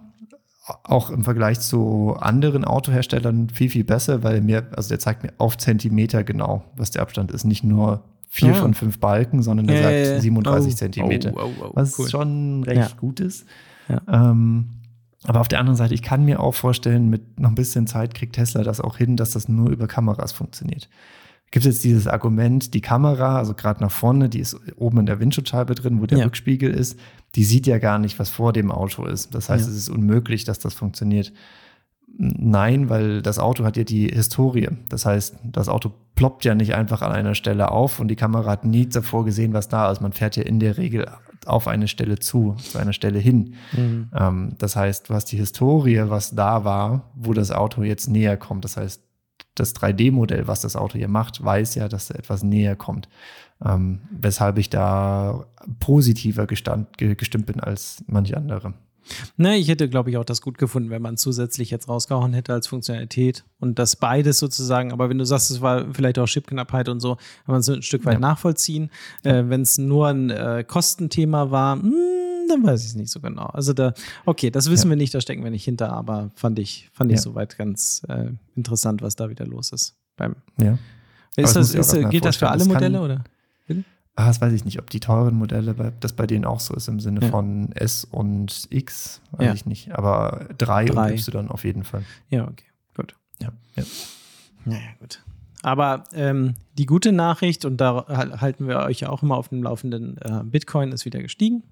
Auch 0.83 1.09
im 1.09 1.23
Vergleich 1.23 1.59
zu 1.59 2.15
anderen 2.19 2.65
Autoherstellern 2.65 3.49
viel, 3.49 3.71
viel 3.71 3.83
besser, 3.83 4.21
weil 4.21 4.41
mir, 4.41 4.67
also 4.75 4.89
der 4.89 4.99
zeigt 4.99 5.23
mir 5.23 5.33
auf 5.39 5.57
Zentimeter 5.57 6.23
genau, 6.23 6.63
was 6.75 6.91
der 6.91 7.01
Abstand 7.01 7.31
ist. 7.31 7.45
Nicht 7.45 7.63
nur 7.63 8.03
vier 8.27 8.51
oh. 8.51 8.55
von 8.55 8.75
fünf 8.75 8.99
Balken, 8.99 9.41
sondern 9.41 9.65
der 9.65 9.81
ja, 9.81 10.05
sagt 10.05 10.21
37 10.21 10.71
oh. 10.71 10.75
Zentimeter. 10.75 11.33
Oh, 11.35 11.39
oh, 11.45 11.63
oh, 11.63 11.71
was 11.73 11.97
cool. 11.97 12.07
schon 12.07 12.63
recht 12.63 12.91
ja. 12.91 12.97
gut 12.99 13.19
ist. 13.19 13.47
Ja. 13.87 14.01
Ähm, 14.07 14.78
aber 15.23 15.41
auf 15.41 15.47
der 15.47 15.59
anderen 15.59 15.75
Seite, 15.75 15.93
ich 15.93 16.01
kann 16.01 16.23
mir 16.23 16.39
auch 16.39 16.55
vorstellen, 16.55 17.09
mit 17.09 17.39
noch 17.39 17.49
ein 17.49 17.55
bisschen 17.55 17.87
Zeit 17.87 18.13
kriegt 18.13 18.35
Tesla 18.35 18.63
das 18.63 18.79
auch 18.79 18.97
hin, 18.97 19.17
dass 19.17 19.31
das 19.31 19.49
nur 19.49 19.69
über 19.69 19.87
Kameras 19.87 20.31
funktioniert. 20.31 20.89
Gibt 21.51 21.65
es 21.65 21.73
jetzt 21.73 21.83
dieses 21.83 22.07
Argument, 22.07 22.73
die 22.73 22.81
Kamera, 22.81 23.37
also 23.37 23.55
gerade 23.55 23.81
nach 23.81 23.91
vorne, 23.91 24.29
die 24.29 24.39
ist 24.39 24.55
oben 24.77 24.99
in 24.99 25.05
der 25.07 25.19
Windschutzscheibe 25.19 25.73
drin, 25.73 25.99
wo 25.99 26.05
der 26.05 26.19
ja. 26.19 26.25
Rückspiegel 26.25 26.71
ist, 26.71 26.97
die 27.35 27.43
sieht 27.43 27.65
ja 27.65 27.79
gar 27.79 27.97
nicht, 27.97 28.19
was 28.19 28.29
vor 28.29 28.53
dem 28.53 28.71
Auto 28.71 29.05
ist. 29.05 29.33
Das 29.33 29.49
heißt, 29.49 29.65
ja. 29.65 29.71
es 29.71 29.77
ist 29.77 29.89
unmöglich, 29.89 30.43
dass 30.43 30.59
das 30.59 30.75
funktioniert. 30.75 31.33
Nein, 32.17 32.89
weil 32.89 33.21
das 33.21 33.39
Auto 33.39 33.63
hat 33.63 33.77
ja 33.77 33.83
die 33.83 34.07
Historie. 34.07 34.69
Das 34.89 35.05
heißt, 35.05 35.37
das 35.43 35.69
Auto 35.69 35.91
ploppt 36.15 36.43
ja 36.43 36.53
nicht 36.53 36.75
einfach 36.75 37.01
an 37.01 37.13
einer 37.13 37.33
Stelle 37.33 37.71
auf 37.71 37.99
und 37.99 38.09
die 38.09 38.17
Kamera 38.17 38.51
hat 38.51 38.65
nie 38.65 38.87
davor 38.87 39.23
gesehen, 39.23 39.53
was 39.53 39.69
da 39.69 39.89
ist. 39.89 40.01
Man 40.01 40.11
fährt 40.11 40.35
ja 40.35 40.43
in 40.43 40.59
der 40.59 40.77
Regel 40.77 41.07
auf 41.45 41.67
eine 41.67 41.87
Stelle 41.87 42.19
zu, 42.19 42.55
zu 42.55 42.77
einer 42.77 42.91
Stelle 42.93 43.19
hin. 43.19 43.55
Mhm. 43.71 44.09
Ähm, 44.13 44.55
das 44.57 44.75
heißt, 44.75 45.09
du 45.09 45.13
hast 45.13 45.25
die 45.25 45.37
Historie, 45.37 46.03
was 46.07 46.35
da 46.35 46.65
war, 46.65 47.11
wo 47.15 47.33
das 47.33 47.51
Auto 47.51 47.83
jetzt 47.83 48.09
näher 48.09 48.35
kommt. 48.35 48.65
Das 48.65 48.75
heißt, 48.75 49.01
das 49.55 49.75
3D-Modell, 49.75 50.47
was 50.47 50.61
das 50.61 50.75
Auto 50.75 50.97
hier 50.97 51.07
macht, 51.07 51.43
weiß 51.43 51.75
ja, 51.75 51.87
dass 51.87 52.09
etwas 52.09 52.43
näher 52.43 52.75
kommt. 52.75 53.09
Ähm, 53.63 54.01
weshalb 54.11 54.57
ich 54.57 54.69
da 54.69 55.45
positiver 55.79 56.47
gestand, 56.47 56.97
gestimmt 56.97 57.45
bin 57.45 57.59
als 57.59 58.03
manche 58.07 58.37
andere. 58.37 58.73
Ne, 59.37 59.57
ich 59.57 59.67
hätte, 59.67 59.89
glaube 59.89 60.09
ich, 60.09 60.17
auch 60.17 60.25
das 60.25 60.41
gut 60.41 60.57
gefunden, 60.57 60.89
wenn 60.89 61.01
man 61.01 61.17
zusätzlich 61.17 61.69
jetzt 61.69 61.87
rausgehauen 61.87 62.33
hätte 62.33 62.53
als 62.53 62.67
Funktionalität 62.67 63.43
und 63.59 63.79
das 63.79 63.95
beides 63.95 64.37
sozusagen. 64.39 64.91
Aber 64.91 65.09
wenn 65.09 65.17
du 65.17 65.25
sagst, 65.25 65.51
es 65.51 65.61
war 65.61 65.93
vielleicht 65.93 66.19
auch 66.19 66.27
Chipknappheit 66.27 66.89
und 66.89 66.99
so, 66.99 67.15
kann 67.15 67.53
man 67.53 67.59
es 67.59 67.69
ein 67.69 67.81
Stück 67.81 68.05
weit 68.05 68.15
ja. 68.15 68.19
nachvollziehen. 68.19 68.89
Äh, 69.23 69.43
wenn 69.47 69.61
es 69.61 69.77
nur 69.77 70.07
ein 70.07 70.29
äh, 70.29 70.63
Kostenthema 70.67 71.51
war, 71.51 71.75
mh, 71.75 71.83
hm, 71.83 72.49
dann 72.49 72.63
weiß 72.63 72.81
ich 72.81 72.87
es 72.87 72.95
nicht 72.95 73.11
so 73.11 73.19
genau. 73.19 73.45
Also 73.45 73.73
da, 73.73 73.93
okay, 74.25 74.49
das 74.51 74.69
wissen 74.69 74.87
ja. 74.87 74.91
wir 74.91 74.97
nicht, 74.97 75.13
da 75.13 75.21
stecken 75.21 75.43
wir 75.43 75.51
nicht 75.51 75.63
hinter, 75.63 75.93
aber 75.93 76.31
fand 76.35 76.59
ich, 76.59 76.89
fand 76.93 77.11
ich 77.11 77.17
ja. 77.17 77.21
soweit 77.21 77.57
ganz 77.57 78.01
äh, 78.09 78.31
interessant, 78.55 79.01
was 79.01 79.15
da 79.15 79.29
wieder 79.29 79.45
los 79.45 79.71
ist. 79.71 79.95
Beim, 80.17 80.35
ja. 80.59 80.77
Ist 81.37 81.55
das, 81.55 81.73
ist, 81.73 82.09
gilt 82.09 82.25
das 82.25 82.37
für 82.37 82.49
alle 82.49 82.65
Modelle 82.65 83.01
oder? 83.01 83.23
Ah, 84.19 84.27
das 84.27 84.41
weiß 84.41 84.51
ich 84.51 84.65
nicht, 84.65 84.79
ob 84.79 84.89
die 84.89 84.99
teuren 84.99 85.35
Modelle, 85.35 85.93
das 85.97 86.11
bei 86.11 86.27
denen 86.27 86.43
auch 86.43 86.59
so 86.59 86.73
ist 86.73 86.89
im 86.89 86.99
Sinne 86.99 87.21
ja. 87.21 87.29
von 87.29 87.71
S 87.71 88.03
und 88.03 88.67
X, 88.69 89.21
weiß 89.31 89.45
ja. 89.45 89.53
ich 89.53 89.65
nicht. 89.65 89.93
Aber 89.93 90.45
3 90.57 90.91
und 90.91 91.11
Y 91.11 91.47
auf 91.47 91.63
jeden 91.63 91.85
Fall. 91.85 92.03
Ja, 92.29 92.43
okay, 92.43 92.65
gut. 92.97 93.15
Ja, 93.41 93.53
ja. 93.77 93.83
Naja, 94.65 94.89
gut. 94.99 95.23
Aber 95.61 96.03
ähm, 96.11 96.55
die 96.77 96.85
gute 96.85 97.13
Nachricht, 97.13 97.63
und 97.63 97.77
da 97.77 98.07
halten 98.09 98.67
wir 98.67 98.79
euch 98.79 98.99
ja 98.99 99.09
auch 99.09 99.23
immer 99.23 99.37
auf 99.37 99.47
dem 99.47 99.63
Laufenden, 99.63 100.17
äh, 100.17 100.43
Bitcoin 100.43 100.91
ist 100.91 101.05
wieder 101.05 101.21
gestiegen. 101.21 101.63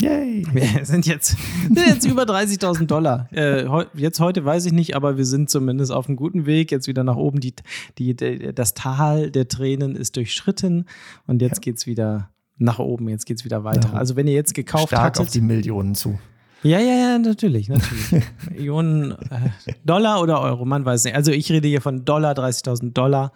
Yay! 0.00 0.46
Wir 0.52 0.84
sind 0.84 1.06
jetzt, 1.06 1.36
sind 1.62 1.78
jetzt 1.78 2.06
über 2.06 2.24
30.000 2.24 2.86
Dollar. 2.86 3.28
Äh, 3.32 3.66
heu, 3.66 3.84
jetzt 3.94 4.20
heute 4.20 4.44
weiß 4.44 4.66
ich 4.66 4.72
nicht, 4.72 4.94
aber 4.94 5.16
wir 5.16 5.24
sind 5.24 5.48
zumindest 5.48 5.90
auf 5.90 6.06
einem 6.06 6.16
guten 6.16 6.44
Weg. 6.44 6.70
Jetzt 6.70 6.86
wieder 6.86 7.02
nach 7.02 7.16
oben. 7.16 7.40
Die, 7.40 7.54
die, 7.96 8.14
die 8.14 8.54
das 8.54 8.74
Tal 8.74 9.30
der 9.30 9.48
Tränen 9.48 9.96
ist 9.96 10.16
durchschritten 10.16 10.84
und 11.26 11.40
jetzt 11.40 11.56
ja. 11.56 11.60
geht's 11.60 11.86
wieder 11.86 12.30
nach 12.58 12.78
oben. 12.78 13.08
Jetzt 13.08 13.24
geht's 13.24 13.44
wieder 13.44 13.64
weiter. 13.64 13.90
Ja. 13.92 13.98
Also 13.98 14.16
wenn 14.16 14.26
ihr 14.26 14.34
jetzt 14.34 14.54
gekauft 14.54 14.88
Stark 14.88 15.02
hattet, 15.02 15.22
auf 15.22 15.30
die 15.30 15.40
Millionen 15.40 15.94
zu. 15.94 16.18
Ja, 16.62 16.78
ja, 16.78 16.94
ja, 16.94 17.18
natürlich, 17.18 17.68
natürlich. 17.68 18.24
Millionen 18.50 19.12
äh, 19.12 19.72
Dollar 19.84 20.20
oder 20.20 20.40
Euro, 20.40 20.64
man 20.64 20.84
weiß 20.84 21.04
nicht. 21.04 21.14
Also 21.14 21.32
ich 21.32 21.50
rede 21.50 21.68
hier 21.68 21.80
von 21.80 22.04
Dollar, 22.04 22.34
30.000 22.34 22.92
Dollar. 22.92 23.32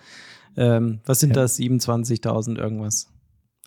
Ähm, 0.57 1.01
was 1.07 1.21
sind 1.21 1.31
ja. 1.31 1.43
das? 1.43 1.59
27.000 1.59 2.59
irgendwas 2.59 3.09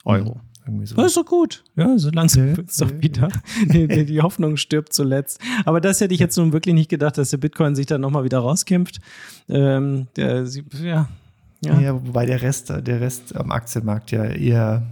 Euro. 0.03 0.35
Mhm. 0.35 0.52
Irgendwie 0.65 0.85
so. 0.85 0.95
Das 0.95 1.07
ist 1.07 1.17
doch 1.17 1.25
gut. 1.25 1.63
Ja, 1.75 1.97
so 1.97 2.09
langsam 2.09 2.49
ja, 2.49 2.57
wird 2.57 2.69
es 2.69 2.77
doch 2.77 2.89
ja. 2.89 3.01
wieder. 3.01 3.27
Die, 3.65 4.05
die, 4.05 4.21
Hoffnung 4.21 4.57
stirbt 4.57 4.93
zuletzt. 4.93 5.39
Aber 5.65 5.81
das 5.81 5.99
hätte 5.99 6.13
ich 6.13 6.19
jetzt 6.19 6.37
nun 6.37 6.53
wirklich 6.53 6.73
nicht 6.73 6.89
gedacht, 6.89 7.17
dass 7.17 7.31
der 7.31 7.37
Bitcoin 7.37 7.75
sich 7.75 7.85
dann 7.85 8.01
nochmal 8.01 8.23
wieder 8.23 8.39
rauskämpft. 8.39 8.99
Ähm, 9.49 10.07
der, 10.15 10.45
ja, 10.81 11.09
ja. 11.61 11.79
ja, 11.79 11.93
wobei 11.93 12.25
der 12.25 12.41
Rest, 12.41 12.69
der 12.69 13.01
Rest 13.01 13.35
am 13.35 13.51
Aktienmarkt 13.51 14.11
ja 14.11 14.25
eher 14.25 14.83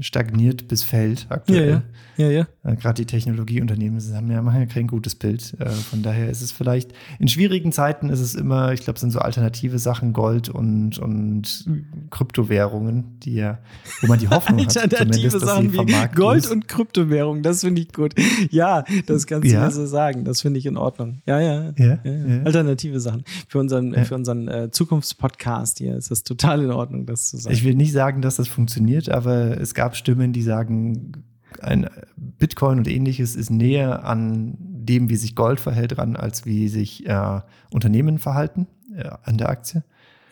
stagniert 0.00 0.68
bis 0.68 0.82
fällt 0.82 1.26
aktuell. 1.28 1.68
Ja, 1.68 1.74
ja. 1.74 1.82
Ja, 2.20 2.28
ja. 2.28 2.46
Äh, 2.64 2.76
Gerade 2.76 3.02
die 3.02 3.06
Technologieunternehmen 3.06 4.00
haben 4.14 4.30
ja, 4.30 4.42
machen 4.42 4.60
ja 4.60 4.66
kein 4.66 4.86
gutes 4.86 5.14
Bild. 5.14 5.54
Äh, 5.58 5.70
von 5.70 6.02
daher 6.02 6.28
ist 6.28 6.42
es 6.42 6.52
vielleicht, 6.52 6.92
in 7.18 7.28
schwierigen 7.28 7.72
Zeiten 7.72 8.10
ist 8.10 8.20
es 8.20 8.34
immer, 8.34 8.72
ich 8.72 8.82
glaube, 8.82 8.98
sind 8.98 9.10
so 9.10 9.20
alternative 9.20 9.78
Sachen, 9.78 10.12
Gold 10.12 10.50
und, 10.50 10.98
und 10.98 11.64
Kryptowährungen, 12.10 13.18
die 13.20 13.34
ja, 13.36 13.58
wo 14.02 14.08
man 14.08 14.18
die 14.18 14.28
Hoffnung 14.28 14.60
hat, 14.66 14.76
alternative 14.76 15.40
Sachen 15.40 15.72
wie 15.72 16.08
Gold 16.14 16.50
und 16.50 16.68
Kryptowährungen, 16.68 17.42
das 17.42 17.60
finde 17.60 17.80
ich 17.80 17.92
gut. 17.92 18.14
Ja, 18.50 18.84
das 19.06 19.26
kannst 19.26 19.48
du 19.48 19.52
ja. 19.52 19.64
mir 19.64 19.70
so 19.70 19.86
sagen. 19.86 20.24
Das 20.24 20.42
finde 20.42 20.58
ich 20.58 20.66
in 20.66 20.76
Ordnung. 20.76 21.22
Ja, 21.26 21.40
ja. 21.40 21.72
ja, 21.76 21.98
ja 22.04 22.42
Alternative 22.44 23.00
Sachen. 23.00 23.24
Für 23.48 23.58
unseren, 23.58 23.94
für 24.04 24.14
unseren 24.14 24.48
äh, 24.48 24.70
Zukunftspodcast 24.70 25.78
hier 25.78 25.96
ist 25.96 26.10
es 26.10 26.24
total 26.24 26.62
in 26.62 26.70
Ordnung, 26.70 27.06
das 27.06 27.28
zu 27.28 27.38
sagen. 27.38 27.54
Ich 27.54 27.64
will 27.64 27.74
nicht 27.74 27.92
sagen, 27.92 28.20
dass 28.20 28.36
das 28.36 28.48
funktioniert, 28.48 29.08
aber 29.08 29.58
es 29.58 29.74
gab 29.80 29.96
Stimmen, 29.96 30.34
die 30.34 30.42
sagen, 30.42 31.24
ein 31.62 31.88
Bitcoin 32.16 32.76
und 32.76 32.86
ähnliches 32.86 33.34
ist 33.34 33.48
näher 33.48 34.04
an 34.04 34.58
dem, 34.60 35.08
wie 35.08 35.16
sich 35.16 35.34
Gold 35.34 35.58
verhält, 35.58 35.96
ran, 35.96 36.16
als 36.16 36.44
wie 36.44 36.68
sich 36.68 37.06
äh, 37.06 37.40
Unternehmen 37.72 38.18
verhalten 38.18 38.66
äh, 38.94 39.08
an 39.22 39.38
der 39.38 39.48
Aktie. 39.48 39.82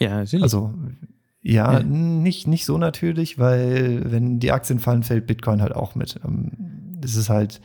Ja, 0.00 0.18
natürlich. 0.18 0.42
Also 0.42 0.74
ja, 1.40 1.72
ja, 1.72 1.82
Nicht, 1.82 2.46
nicht 2.46 2.66
so 2.66 2.76
natürlich, 2.76 3.38
weil 3.38 4.02
wenn 4.12 4.38
die 4.38 4.52
Aktien 4.52 4.80
fallen, 4.80 5.02
fällt 5.02 5.26
Bitcoin 5.26 5.62
halt 5.62 5.74
auch 5.74 5.94
mit. 5.94 6.20
Ähm, 6.26 6.50
das 7.00 7.16
ist 7.16 7.30
halt 7.30 7.62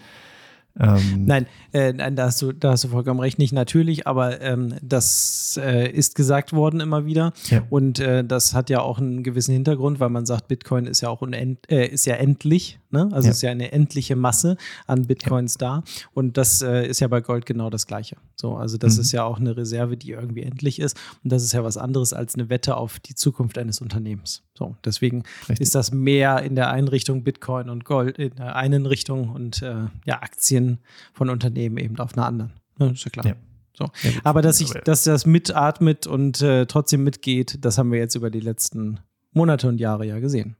ähm, 0.80 1.26
nein, 1.26 1.45
äh, 1.71 1.93
da, 1.93 2.26
hast 2.26 2.41
du, 2.41 2.51
da 2.51 2.71
hast 2.71 2.84
du 2.84 2.88
vollkommen 2.88 3.19
recht, 3.19 3.38
nicht 3.38 3.53
natürlich, 3.53 4.07
aber 4.07 4.41
ähm, 4.41 4.76
das 4.82 5.59
äh, 5.61 5.89
ist 5.89 6.15
gesagt 6.15 6.53
worden 6.53 6.80
immer 6.80 7.05
wieder. 7.05 7.34
Ja. 7.49 7.63
Und 7.69 7.99
äh, 7.99 8.24
das 8.24 8.53
hat 8.53 8.69
ja 8.69 8.82
auch 8.82 8.97
einen 8.97 9.24
gewissen 9.24 9.53
Hintergrund, 9.53 9.99
weil 9.99 10.09
man 10.09 10.26
sagt, 10.26 10.47
Bitcoin 10.47 10.86
ist 10.86 11.01
ja 11.01 11.09
auch 11.09 11.21
unend, 11.21 11.69
äh, 11.69 11.86
ist 11.86 12.05
ja 12.05 12.15
endlich, 12.15 12.80
ne? 12.93 13.09
Also 13.11 13.27
ja. 13.27 13.31
ist 13.31 13.41
ja 13.41 13.51
eine 13.51 13.71
endliche 13.71 14.15
Masse 14.15 14.55
an 14.87 15.07
Bitcoins 15.07 15.57
ja. 15.59 15.81
da. 15.81 15.83
Und 16.13 16.37
das 16.37 16.61
äh, 16.61 16.87
ist 16.87 17.01
ja 17.01 17.07
bei 17.07 17.19
Gold 17.19 17.45
genau 17.45 17.69
das 17.69 17.87
Gleiche. 17.87 18.15
So, 18.35 18.55
also 18.55 18.77
das 18.77 18.95
mhm. 18.95 19.01
ist 19.01 19.11
ja 19.11 19.23
auch 19.23 19.39
eine 19.39 19.57
Reserve, 19.57 19.97
die 19.97 20.11
irgendwie 20.11 20.43
endlich 20.43 20.79
ist. 20.79 20.97
Und 21.23 21.31
das 21.31 21.43
ist 21.43 21.51
ja 21.53 21.63
was 21.63 21.77
anderes 21.77 22.13
als 22.13 22.35
eine 22.35 22.49
Wette 22.49 22.77
auf 22.77 22.99
die 22.99 23.15
Zukunft 23.15 23.57
eines 23.57 23.81
Unternehmens. 23.81 24.43
So, 24.53 24.77
deswegen 24.85 25.23
Richtig. 25.49 25.61
ist 25.61 25.75
das 25.75 25.91
mehr 25.91 26.43
in 26.43 26.55
der 26.55 26.69
Einrichtung 26.69 27.23
Bitcoin 27.23 27.69
und 27.69 27.83
Gold 27.83 28.17
in 28.19 28.35
der 28.35 28.55
einen 28.55 28.85
Richtung 28.85 29.29
und 29.29 29.61
äh, 29.61 29.87
ja, 30.05 30.21
Aktien 30.21 30.79
von 31.13 31.29
Unternehmen 31.29 31.77
eben 31.77 31.99
auf 31.99 32.15
einer 32.15 32.27
anderen. 32.27 32.53
Ja, 32.79 32.87
ist 32.87 33.03
ja 33.03 33.11
klar. 33.11 33.25
Ja. 33.25 33.35
So. 33.75 33.89
Aber 34.23 34.43
dass 34.43 34.61
ich, 34.61 34.69
dass 34.69 35.03
das 35.03 35.25
mitatmet 35.25 36.05
und 36.05 36.41
äh, 36.41 36.67
trotzdem 36.67 37.03
mitgeht, 37.03 37.57
das 37.61 37.79
haben 37.79 37.91
wir 37.91 37.97
jetzt 37.97 38.13
über 38.13 38.29
die 38.29 38.39
letzten 38.39 38.99
Monate 39.31 39.67
und 39.67 39.79
Jahre 39.79 40.05
ja 40.05 40.19
gesehen. 40.19 40.55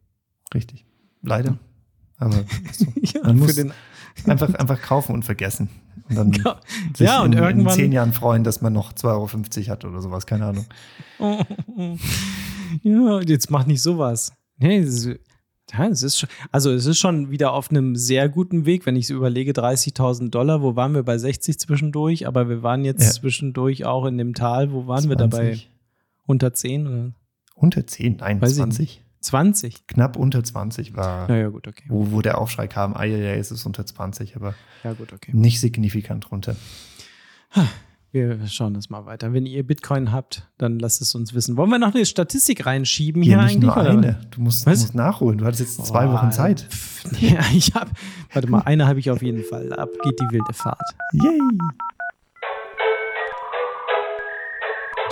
Richtig. 0.54 0.86
Leider. 1.22 1.60
Aber 2.18 2.44
so. 2.72 2.86
ja, 2.96 3.22
man 3.24 3.40
muss 3.40 3.58
einfach, 4.26 4.54
einfach 4.54 4.82
kaufen 4.82 5.14
und 5.14 5.24
vergessen. 5.24 5.70
Und 6.10 6.16
dann 6.18 6.32
ja, 6.46 6.60
sich 6.96 7.08
ja, 7.08 7.22
und 7.22 7.34
in, 7.34 7.40
irgendwann, 7.40 7.76
in 7.76 7.84
zehn 7.84 7.92
Jahren 7.92 8.14
freuen, 8.14 8.44
dass 8.44 8.62
man 8.62 8.74
noch 8.74 8.94
2,50 8.94 9.08
Euro 9.08 9.72
hat 9.72 9.86
oder 9.86 10.02
sowas, 10.02 10.26
keine 10.26 10.46
Ahnung. 10.46 10.66
ja, 12.84 13.22
jetzt 13.22 13.50
mach 13.50 13.66
nicht 13.66 13.82
sowas. 13.82 14.34
Nee, 14.58 14.82
das 14.82 15.06
ist, 15.06 15.20
ja, 15.72 15.88
es 15.88 16.04
ist 16.04 16.20
schon, 16.20 16.30
also 16.52 16.72
es 16.72 16.86
ist 16.86 17.00
schon 17.00 17.32
wieder 17.32 17.54
auf 17.54 17.72
einem 17.72 17.96
sehr 17.96 18.30
guten 18.30 18.66
Weg, 18.66 18.86
wenn 18.86 18.96
ich 18.96 19.08
so 19.08 19.16
überlege, 19.16 19.54
30.000 19.54 20.30
Dollar, 20.30 20.62
wo 20.62 20.76
waren 20.76 20.94
wir 20.94 21.04
bei 21.04 21.18
60 21.18 21.58
zwischendurch, 21.60 22.28
aber 22.28 22.50
wir 22.50 22.64
waren 22.64 22.86
jetzt 22.86 23.04
ja. 23.04 23.12
zwischendurch 23.12 23.86
auch 23.86 24.06
in 24.06 24.18
dem 24.18 24.34
Tal, 24.34 24.72
wo 24.72 24.88
waren 24.88 25.04
20. 25.04 25.10
wir 25.10 25.16
dabei? 25.16 25.60
Unter 26.26 26.54
10? 26.54 26.88
Oder? 26.88 27.12
Unter 27.56 27.88
10, 27.88 28.18
nein, 28.18 28.42
Weiß 28.42 28.56
20. 28.56 29.03
20? 29.24 29.88
Knapp 29.88 30.18
unter 30.18 30.44
20 30.44 30.96
war, 30.96 31.30
ja, 31.30 31.36
ja, 31.36 31.48
gut, 31.50 31.68
okay. 31.68 31.84
wo, 31.88 32.12
wo 32.12 32.22
der 32.22 32.38
Aufschrei 32.38 32.68
kam, 32.68 32.94
ah 32.94 33.04
ja, 33.04 33.18
ja, 33.18 33.34
es 33.34 33.52
ist 33.52 33.66
unter 33.66 33.86
20, 33.86 34.36
aber 34.36 34.54
ja, 34.84 34.94
gut, 34.94 35.14
okay. 35.14 35.32
nicht 35.34 35.60
signifikant 35.60 36.32
runter. 36.32 36.56
Wir 38.14 38.46
schauen 38.46 38.76
das 38.76 38.92
mal 38.92 39.08
weiter. 39.08 39.34
Wenn 39.34 39.48
ihr 39.48 39.66
Bitcoin 39.66 40.12
habt, 40.12 40.48
dann 40.60 40.78
lasst 40.78 41.02
es 41.02 41.16
uns 41.16 41.34
wissen. 41.34 41.58
Wollen 41.58 41.72
wir 41.72 41.80
noch 41.80 41.96
eine 41.96 42.06
Statistik 42.06 42.64
reinschieben 42.64 43.24
hier, 43.24 43.40
hier 43.40 43.46
nicht 43.46 43.56
eigentlich? 43.56 43.76
Nur 43.76 43.78
eine. 43.78 44.22
Du 44.30 44.42
musst, 44.42 44.68
du 44.68 44.70
musst, 44.70 44.94
nachholen. 44.94 45.40
Du 45.40 45.46
hattest 45.46 45.62
jetzt 45.62 45.86
zwei 45.88 46.08
oh, 46.08 46.14
Wochen 46.14 46.32
Zeit. 46.32 46.62
Pff, 46.62 47.06
ja, 47.22 47.40
ich 47.56 47.74
habe. 47.74 47.90
Warte 48.32 48.52
mal, 48.52 48.60
eine 48.60 48.86
habe 48.86 49.00
ich 49.00 49.10
auf 49.10 49.24
jeden 49.24 49.44
Fall. 49.44 49.74
Ab 49.74 49.90
geht 50.04 50.20
die 50.20 50.32
wilde 50.32 50.54
Fahrt. 50.54 50.80
Yay! 51.14 51.40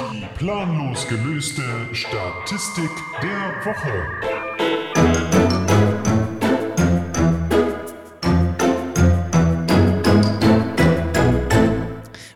Die 0.10 0.26
planlos 0.38 1.08
gelöste 1.08 1.62
Statistik 1.94 2.90
der 3.22 3.66
Woche. 3.66 3.92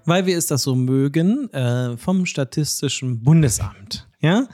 weil 0.07 0.27
wir 0.27 0.37
es 0.37 0.45
das 0.45 0.61
so 0.61 0.75
mögen, 0.75 1.51
äh, 1.51 1.97
vom 1.97 2.27
Statistischen 2.27 3.23
Bundesamt. 3.23 4.07
Ja? 4.21 4.47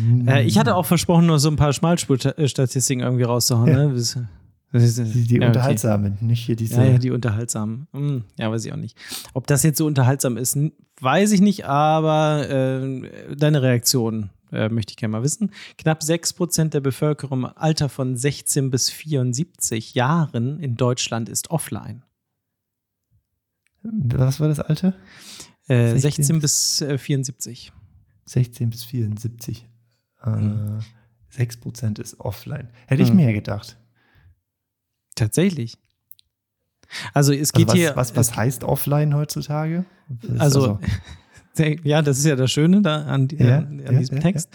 Mhm. 0.00 0.28
Äh, 0.28 0.42
ich 0.42 0.58
hatte 0.58 0.74
auch 0.74 0.84
versprochen, 0.84 1.26
nur 1.26 1.38
so 1.38 1.48
ein 1.48 1.56
paar 1.56 1.72
Schmalspurstatistiken 1.72 3.02
irgendwie 3.02 3.24
rauszuhauen. 3.24 3.68
Ja. 3.68 3.86
Ne? 3.86 4.28
Die, 4.72 5.26
die 5.26 5.36
ja, 5.36 5.46
unterhaltsamen, 5.46 6.14
okay. 6.14 6.24
nicht 6.24 6.44
hier 6.44 6.56
diese. 6.56 6.76
Ja, 6.76 6.84
ja 6.84 6.98
die 6.98 7.10
unterhaltsamen. 7.10 7.86
Hm, 7.92 8.24
ja, 8.38 8.50
weiß 8.50 8.66
ich 8.66 8.72
auch 8.72 8.76
nicht. 8.76 8.98
Ob 9.32 9.46
das 9.46 9.62
jetzt 9.62 9.78
so 9.78 9.86
unterhaltsam 9.86 10.36
ist, 10.36 10.58
weiß 11.00 11.32
ich 11.32 11.40
nicht, 11.40 11.64
aber 11.64 12.48
äh, 12.50 13.34
deine 13.34 13.62
Reaktion 13.62 14.28
äh, 14.52 14.68
möchte 14.68 14.92
ich 14.92 14.96
gerne 14.96 15.12
mal 15.12 15.22
wissen. 15.22 15.52
Knapp 15.78 16.02
6% 16.02 16.68
der 16.68 16.80
Bevölkerung 16.80 17.40
im 17.40 17.44
Alter 17.46 17.88
von 17.88 18.16
16 18.16 18.70
bis 18.70 18.90
74 18.90 19.94
Jahren 19.94 20.60
in 20.60 20.76
Deutschland 20.76 21.28
ist 21.28 21.50
offline. 21.50 22.02
Was 23.82 24.40
war 24.40 24.48
das 24.48 24.60
Alter? 24.60 24.94
Äh, 25.68 25.96
16, 25.96 26.00
16 26.00 26.40
bis 26.40 26.80
äh, 26.82 26.98
74. 26.98 27.72
16 28.26 28.70
bis 28.70 28.84
74. 28.84 29.66
Mhm. 30.24 30.80
Äh, 31.32 31.40
6% 31.40 32.00
ist 32.00 32.20
offline. 32.20 32.68
Hätte 32.86 33.02
ich 33.02 33.10
mhm. 33.10 33.16
mehr 33.16 33.32
gedacht. 33.32 33.78
Also 37.12 37.32
es 37.32 37.52
geht 37.52 37.68
also 37.68 37.72
was, 37.72 37.78
hier. 37.78 37.96
Was, 37.96 38.16
was 38.16 38.36
heißt 38.36 38.64
offline 38.64 39.14
heutzutage? 39.14 39.84
Also, 40.38 40.78
also, 41.54 41.66
ja, 41.84 42.02
das 42.02 42.18
ist 42.18 42.24
ja 42.24 42.36
das 42.36 42.50
Schöne 42.50 42.82
da 42.82 43.04
an, 43.04 43.28
ja, 43.32 43.58
an, 43.58 43.80
an 43.86 43.92
ja, 43.92 43.98
diesem 43.98 44.16
ja, 44.16 44.22
Text. 44.22 44.50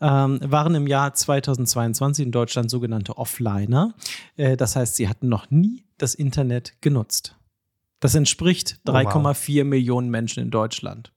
Ähm, 0.00 0.40
waren 0.42 0.74
im 0.74 0.86
Jahr 0.86 1.12
2022 1.12 2.24
in 2.24 2.32
Deutschland 2.32 2.70
sogenannte 2.70 3.18
Offliner. 3.18 3.94
Äh, 4.36 4.56
das 4.56 4.74
heißt, 4.74 4.96
sie 4.96 5.08
hatten 5.08 5.28
noch 5.28 5.50
nie 5.50 5.84
das 5.98 6.14
Internet 6.14 6.80
genutzt. 6.80 7.36
Das 8.00 8.14
entspricht 8.14 8.80
3,4 8.86 9.14
oh, 9.14 9.24
wow. 9.24 9.66
Millionen 9.66 10.10
Menschen 10.10 10.42
in 10.42 10.50
Deutschland. 10.50 11.12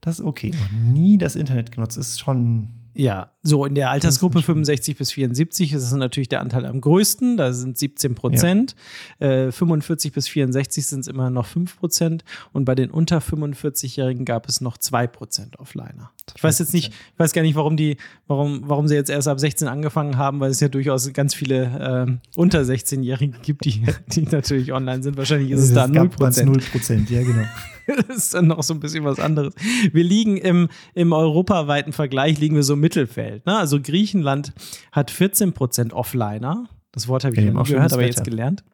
Das 0.00 0.20
ist 0.20 0.24
okay. 0.24 0.52
Noch 0.52 0.70
nie 0.70 1.18
das 1.18 1.34
Internet 1.34 1.72
genutzt, 1.72 1.98
ist 1.98 2.20
schon 2.20 2.77
ja, 2.98 3.30
so 3.44 3.64
in 3.64 3.76
der 3.76 3.90
Altersgruppe 3.90 4.42
65 4.42 4.98
bis 4.98 5.12
74 5.12 5.72
ist 5.72 5.84
es 5.84 5.92
natürlich 5.92 6.28
der 6.28 6.40
Anteil 6.40 6.66
am 6.66 6.80
größten, 6.80 7.36
da 7.36 7.52
sind 7.52 7.78
17 7.78 8.16
Prozent. 8.16 8.74
Ja. 9.20 9.46
Äh, 9.46 9.52
45 9.52 10.12
bis 10.12 10.26
64 10.26 10.84
sind 10.84 11.00
es 11.00 11.06
immer 11.06 11.30
noch 11.30 11.46
5 11.46 11.78
Prozent 11.78 12.24
und 12.52 12.64
bei 12.64 12.74
den 12.74 12.90
unter 12.90 13.18
45-Jährigen 13.18 14.24
gab 14.24 14.48
es 14.48 14.60
noch 14.60 14.78
2 14.78 15.06
Prozent 15.06 15.60
Offliner. 15.60 16.10
Ich 16.36 16.42
weiß 16.42 16.58
jetzt 16.58 16.74
nicht, 16.74 16.88
ich 16.88 17.18
weiß 17.18 17.32
gar 17.32 17.42
nicht, 17.42 17.54
warum 17.54 17.76
die, 17.76 17.98
warum, 18.26 18.64
warum 18.66 18.88
sie 18.88 18.96
jetzt 18.96 19.10
erst 19.10 19.28
ab 19.28 19.38
16 19.38 19.68
angefangen 19.68 20.16
haben, 20.16 20.40
weil 20.40 20.50
es 20.50 20.58
ja 20.58 20.68
durchaus 20.68 21.12
ganz 21.12 21.34
viele 21.34 22.18
äh, 22.34 22.36
unter 22.36 22.62
16-Jährige 22.62 23.38
gibt, 23.42 23.64
die, 23.64 23.84
die 24.08 24.22
natürlich 24.22 24.72
online 24.72 25.04
sind. 25.04 25.16
Wahrscheinlich 25.16 25.52
ist 25.52 25.60
es, 25.60 25.68
es 25.68 25.74
da 25.74 25.86
0 25.86 26.08
Prozent. 26.08 26.50
0 26.50 26.58
Prozent, 26.72 27.10
ja 27.10 27.22
genau. 27.22 27.44
das 28.08 28.16
ist 28.16 28.34
dann 28.34 28.46
noch 28.46 28.62
so 28.62 28.74
ein 28.74 28.80
bisschen 28.80 29.04
was 29.04 29.18
anderes. 29.18 29.54
Wir 29.92 30.04
liegen 30.04 30.36
im, 30.36 30.68
im 30.94 31.12
europaweiten 31.12 31.92
Vergleich, 31.92 32.38
liegen 32.38 32.54
wir 32.54 32.62
so 32.62 32.74
im 32.74 32.80
Mittelfeld. 32.80 33.46
Ne? 33.46 33.56
Also 33.56 33.80
Griechenland 33.80 34.52
hat 34.92 35.10
14 35.10 35.52
Prozent 35.52 35.92
Offliner. 35.92 36.68
Das 36.92 37.08
Wort 37.08 37.24
habe 37.24 37.34
ich 37.34 37.40
ja, 37.42 37.50
nie 37.50 37.62
gehört, 37.62 37.92
aber 37.92 38.02
Wetter. 38.02 38.06
jetzt 38.06 38.24
gelernt. 38.24 38.64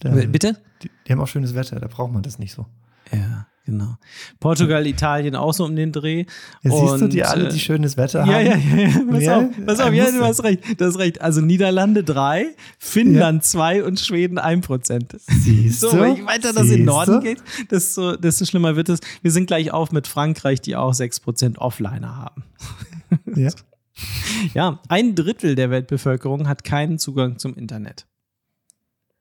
Da, 0.00 0.10
Bitte? 0.10 0.60
Die, 0.82 0.90
die, 1.06 1.12
haben 1.12 1.20
auch 1.20 1.28
schönes 1.28 1.54
Wetter, 1.54 1.78
da 1.78 1.86
braucht 1.86 2.12
man 2.12 2.22
das 2.22 2.38
nicht 2.38 2.52
so. 2.52 2.66
Ja, 3.12 3.46
genau. 3.70 3.96
Portugal, 4.40 4.86
Italien 4.86 5.34
auch 5.36 5.52
so 5.52 5.64
um 5.64 5.74
den 5.76 5.92
Dreh. 5.92 6.24
Ja, 6.62 6.70
siehst 6.70 7.00
du, 7.00 7.04
Und, 7.04 7.12
die 7.12 7.24
alle, 7.24 7.48
äh, 7.48 7.52
die 7.52 7.58
schönes 7.58 7.96
Wetter 7.96 8.26
Ja, 8.26 8.34
haben? 8.34 8.46
ja, 8.46 8.56
ja, 8.56 8.88
ja. 8.88 9.04
Pass 9.10 9.22
Ja, 9.22 9.38
auf, 9.38 9.44
pass 9.66 9.80
auf, 9.80 9.92
ja, 9.94 10.10
du 10.10 10.22
hast 10.24 10.42
recht. 10.44 10.80
Du 10.80 10.84
hast 10.84 10.98
recht. 10.98 11.20
Also 11.20 11.40
Niederlande 11.40 12.04
3, 12.04 12.46
Finnland 12.78 13.44
2 13.44 13.84
und 13.84 13.98
Schweden 14.00 14.38
1 14.38 14.66
Prozent. 14.66 15.16
Siehst 15.18 15.80
So, 15.80 15.90
du? 15.90 16.04
je 16.14 16.26
weiter 16.26 16.52
das 16.52 16.64
in 16.64 16.70
den 16.78 16.84
Norden 16.84 17.12
du? 17.14 17.20
geht, 17.20 17.42
desto, 17.70 18.16
desto 18.16 18.44
schlimmer 18.44 18.76
wird 18.76 18.88
es. 18.88 19.00
Wir 19.22 19.30
sind 19.30 19.46
gleich 19.46 19.70
auf 19.72 19.92
mit 19.92 20.06
Frankreich, 20.06 20.60
die 20.60 20.76
auch 20.76 20.92
6% 20.92 21.58
Offliner 21.58 22.16
haben. 22.16 22.44
Ja. 23.36 23.50
Ja, 24.54 24.80
ein 24.88 25.14
Drittel 25.14 25.56
der 25.56 25.68
Weltbevölkerung 25.70 26.48
hat 26.48 26.64
keinen 26.64 26.98
Zugang 26.98 27.38
zum 27.38 27.54
Internet. 27.54 28.06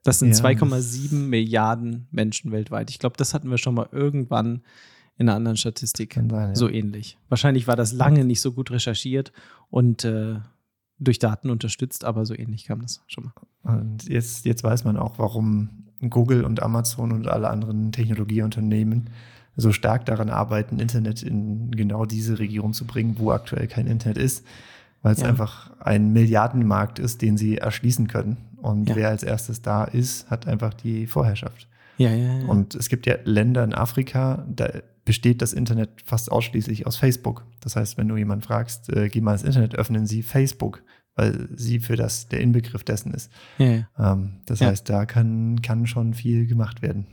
Das 0.09 0.19
sind 0.19 0.29
Ja, 0.29 0.43
2,7 0.43 1.13
Milliarden 1.15 2.07
Menschen 2.11 2.51
weltweit. 2.51 2.89
Ich 2.89 2.99
glaube, 2.99 3.15
das 3.17 3.33
hatten 3.33 3.49
wir 3.49 3.57
schon 3.57 3.75
mal 3.75 3.87
irgendwann 3.91 4.61
in 5.17 5.27
einer 5.27 5.35
anderen 5.35 5.57
Statistik. 5.57 6.13
Sein, 6.15 6.29
ja. 6.29 6.55
So 6.55 6.69
ähnlich. 6.69 7.17
Wahrscheinlich 7.29 7.67
war 7.67 7.75
das 7.75 7.91
lange 7.93 8.23
nicht 8.25 8.41
so 8.41 8.51
gut 8.53 8.71
recherchiert 8.71 9.31
und 9.69 10.05
äh, 10.05 10.35
durch 10.97 11.19
Daten 11.19 11.49
unterstützt, 11.49 12.03
aber 12.05 12.25
so 12.25 12.33
ähnlich 12.35 12.65
kam 12.65 12.81
das 12.81 13.01
schon 13.07 13.25
mal. 13.25 13.33
Und 13.75 14.07
jetzt, 14.07 14.45
jetzt 14.45 14.63
weiß 14.63 14.83
man 14.85 14.97
auch, 14.97 15.19
warum 15.19 15.69
Google 16.09 16.43
und 16.45 16.61
Amazon 16.63 17.11
und 17.11 17.27
alle 17.27 17.49
anderen 17.49 17.91
Technologieunternehmen 17.91 19.09
so 19.57 19.71
stark 19.73 20.05
daran 20.05 20.29
arbeiten, 20.29 20.79
Internet 20.79 21.21
in 21.23 21.71
genau 21.71 22.05
diese 22.05 22.39
Region 22.39 22.73
zu 22.73 22.85
bringen, 22.85 23.15
wo 23.19 23.31
aktuell 23.31 23.67
kein 23.67 23.87
Internet 23.87 24.17
ist, 24.17 24.45
weil 25.01 25.13
es 25.13 25.21
Ja. 25.21 25.27
einfach 25.27 25.71
ein 25.79 26.13
Milliardenmarkt 26.13 26.99
ist, 26.99 27.21
den 27.21 27.37
sie 27.37 27.57
erschließen 27.57 28.07
können. 28.07 28.37
Und 28.61 28.89
Ja. 28.89 28.95
wer 28.95 29.09
als 29.09 29.23
erstes 29.23 29.61
da 29.61 29.83
ist, 29.85 30.29
hat 30.29 30.47
einfach 30.47 30.73
die 30.73 31.07
Vorherrschaft. 31.07 31.67
Ja, 31.97 32.11
ja, 32.11 32.39
ja. 32.39 32.45
Und 32.47 32.75
es 32.75 32.89
gibt 32.89 33.05
ja 33.07 33.15
Länder 33.25 33.63
in 33.63 33.73
Afrika, 33.73 34.45
da 34.49 34.69
besteht 35.05 35.41
das 35.41 35.53
Internet 35.53 35.89
fast 36.05 36.31
ausschließlich 36.31 36.85
aus 36.87 36.95
Facebook. 36.97 37.45
Das 37.61 37.75
heißt, 37.75 37.97
wenn 37.97 38.07
du 38.07 38.15
jemanden 38.15 38.43
fragst, 38.43 38.89
äh, 38.95 39.09
geh 39.09 39.21
mal 39.21 39.33
ins 39.33 39.43
Internet, 39.43 39.75
öffnen 39.75 40.05
sie 40.05 40.21
Facebook, 40.23 40.83
weil 41.15 41.49
sie 41.55 41.79
für 41.79 41.95
das 41.95 42.27
der 42.29 42.39
Inbegriff 42.41 42.83
dessen 42.83 43.13
ist. 43.13 43.31
ja, 43.57 43.65
ja. 43.97 44.13
Ähm, 44.13 44.37
das 44.45 44.59
Ja. 44.59 44.67
heißt, 44.67 44.89
da 44.89 45.05
kann, 45.05 45.61
kann 45.61 45.87
schon 45.87 46.13
viel 46.13 46.45
gemacht 46.47 46.81
werden. 46.81 47.07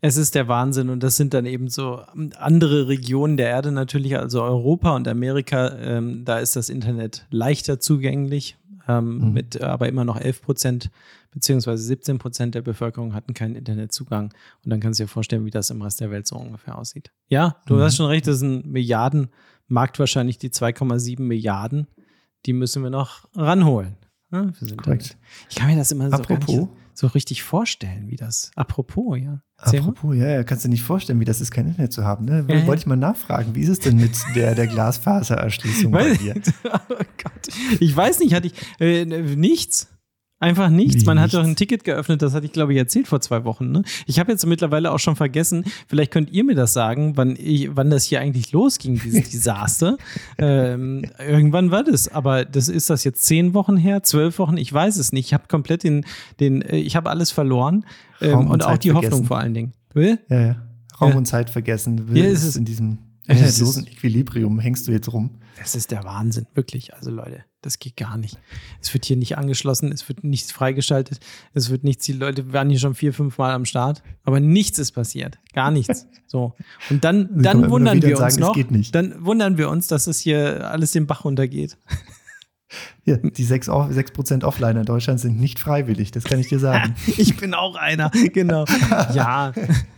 Es 0.00 0.16
ist 0.16 0.36
der 0.36 0.46
Wahnsinn 0.46 0.90
und 0.90 1.02
das 1.02 1.16
sind 1.16 1.34
dann 1.34 1.44
eben 1.44 1.68
so 1.68 2.00
andere 2.38 2.86
Regionen 2.86 3.36
der 3.36 3.48
Erde 3.48 3.72
natürlich, 3.72 4.16
also 4.16 4.42
Europa 4.44 4.94
und 4.94 5.08
Amerika, 5.08 5.76
ähm, 5.76 6.24
da 6.24 6.38
ist 6.38 6.54
das 6.54 6.68
Internet 6.68 7.26
leichter 7.30 7.80
zugänglich, 7.80 8.56
ähm, 8.88 9.18
Mhm. 9.18 9.32
mit 9.32 9.56
äh, 9.60 9.64
aber 9.64 9.88
immer 9.88 10.04
noch 10.04 10.16
11 10.18 10.42
Prozent 10.42 10.90
beziehungsweise 11.30 11.82
17 11.84 12.18
Prozent 12.18 12.54
der 12.54 12.62
Bevölkerung 12.62 13.14
hatten 13.14 13.34
keinen 13.34 13.54
Internetzugang. 13.54 14.32
Und 14.64 14.70
dann 14.70 14.80
kannst 14.80 14.98
du 14.98 15.04
dir 15.04 15.08
vorstellen, 15.08 15.44
wie 15.44 15.50
das 15.50 15.70
im 15.70 15.82
Rest 15.82 16.00
der 16.00 16.10
Welt 16.10 16.26
so 16.26 16.36
ungefähr 16.36 16.76
aussieht. 16.78 17.12
Ja, 17.28 17.56
du 17.66 17.74
Mhm. 17.74 17.80
hast 17.82 17.96
schon 17.96 18.06
recht, 18.06 18.26
das 18.26 18.36
ist 18.36 18.42
ein 18.42 18.62
Milliardenmarkt 18.70 19.98
wahrscheinlich, 19.98 20.38
die 20.38 20.50
2,7 20.50 21.22
Milliarden, 21.26 21.86
die 22.46 22.52
müssen 22.52 22.82
wir 22.82 22.90
noch 22.90 23.28
ranholen. 23.34 23.96
ne, 24.30 24.52
fürs 24.52 24.70
Internet. 24.72 24.84
Korrekt. 24.84 25.16
Ich 25.48 25.56
kann 25.56 25.68
mir 25.68 25.76
das 25.76 25.90
immer 25.90 26.10
so 26.10 26.16
Apropos. 26.16 26.48
nicht 26.54 26.68
so 26.98 27.06
richtig 27.06 27.44
vorstellen, 27.44 28.08
wie 28.08 28.16
das. 28.16 28.50
Apropos, 28.56 29.18
ja. 29.18 29.40
Erzähl 29.56 29.82
mal. 29.82 29.90
Apropos, 29.90 30.16
ja, 30.16 30.28
ja, 30.28 30.42
kannst 30.42 30.64
du 30.64 30.68
nicht 30.68 30.82
vorstellen, 30.82 31.20
wie 31.20 31.24
das 31.24 31.40
ist, 31.40 31.52
kein 31.52 31.68
Internet 31.68 31.92
zu 31.92 32.04
haben. 32.04 32.24
Ne? 32.24 32.44
Ja. 32.48 32.66
Wollte 32.66 32.80
ich 32.80 32.86
mal 32.86 32.96
nachfragen, 32.96 33.54
wie 33.54 33.60
ist 33.60 33.68
es 33.68 33.78
denn 33.78 33.96
mit 33.96 34.16
der, 34.34 34.56
der 34.56 34.66
Glasfasererschließung 34.66 35.92
bei 35.92 36.14
dir? 36.14 36.34
oh 36.64 36.78
Gott. 36.88 37.48
Ich 37.78 37.94
weiß 37.94 38.18
nicht, 38.18 38.34
hatte 38.34 38.48
ich 38.48 38.54
äh, 38.80 39.04
nichts. 39.04 39.88
Einfach 40.40 40.68
nichts. 40.70 41.02
Wie 41.02 41.04
Man 41.06 41.18
hat 41.18 41.26
nichts? 41.32 41.38
doch 41.40 41.44
ein 41.44 41.56
Ticket 41.56 41.82
geöffnet, 41.82 42.22
das 42.22 42.32
hatte 42.32 42.46
ich, 42.46 42.52
glaube 42.52 42.72
ich, 42.72 42.78
erzählt 42.78 43.08
vor 43.08 43.20
zwei 43.20 43.44
Wochen. 43.44 43.72
Ne? 43.72 43.82
Ich 44.06 44.20
habe 44.20 44.30
jetzt 44.30 44.46
mittlerweile 44.46 44.92
auch 44.92 44.98
schon 45.00 45.16
vergessen, 45.16 45.64
vielleicht 45.88 46.12
könnt 46.12 46.30
ihr 46.30 46.44
mir 46.44 46.54
das 46.54 46.72
sagen, 46.72 47.16
wann, 47.16 47.34
ich, 47.36 47.70
wann 47.74 47.90
das 47.90 48.04
hier 48.04 48.20
eigentlich 48.20 48.52
losging, 48.52 49.00
dieses 49.02 49.30
Desaster. 49.30 49.96
ähm, 50.38 51.04
irgendwann 51.18 51.70
war 51.70 51.82
das, 51.82 52.08
aber 52.08 52.44
das 52.44 52.68
ist 52.68 52.88
das 52.88 53.02
jetzt 53.04 53.24
zehn 53.24 53.52
Wochen 53.54 53.76
her, 53.76 54.02
zwölf 54.04 54.38
Wochen, 54.38 54.56
ich 54.56 54.72
weiß 54.72 54.96
es 54.98 55.10
nicht. 55.12 55.26
Ich 55.26 55.34
habe 55.34 55.44
komplett 55.48 55.82
den, 55.82 56.04
den 56.38 56.62
äh, 56.62 56.76
ich 56.76 56.94
habe 56.94 57.10
alles 57.10 57.30
verloren 57.32 57.84
ähm, 58.20 58.38
und 58.38 58.48
und 58.48 58.64
auch 58.64 58.78
die 58.78 58.92
Hoffnung 58.92 59.02
vergessen. 59.02 59.26
vor 59.26 59.38
allen 59.38 59.54
Dingen. 59.54 59.72
Will? 59.94 60.18
Ja, 60.28 60.40
ja. 60.40 60.56
Raum 61.00 61.10
Ja. 61.10 61.16
und 61.16 61.26
Zeit 61.26 61.50
vergessen. 61.50 62.06
Ja, 62.14 62.24
es 62.24 62.42
ist 62.42 62.50
ist- 62.50 62.56
in 62.56 62.64
diesem 62.64 62.98
es 63.26 63.36
internetlosen 63.38 63.86
Equilibrium 63.92 64.58
hängst 64.60 64.86
du 64.86 64.92
jetzt 64.92 65.12
rum. 65.12 65.30
Das 65.58 65.74
ist 65.74 65.90
der 65.90 66.04
Wahnsinn, 66.04 66.46
wirklich. 66.54 66.94
Also 66.94 67.10
Leute, 67.10 67.44
das 67.62 67.78
geht 67.78 67.96
gar 67.96 68.16
nicht. 68.16 68.38
Es 68.80 68.92
wird 68.94 69.04
hier 69.04 69.16
nicht 69.16 69.36
angeschlossen, 69.36 69.90
es 69.92 70.08
wird 70.08 70.22
nichts 70.24 70.52
freigeschaltet, 70.52 71.18
es 71.54 71.70
wird 71.70 71.84
nichts, 71.84 72.04
die 72.04 72.12
Leute 72.12 72.52
waren 72.52 72.70
hier 72.70 72.78
schon 72.78 72.94
vier, 72.94 73.12
fünf 73.12 73.38
Mal 73.38 73.52
am 73.52 73.64
Start, 73.64 74.02
aber 74.24 74.38
nichts 74.40 74.78
ist 74.78 74.92
passiert. 74.92 75.38
Gar 75.54 75.70
nichts. 75.70 76.06
So. 76.30 76.52
Und 76.90 77.04
dann, 77.04 77.30
Sie 77.36 77.42
dann 77.42 77.70
wundern 77.70 78.02
wir 78.02 78.10
uns 78.10 78.18
sagen, 78.18 78.32
es 78.34 78.38
noch, 78.38 78.52
geht 78.54 78.70
nicht. 78.70 78.94
dann 78.94 79.24
wundern 79.24 79.56
wir 79.56 79.70
uns, 79.70 79.86
dass 79.88 80.06
es 80.06 80.18
hier 80.20 80.70
alles 80.70 80.92
den 80.92 81.06
Bach 81.06 81.24
runtergeht. 81.24 81.78
Ja, 83.06 83.16
die 83.16 83.46
6%, 83.46 83.70
off- 83.70 83.90
6 83.90 84.12
Offliner 84.44 84.80
in 84.80 84.84
Deutschland 84.84 85.20
sind 85.20 85.40
nicht 85.40 85.58
freiwillig, 85.58 86.10
das 86.10 86.24
kann 86.24 86.38
ich 86.38 86.48
dir 86.50 86.58
sagen. 86.58 86.94
Ich 87.16 87.38
bin 87.38 87.54
auch 87.54 87.76
einer, 87.76 88.10
genau. 88.34 88.66
Ja. 89.14 89.54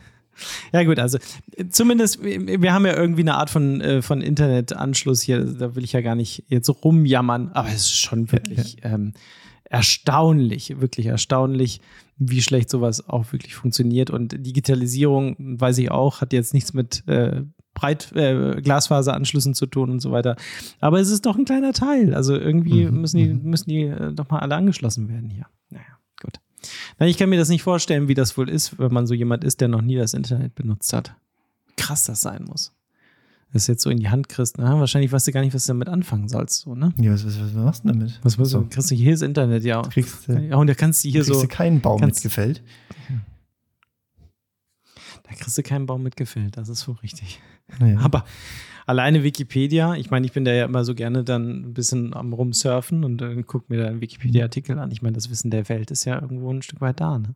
Ja, 0.73 0.83
gut, 0.85 0.99
also 0.99 1.19
äh, 1.57 1.67
zumindest, 1.69 2.23
wir 2.23 2.73
haben 2.73 2.87
ja 2.87 2.97
irgendwie 2.97 3.23
eine 3.23 3.35
Art 3.35 3.51
von, 3.51 3.81
äh, 3.81 4.03
von 4.03 4.21
Internetanschluss 4.23 5.23
hier. 5.23 5.45
Da 5.45 5.75
will 5.75 5.85
ich 5.85 5.93
ja 5.93 6.01
gar 6.01 6.15
nicht 6.15 6.45
jetzt 6.49 6.69
rumjammern, 6.69 7.51
aber 7.53 7.69
es 7.69 7.83
ist 7.83 7.99
schon 8.01 8.31
wirklich 8.33 8.79
ähm, 8.83 9.13
erstaunlich, 9.65 10.81
wirklich 10.81 11.07
erstaunlich, 11.07 11.81
wie 12.17 12.43
schlecht 12.43 12.69
sowas 12.69 13.09
auch 13.09 13.33
wirklich 13.33 13.55
funktioniert. 13.55 14.11
Und 14.11 14.35
Digitalisierung, 14.47 15.37
weiß 15.39 15.79
ich 15.79 15.91
auch, 15.91 16.21
hat 16.21 16.33
jetzt 16.33 16.53
nichts 16.55 16.75
mit 16.75 17.07
äh, 17.09 17.43
Breit, 17.73 18.13
äh, 18.15 18.61
Glasfaseranschlüssen 18.61 19.55
zu 19.55 19.67
tun 19.67 19.91
und 19.91 20.01
so 20.01 20.11
weiter. 20.11 20.37
Aber 20.81 21.01
es 21.01 21.09
ist 21.11 21.25
doch 21.25 21.39
ein 21.39 21.45
kleiner 21.45 21.73
Teil. 21.73 22.15
Also 22.15 22.35
irgendwie 22.35 22.85
Mhm, 22.87 23.01
müssen 23.01 23.17
die, 23.19 23.29
müssen 23.29 23.71
die 23.71 23.83
äh, 23.85 24.13
doch 24.13 24.29
mal 24.29 24.41
alle 24.41 24.57
angeschlossen 24.57 25.09
werden 25.09 25.31
hier. 25.31 25.47
Naja, 25.71 25.85
ich 27.09 27.17
kann 27.19 27.31
mir 27.31 27.39
das 27.39 27.49
nicht 27.49 27.63
vorstellen, 27.63 28.09
wie 28.09 28.15
das 28.15 28.37
wohl 28.37 28.49
ist, 28.51 28.79
wenn 28.79 28.93
man 28.93 29.07
so 29.07 29.15
jemand 29.15 29.45
ist, 29.45 29.61
der 29.61 29.69
noch 29.69 29.81
nie 29.83 29.97
das 29.97 30.13
Internet 30.15 30.55
benutzt 30.55 30.93
hat. 30.93 31.15
Krass 31.77 32.05
das 32.05 32.21
sein 32.21 32.45
muss. 32.45 32.73
Das 33.53 33.67
jetzt 33.67 33.83
so 33.83 33.91
in 33.91 33.99
die 33.99 34.09
Hand 34.09 34.29
kriegst, 34.29 34.59
na, 34.59 34.79
wahrscheinlich 34.79 35.11
weißt 35.11 35.27
du 35.27 35.33
gar 35.33 35.41
nicht, 35.41 35.55
was 35.55 35.67
du 35.67 35.73
damit 35.73 35.89
anfangen 35.89 36.29
sollst, 36.29 36.61
so, 36.61 36.75
ne? 36.77 36.93
Ja, 36.99 37.13
was, 37.13 37.25
was, 37.27 37.41
was 37.41 37.53
machst 37.55 37.85
du 37.85 37.89
denn 37.89 37.99
damit? 38.01 38.21
Was 38.23 38.37
du? 38.37 38.45
So. 38.45 38.67
Kriegst 38.71 38.91
du 38.93 38.95
hier 38.95 39.11
das 39.11 39.23
Internet, 39.23 39.65
ja. 39.65 39.83
Kriegst, 39.83 40.29
Ja, 40.29 40.57
und 40.57 40.69
da 40.69 40.75
kannst 40.75 41.03
du 41.03 41.09
hier 41.09 41.23
kriegst 41.23 41.35
so, 41.35 41.43
du 41.43 41.49
keinen 41.49 41.81
Baum 41.81 41.99
kannst- 42.01 42.19
mitgefällt? 42.23 42.63
Da 45.31 45.37
kriegst 45.37 45.57
du 45.57 45.63
keinen 45.63 45.87
Baum 45.87 46.03
mitgefällt, 46.03 46.57
das 46.57 46.69
ist 46.69 46.87
wohl 46.89 46.97
richtig. 46.97 47.41
Ja. 47.81 48.01
Aber 48.01 48.25
alleine 48.87 49.23
Wikipedia, 49.23 49.95
ich 49.95 50.11
meine, 50.11 50.27
ich 50.27 50.33
bin 50.33 50.45
da 50.45 50.53
ja 50.53 50.65
immer 50.65 50.85
so 50.85 50.95
gerne 50.95 51.23
dann 51.25 51.67
ein 51.69 51.75
bisschen 51.75 52.13
am 52.15 52.33
Rumsurfen 52.33 53.05
und 53.05 53.23
äh, 53.23 53.43
guck 53.47 53.71
mir 53.71 53.79
da 53.79 53.87
einen 53.87 54.01
Wikipedia-Artikel 54.01 54.79
an. 54.79 54.91
Ich 54.91 55.03
meine, 55.03 55.15
das 55.15 55.31
Wissen 55.31 55.51
der 55.51 55.69
Welt 55.69 55.91
ist 55.93 56.05
ja 56.05 56.21
irgendwo 56.21 56.53
ein 56.53 56.63
Stück 56.63 56.81
weit 56.81 57.01
da, 57.01 57.19
ne? 57.19 57.35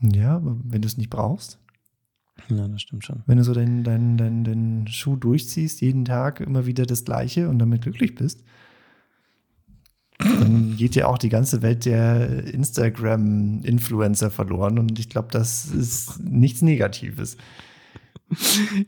ja, 0.00 0.36
aber 0.36 0.56
wenn 0.64 0.80
du 0.82 0.86
es 0.86 0.96
nicht 0.96 1.10
brauchst, 1.10 1.58
Ja, 2.48 2.66
das 2.68 2.82
stimmt 2.82 3.04
schon. 3.04 3.22
wenn 3.26 3.38
du 3.38 3.44
so 3.44 3.52
deinen 3.54 3.84
dein, 3.84 4.16
dein, 4.16 4.44
dein 4.44 4.86
Schuh 4.88 5.16
durchziehst, 5.16 5.80
jeden 5.80 6.04
Tag 6.04 6.40
immer 6.40 6.66
wieder 6.66 6.86
das 6.86 7.04
Gleiche 7.04 7.48
und 7.48 7.58
damit 7.58 7.82
glücklich 7.82 8.14
bist, 8.14 8.44
dann 10.40 10.76
geht 10.76 10.94
ja 10.94 11.06
auch 11.06 11.18
die 11.18 11.28
ganze 11.28 11.62
Welt 11.62 11.84
der 11.84 12.44
Instagram-Influencer 12.52 14.30
verloren 14.30 14.78
und 14.78 14.98
ich 14.98 15.08
glaube, 15.08 15.28
das 15.30 15.66
ist 15.66 16.20
nichts 16.24 16.62
Negatives. 16.62 17.36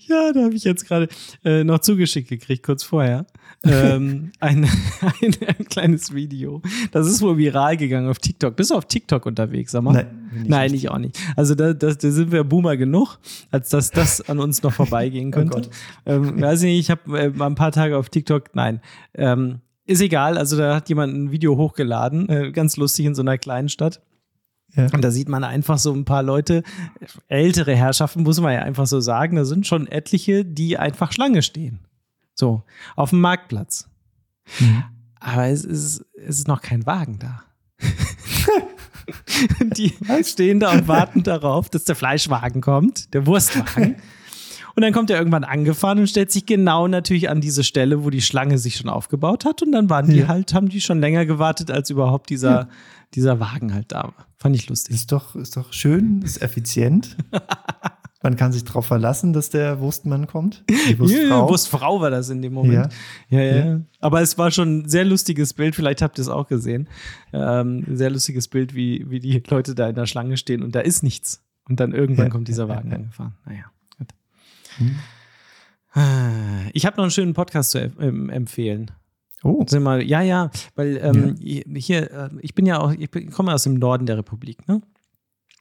Ja, 0.09 0.33
da 0.33 0.45
habe 0.45 0.55
ich 0.55 0.65
jetzt 0.65 0.87
gerade 0.89 1.07
äh, 1.45 1.65
noch 1.65 1.81
zugeschickt 1.81 2.31
gekriegt, 2.31 2.63
kurz 2.65 2.83
vorher. 2.83 3.27
ähm, 3.63 4.33
ein, 4.41 4.65
ein, 4.65 5.37
ein 5.47 5.65
kleines 5.69 6.15
Video. 6.15 6.63
Das 6.93 7.07
ist 7.07 7.21
wohl 7.21 7.37
viral 7.37 7.77
gegangen 7.77 8.09
auf 8.09 8.19
TikTok. 8.19 8.57
Bist 8.57 8.71
du 8.71 8.75
auf 8.75 8.87
TikTok 8.87 9.27
unterwegs, 9.27 9.73
sag 9.73 9.83
mal? 9.83 9.93
Nein, 9.93 10.29
bin 10.33 10.43
ich 10.45 10.49
Nein, 10.49 10.71
nicht. 10.71 10.85
ich 10.85 10.91
auch 10.91 10.97
nicht. 10.97 11.19
Also 11.37 11.55
da, 11.55 11.75
da, 11.75 11.93
da 11.93 12.11
sind 12.11 12.33
wir 12.33 12.43
Boomer 12.45 12.79
genug, 12.79 13.19
als 13.51 13.69
dass 13.69 13.91
das 13.91 14.27
an 14.27 14.39
uns 14.41 14.63
noch 14.63 14.73
vorbeigehen 14.83 15.29
Oh 15.29 15.37
könnte. 15.37 15.55
Gott. 15.61 15.71
ähm, 16.07 16.41
weiß 16.41 16.63
ich 16.63 16.67
nicht, 16.69 16.81
ich 16.81 16.91
habe 16.91 17.19
äh, 17.19 17.29
mal 17.29 17.45
ein 17.47 17.55
paar 17.55 17.73
Tage 17.73 17.99
auf 17.99 18.09
TikTok, 18.09 18.55
nein. 18.55 18.81
Ähm, 19.13 19.61
ist 19.87 20.01
egal, 20.01 20.39
also 20.39 20.57
da 20.57 20.75
hat 20.77 20.89
jemand 20.89 21.15
ein 21.15 21.31
Video 21.31 21.57
hochgeladen, 21.57 22.29
äh, 22.29 22.53
ganz 22.53 22.77
lustig 22.77 23.07
in 23.07 23.15
so 23.15 23.23
einer 23.23 23.39
kleinen 23.39 23.69
Stadt. 23.69 24.01
Ja. 24.75 24.89
Und 24.93 25.03
da 25.03 25.11
sieht 25.11 25.29
man 25.29 25.45
einfach 25.45 25.79
so 25.79 25.93
ein 25.93 26.05
paar 26.05 26.23
Leute, 26.23 26.63
ältere 27.29 27.77
Herrschaften, 27.77 28.23
muss 28.23 28.41
man 28.41 28.55
ja 28.55 28.63
einfach 28.63 28.87
so 28.87 29.01
sagen, 29.01 29.37
da 29.37 29.45
sind 29.45 29.67
schon 29.67 29.87
etliche, 29.87 30.45
die 30.45 30.79
einfach 30.79 31.13
Schlange 31.13 31.43
stehen. 31.43 31.81
So, 32.35 32.65
auf 32.97 33.11
dem 33.11 33.21
Marktplatz. 33.21 33.89
Mhm. 34.59 34.85
Aber 35.21 35.47
es 35.47 35.65
ist, 35.65 36.05
es 36.15 36.39
ist 36.41 36.49
noch 36.49 36.61
kein 36.61 36.87
Wagen 36.87 37.19
da. 37.19 37.45
die 39.77 39.95
stehen 40.25 40.61
da 40.61 40.73
und 40.73 40.89
warten 40.89 41.23
darauf, 41.23 41.69
dass 41.71 41.85
der 41.85 41.95
Fleischwagen 41.95 42.61
kommt, 42.61 43.15
der 43.15 43.27
Wurstwagen. 43.27 43.97
Und 44.77 44.83
dann 44.83 44.93
kommt 44.93 45.11
er 45.11 45.19
irgendwann 45.19 45.45
angefahren 45.45 45.99
und 46.01 46.09
stellt 46.09 46.33
sich 46.33 46.47
genau 46.47 46.89
natürlich 46.89 47.29
an 47.31 47.41
diese 47.41 47.63
Stelle, 47.63 48.05
wo 48.05 48.11
die 48.11 48.21
Schlange 48.23 48.59
sich 48.59 48.77
schon 48.77 48.89
aufgebaut 48.91 49.45
hat. 49.45 49.63
Und 49.63 49.73
dann 49.73 49.89
waren 49.89 50.09
die 50.09 50.21
Ja. 50.21 50.29
halt, 50.29 50.53
haben 50.53 50.69
die 50.69 50.81
schon 50.81 51.01
länger 51.01 51.27
gewartet, 51.27 51.71
als 51.71 51.91
überhaupt 51.91 52.29
dieser, 52.31 52.69
dieser 53.15 53.39
Wagen 53.41 53.73
halt 53.73 53.93
da 53.93 54.03
war. 54.05 54.27
Fand 54.39 54.57
ich 54.57 54.69
lustig. 54.69 54.95
Ist 54.95 55.13
doch, 55.13 55.37
ist 55.37 55.57
doch 55.57 55.73
schön, 55.73 56.23
ist 56.23 56.43
effizient. 56.43 57.17
Man 58.23 58.37
kann 58.37 58.53
sich 58.53 58.65
darauf 58.65 58.87
verlassen, 58.87 59.35
dass 59.35 59.51
der 59.51 59.81
Wurstmann 59.81 60.27
kommt. 60.27 60.65
Die 60.89 60.99
Wurstfrau. 60.99 61.21
Ja, 61.45 61.49
Wurstfrau 61.49 62.01
war 62.01 62.09
das 62.11 62.31
in 62.31 62.41
dem 62.41 62.55
Moment. 62.55 62.91
Ja. 63.29 63.39
Ja, 63.39 63.45
ja. 63.45 63.65
ja. 63.67 63.81
Aber 64.01 64.23
es 64.23 64.39
war 64.39 64.51
schon 64.51 64.79
ein 64.79 64.89
sehr 64.89 65.05
lustiges 65.05 65.53
Bild, 65.53 65.75
vielleicht 65.75 66.01
habt 66.01 66.19
ihr 66.19 66.23
es 66.23 66.29
auch 66.29 66.49
gesehen. 66.49 66.89
Ähm, 67.35 67.85
ein 67.87 67.97
sehr 67.99 68.09
lustiges 68.09 68.49
Bild, 68.49 68.75
wie, 68.75 69.05
wie 69.11 69.21
die 69.21 69.43
Leute 69.47 69.75
da 69.75 69.91
in 69.91 69.95
der 69.95 70.07
Schlange 70.07 70.39
stehen 70.39 70.63
und 70.63 70.75
da 70.75 70.81
ist 70.81 71.03
nichts. 71.03 71.45
Und 71.69 71.81
dann 71.81 71.93
irgendwann 71.93 72.31
kommt 72.31 72.49
dieser 72.49 72.67
Wagen 72.69 72.93
angefahren. 72.95 73.35
Naja. 73.45 73.65
Hm. 74.79 74.97
Ich 76.73 76.87
habe 76.87 76.97
noch 76.97 77.05
einen 77.05 77.11
schönen 77.13 77.35
Podcast 77.35 77.71
zu 77.71 77.79
empfehlen. 77.79 78.91
Oh. 79.45 79.65
Sind 79.69 79.83
mal, 79.83 80.03
ja, 80.03 80.23
ja, 80.23 80.51
weil 80.75 80.99
ähm, 81.03 81.37
hier, 81.39 82.11
äh, 82.11 82.31
ich 82.41 82.55
bin 82.55 82.65
ja 82.65 82.81
auch, 82.81 82.93
ich 82.93 83.11
komme 83.31 83.53
aus 83.53 83.65
dem 83.65 83.75
Norden 83.75 84.07
der 84.07 84.17
Republik, 84.17 84.67
ne? 84.67 84.81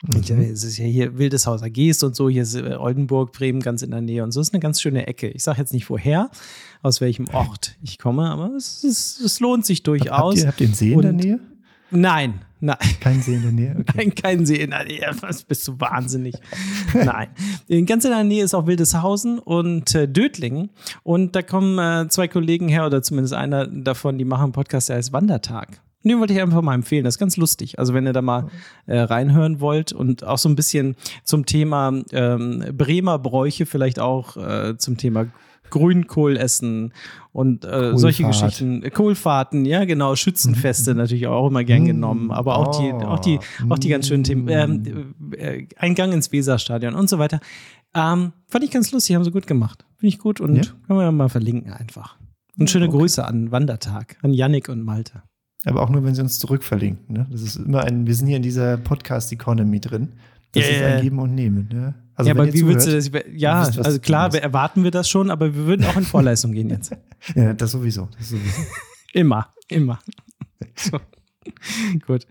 Mhm. 0.03 0.39
Es 0.39 0.64
ist 0.64 0.78
ja 0.78 0.86
hier 0.86 1.18
Wildeshauser 1.18 1.70
Geest 1.70 2.03
und 2.03 2.16
so, 2.16 2.30
hier 2.30 2.43
ist 2.43 2.55
äh, 2.55 2.76
Oldenburg, 2.78 3.32
Bremen 3.34 3.59
ganz 3.59 3.82
in 3.82 3.91
der 3.91 4.01
Nähe 4.01 4.24
und 4.24 4.32
so. 4.32 4.41
ist 4.41 4.53
eine 4.53 4.61
ganz 4.61 4.82
schöne 4.82 5.07
Ecke. 5.07 5.30
Ich 5.30 5.43
sage 5.43 5.59
jetzt 5.59 5.74
nicht 5.74 5.89
woher, 5.89 6.30
aus 6.82 7.01
welchem 7.01 7.28
Ort 7.30 7.76
ich 7.82 7.99
komme, 7.99 8.30
aber 8.30 8.53
es, 8.55 8.84
es, 8.84 9.20
es 9.20 9.39
lohnt 9.39 9.66
sich 9.66 9.84
durchaus. 9.84 10.36
Habt 10.36 10.38
ihr, 10.38 10.47
habt 10.47 10.61
ihr 10.61 10.68
einen 10.68 10.76
See 10.76 10.93
in 10.93 11.01
der 11.01 11.14
Nähe? 11.14 11.39
Nein, 11.91 12.41
nein. 12.64 12.78
Kein 12.99 13.22
See 13.22 13.36
in 13.36 13.41
der 13.41 13.51
Nähe? 13.51 13.76
Okay. 13.84 13.93
Nein, 13.95 14.16
kein 14.16 14.45
See 14.45 14.55
in 14.55 14.72
der 14.72 14.86
Nähe. 14.86 15.11
Was 15.22 15.43
bist 15.43 15.68
du 15.68 15.80
wahnsinnig? 15.80 16.36
nein. 16.93 17.28
Ganz 17.86 18.05
in 18.05 18.11
der 18.11 18.24
Nähe 18.24 18.43
ist 18.43 18.53
auch 18.53 18.68
Wildeshausen 18.68 19.39
und 19.39 19.93
äh, 19.95 20.07
Dötlingen. 20.07 20.70
Und 21.03 21.36
da 21.36 21.41
kommen 21.41 21.78
äh, 21.78 22.07
zwei 22.09 22.28
Kollegen 22.28 22.70
her, 22.70 22.86
oder 22.86 23.01
zumindest 23.01 23.34
einer 23.34 23.68
davon, 23.68 24.18
die 24.18 24.26
machen 24.26 24.45
einen 24.45 24.51
Podcast, 24.53 24.89
der 24.89 24.97
heißt 24.97 25.11
Wandertag. 25.14 25.82
Und 26.03 26.09
den 26.09 26.20
wollte 26.20 26.34
ich 26.34 26.41
einfach 26.41 26.61
mal 26.61 26.76
empfehlen. 26.76 27.05
Das 27.05 27.16
ist 27.16 27.20
ganz 27.20 27.38
lustig. 27.38 27.80
Also, 27.80 27.93
wenn 27.93 28.05
ihr 28.05 28.14
da 28.14 28.22
mal 28.22 28.49
äh, 28.88 28.99
reinhören 28.99 29.61
wollt 29.61 29.93
und 29.93 30.24
auch 30.24 30.38
so 30.38 30.49
ein 30.49 30.55
bisschen 30.55 30.95
zum 31.24 31.45
Thema 31.45 31.93
ähm, 32.11 32.64
Bremer 32.74 33.20
Bräuche, 33.20 33.66
vielleicht 33.66 33.99
auch 33.99 34.36
äh, 34.36 34.78
zum 34.78 34.97
Thema 34.97 35.28
Grünkohl 35.74 36.38
essen 36.38 36.93
und 37.32 37.65
äh, 37.65 37.97
solche 37.97 38.24
Geschichten. 38.24 38.88
Kohlfahrten, 38.93 39.65
ja, 39.65 39.86
genau. 39.86 40.15
Schützenfeste 40.15 40.91
mhm. 40.91 40.97
natürlich 40.97 41.26
auch 41.26 41.47
immer 41.47 41.63
gern 41.63 41.86
genommen. 41.86 42.30
Aber 42.30 42.57
auch 42.57 42.80
die, 42.80 42.93
auch 42.93 43.17
die, 43.17 43.39
auch 43.69 43.80
die 43.80 43.89
ganz 43.89 44.07
schönen 44.07 44.24
Themen. 44.24 44.47
Ähm, 44.49 45.15
äh, 45.36 45.65
Eingang 45.78 46.11
ins 46.11 46.32
Weserstadion 46.32 46.93
und 46.93 47.09
so 47.09 47.17
weiter. 47.17 47.39
Ähm, 47.95 48.34
fand 48.47 48.63
ich 48.63 48.69
ganz 48.69 48.91
lustig, 48.91 49.15
haben 49.15 49.24
sie 49.24 49.32
gut 49.32 49.47
gemacht. 49.47 49.84
Finde 49.97 50.09
ich 50.09 50.19
gut 50.19 50.39
und 50.39 50.57
ja. 50.57 50.61
können 50.86 50.99
wir 50.99 51.03
ja 51.05 51.11
mal 51.11 51.30
verlinken 51.30 51.74
einfach. 51.74 52.17
Und 52.59 52.69
schöne 52.69 52.88
okay. 52.88 52.97
Grüße 52.97 53.26
an 53.26 53.51
Wandertag, 53.51 54.17
an 54.21 54.32
Yannick 54.32 54.69
und 54.69 54.84
Malte. 54.84 55.24
Aber 55.65 55.82
auch 55.82 55.89
nur, 55.89 56.03
wenn 56.03 56.13
sie 56.13 56.21
uns 56.21 56.38
zurückverlinken. 56.38 57.15
Ne? 57.15 57.28
Das 57.32 57.41
ist 57.41 57.55
immer 57.55 57.84
ein, 57.84 58.05
wir 58.05 58.13
sind 58.13 58.28
hier 58.28 58.38
in 58.38 58.43
dieser 58.43 58.78
Podcast-Economy 58.78 59.80
drin. 59.80 60.13
Das 60.51 60.65
yeah. 60.65 60.76
ist 60.76 60.84
ein 60.84 61.01
Geben 61.01 61.17
und 61.17 61.34
Nehmen. 61.34 61.67
Ne? 61.74 61.95
Also 62.16 62.30
ja, 62.30 62.36
aber 62.36 62.53
wie 62.53 62.66
würdest 62.66 62.88
du 62.88 62.91
das? 62.91 63.24
Ja, 63.34 63.68
wisst, 63.68 63.80
also 63.80 63.99
klar, 63.99 64.34
erwarten 64.36 64.84
wir 64.84 64.91
das 64.91 65.09
schon, 65.09 65.32
aber 65.32 65.55
wir 65.55 65.66
würden 65.66 65.86
auch 65.86 65.95
in 65.95 66.03
Vorleistung 66.03 66.51
gehen 66.51 66.70
jetzt. 66.70 66.95
Ja, 67.36 67.53
das 67.53 67.72
sowieso. 67.72 68.09
Das 68.18 68.30
sowieso. 68.30 68.61
immer, 69.14 69.47
immer. 69.68 69.99
So. 70.76 70.99
Gut. 72.07 72.26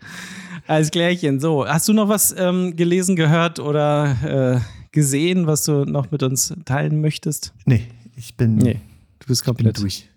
Alles 0.66 0.90
klärchen. 0.90 1.38
So, 1.38 1.66
hast 1.66 1.88
du 1.88 1.92
noch 1.92 2.08
was 2.08 2.34
ähm, 2.36 2.76
gelesen, 2.76 3.14
gehört 3.14 3.58
oder 3.58 4.56
äh, 4.56 4.60
gesehen, 4.90 5.46
was 5.46 5.64
du 5.64 5.84
noch 5.84 6.10
mit 6.10 6.22
uns 6.22 6.54
teilen 6.64 7.00
möchtest? 7.00 7.54
Nee, 7.66 7.86
ich 8.16 8.36
bin. 8.36 8.56
Nee, 8.56 8.80
du 9.18 9.26
bist 9.26 9.44
komplett 9.44 9.80
durch. 9.80 10.08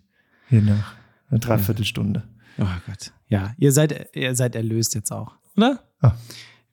Hier 0.50 0.62
nach 0.62 0.94
einer 1.30 1.40
Dreiviertelstunde. 1.40 2.24
Oh 2.58 2.66
Gott. 2.86 3.12
Ja, 3.28 3.54
ihr 3.58 3.72
seid, 3.72 4.10
ihr 4.16 4.36
seid 4.36 4.56
erlöst 4.56 4.96
jetzt 4.96 5.12
auch, 5.12 5.36
oder? 5.58 5.84
Ah. 6.02 6.14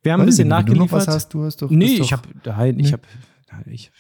Wir 0.03 0.13
haben 0.13 0.21
ein 0.21 0.27
bisschen 0.27 0.49
nachgeliefert. 0.49 0.91
Du 0.91 0.97
noch 0.97 1.07
was 1.07 1.09
hast, 1.09 1.35
du 1.35 1.45
hast 1.45 1.63
doch, 1.63 1.71
nee, 1.71 1.97
ich 1.97 2.13
habe 2.13 2.29
nein, 2.45 2.79
ich 2.79 2.93
habe 2.93 3.03
ich, 3.67 3.91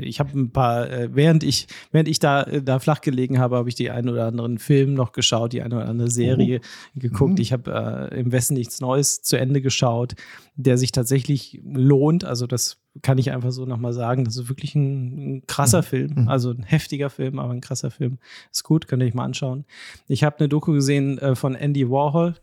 ich 0.00 0.20
habe 0.20 0.38
ein 0.38 0.50
paar, 0.50 0.90
äh, 0.90 1.08
während 1.12 1.42
ich, 1.42 1.66
während 1.92 2.08
ich 2.08 2.18
da, 2.18 2.42
äh, 2.44 2.62
da 2.62 2.78
flach 2.78 3.00
gelegen 3.00 3.38
habe, 3.38 3.56
habe 3.56 3.68
ich 3.68 3.74
die 3.74 3.90
einen 3.90 4.08
oder 4.08 4.26
anderen 4.26 4.58
Film 4.58 4.94
noch 4.94 5.12
geschaut, 5.12 5.52
die 5.52 5.62
eine 5.62 5.76
oder 5.76 5.88
andere 5.88 6.10
Serie 6.10 6.60
oh. 6.62 7.00
geguckt. 7.00 7.34
Mhm. 7.34 7.40
Ich 7.40 7.52
habe 7.52 8.10
äh, 8.12 8.20
im 8.20 8.32
Westen 8.32 8.54
nichts 8.54 8.80
Neues 8.80 9.22
zu 9.22 9.36
Ende 9.36 9.60
geschaut, 9.60 10.14
der 10.56 10.78
sich 10.78 10.92
tatsächlich 10.92 11.60
lohnt. 11.64 12.24
Also 12.24 12.46
das 12.46 12.78
kann 13.02 13.18
ich 13.18 13.32
einfach 13.32 13.50
so 13.50 13.66
nochmal 13.66 13.92
sagen. 13.92 14.24
Das 14.24 14.36
ist 14.36 14.48
wirklich 14.48 14.74
ein, 14.74 15.36
ein 15.36 15.46
krasser 15.46 15.78
mhm. 15.78 15.86
Film, 15.86 16.12
mhm. 16.14 16.28
also 16.28 16.50
ein 16.50 16.62
heftiger 16.62 17.10
Film, 17.10 17.38
aber 17.38 17.52
ein 17.52 17.60
krasser 17.60 17.90
Film. 17.90 18.18
Ist 18.50 18.64
gut, 18.64 18.88
könnt 18.88 19.02
ihr 19.02 19.06
euch 19.06 19.14
mal 19.14 19.24
anschauen. 19.24 19.64
Ich 20.08 20.24
habe 20.24 20.38
eine 20.38 20.48
Doku 20.48 20.72
gesehen 20.72 21.18
äh, 21.18 21.34
von 21.34 21.54
Andy 21.54 21.90
Warhol, 21.90 22.34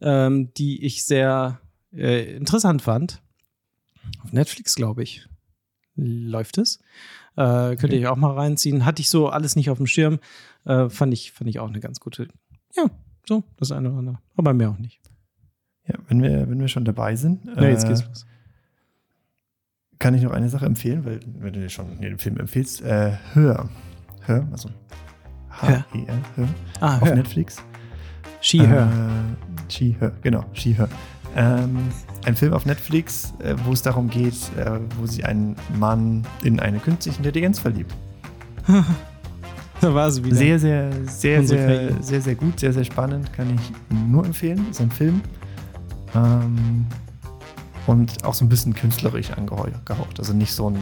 ähm, 0.00 0.52
die 0.54 0.84
ich 0.84 1.04
sehr 1.04 1.60
äh, 1.96 2.36
interessant 2.36 2.82
fand. 2.82 3.22
Auf 4.22 4.32
Netflix, 4.32 4.74
glaube 4.74 5.02
ich, 5.02 5.26
läuft 5.96 6.58
es. 6.58 6.80
Äh, 7.36 7.76
könnt 7.76 7.92
ihr 7.92 8.00
euch 8.00 8.06
auch 8.06 8.16
mal 8.16 8.32
reinziehen. 8.32 8.84
Hatte 8.84 9.00
ich 9.00 9.10
so 9.10 9.28
alles 9.28 9.56
nicht 9.56 9.70
auf 9.70 9.78
dem 9.78 9.86
Schirm. 9.86 10.18
Äh, 10.64 10.88
fand, 10.88 11.12
ich, 11.12 11.32
fand 11.32 11.48
ich 11.48 11.58
auch 11.58 11.68
eine 11.68 11.80
ganz 11.80 12.00
gute. 12.00 12.28
Ja, 12.76 12.90
so, 13.26 13.44
das 13.56 13.72
eine 13.72 13.90
oder 13.90 13.98
andere. 13.98 14.18
Aber 14.36 14.52
mehr 14.52 14.70
auch 14.70 14.78
nicht. 14.78 15.00
Ja, 15.86 15.98
wenn 16.08 16.22
wir, 16.22 16.48
wenn 16.48 16.60
wir 16.60 16.68
schon 16.68 16.84
dabei 16.84 17.16
sind. 17.16 17.44
Ja, 17.44 17.68
jetzt 17.68 17.86
geht's 17.86 18.02
äh, 18.02 18.06
los. 18.06 18.26
Kann 19.98 20.14
ich 20.14 20.22
noch 20.22 20.32
eine 20.32 20.48
Sache 20.48 20.66
empfehlen, 20.66 21.04
weil 21.04 21.20
wenn 21.38 21.52
du 21.52 21.60
dir 21.60 21.68
schon 21.68 22.00
den 22.00 22.18
Film 22.18 22.38
empfiehlst, 22.38 22.82
äh, 22.82 23.16
Hör. 23.32 23.68
Hör, 24.22 24.48
also 24.50 24.70
H-E-R, 25.50 26.22
Hör. 26.36 26.48
Ah, 26.80 26.98
auf 26.98 27.08
hör. 27.08 27.14
Netflix. 27.14 27.62
She-Her. 28.40 28.90
Äh, 28.90 29.72
She-Her, 29.72 30.12
genau, 30.22 30.44
She-Her. 30.52 30.88
Ähm, 31.36 31.88
ein 32.24 32.36
Film 32.36 32.52
auf 32.52 32.64
Netflix, 32.64 33.32
äh, 33.40 33.54
wo 33.64 33.72
es 33.72 33.82
darum 33.82 34.08
geht, 34.08 34.34
äh, 34.56 34.78
wo 34.98 35.06
sich 35.06 35.26
ein 35.26 35.56
Mann 35.78 36.24
in 36.42 36.60
eine 36.60 36.78
künstliche 36.78 37.18
Intelligenz 37.18 37.58
verliebt. 37.58 37.92
da 39.80 39.94
war 39.94 40.08
es 40.08 40.22
wieder. 40.22 40.36
Sehr, 40.36 40.58
sehr, 40.58 40.92
sehr, 41.06 41.44
sehr, 41.44 42.02
sehr, 42.02 42.20
sehr 42.20 42.34
gut, 42.34 42.60
sehr, 42.60 42.72
sehr 42.72 42.84
spannend. 42.84 43.32
Kann 43.32 43.54
ich 43.54 43.72
nur 44.08 44.24
empfehlen. 44.24 44.66
Ist 44.70 44.80
ein 44.80 44.90
Film. 44.90 45.20
Ähm, 46.14 46.86
und 47.86 48.24
auch 48.24 48.34
so 48.34 48.44
ein 48.44 48.48
bisschen 48.48 48.74
künstlerisch 48.74 49.30
angehaucht. 49.30 50.18
Also 50.18 50.32
nicht 50.32 50.52
so 50.52 50.70
ein 50.70 50.78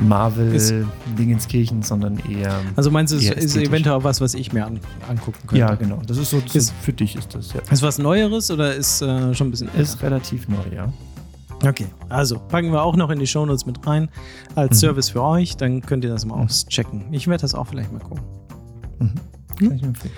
Marvel-Dingenskirchen, 0.00 1.82
sondern 1.82 2.18
eher. 2.28 2.60
Also 2.76 2.90
meinst 2.90 3.12
du, 3.12 3.16
es 3.16 3.28
ist 3.28 3.56
eventuell 3.56 3.96
auch 3.96 4.04
was, 4.04 4.20
was 4.20 4.34
ich 4.34 4.52
mir 4.52 4.66
an, 4.66 4.80
angucken 5.08 5.46
könnte? 5.46 5.58
Ja, 5.58 5.74
genau. 5.74 6.00
Das 6.06 6.18
ist 6.18 6.30
so, 6.30 6.42
ist, 6.52 6.72
für 6.80 6.92
dich 6.92 7.16
ist 7.16 7.34
das, 7.34 7.52
ja. 7.52 7.60
Ist 7.70 7.82
was 7.82 7.98
Neueres 7.98 8.50
oder 8.50 8.74
ist 8.74 9.02
äh, 9.02 9.34
schon 9.34 9.48
ein 9.48 9.50
bisschen 9.50 9.68
älter? 9.68 9.80
Ist 9.80 10.02
relativ 10.02 10.48
neu, 10.48 10.74
ja. 10.74 10.92
Okay, 11.62 11.86
also 12.08 12.38
packen 12.38 12.72
wir 12.72 12.82
auch 12.82 12.96
noch 12.96 13.10
in 13.10 13.18
die 13.18 13.26
Shownotes 13.26 13.66
mit 13.66 13.86
rein 13.86 14.08
als 14.54 14.76
mhm. 14.76 14.86
Service 14.86 15.10
für 15.10 15.22
euch, 15.22 15.56
dann 15.56 15.82
könnt 15.82 16.04
ihr 16.04 16.10
das 16.10 16.24
mal 16.24 16.36
mhm. 16.36 16.44
auschecken. 16.44 17.04
Ich 17.12 17.26
werde 17.28 17.42
das 17.42 17.54
auch 17.54 17.66
vielleicht 17.66 17.92
mal 17.92 18.00
gucken. 18.00 18.24
Mhm. 18.98 19.14
Kann 19.56 19.76
ich 19.76 19.82
empfehlen. 19.82 20.14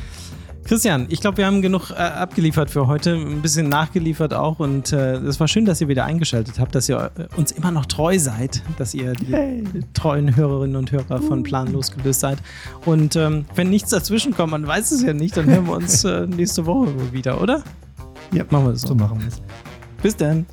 Christian, 0.65 1.07
ich 1.09 1.21
glaube, 1.21 1.39
wir 1.39 1.47
haben 1.47 1.61
genug 1.61 1.91
äh, 1.91 1.95
abgeliefert 1.95 2.71
für 2.71 2.87
heute, 2.87 3.15
ein 3.15 3.43
bisschen 3.43 3.69
nachgeliefert 3.69 4.33
auch 4.33 4.61
und 4.61 4.93
äh, 4.93 5.17
es 5.17 5.41
war 5.41 5.49
schön, 5.49 5.65
dass 5.65 5.81
ihr 5.81 5.89
wieder 5.89 6.05
eingeschaltet 6.05 6.59
habt, 6.59 6.75
dass 6.75 6.89
ihr 6.89 7.11
äh, 7.17 7.27
uns 7.37 7.53
immer 7.53 7.71
noch 7.71 7.87
treu 7.87 8.19
seid, 8.19 8.63
dass 8.79 8.95
ihr 8.95 9.13
die 9.13 9.33
hey. 9.33 9.65
treuen 9.93 10.37
Hörerinnen 10.37 10.77
und 10.77 10.93
Hörer 10.93 11.21
von 11.21 11.43
Planlos 11.43 11.91
gelöst 11.91 12.21
seid. 12.21 12.39
Und 12.85 13.17
ähm, 13.17 13.45
wenn 13.55 13.71
nichts 13.71 13.91
dazwischen 13.91 14.35
kommt, 14.35 14.53
man 14.53 14.67
weiß 14.67 14.93
es 14.93 15.03
ja 15.03 15.13
nicht, 15.13 15.37
dann 15.37 15.47
hören 15.47 15.67
wir 15.67 15.75
uns 15.75 16.05
äh, 16.05 16.27
nächste 16.27 16.65
Woche 16.65 17.13
wieder, 17.13 17.41
oder? 17.41 17.63
Ja, 18.33 18.45
machen 18.51 18.67
wir 18.67 18.73
es 18.73 18.83
so. 18.83 18.89
So 18.89 18.95
machen 18.95 19.21
wir 19.21 19.29
es. 19.29 19.43
Bis 20.03 20.17
dann. 20.17 20.47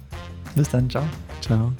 Bis 0.55 0.69
dann, 0.69 0.89
ciao. 0.89 1.03
Ciao. 1.41 1.71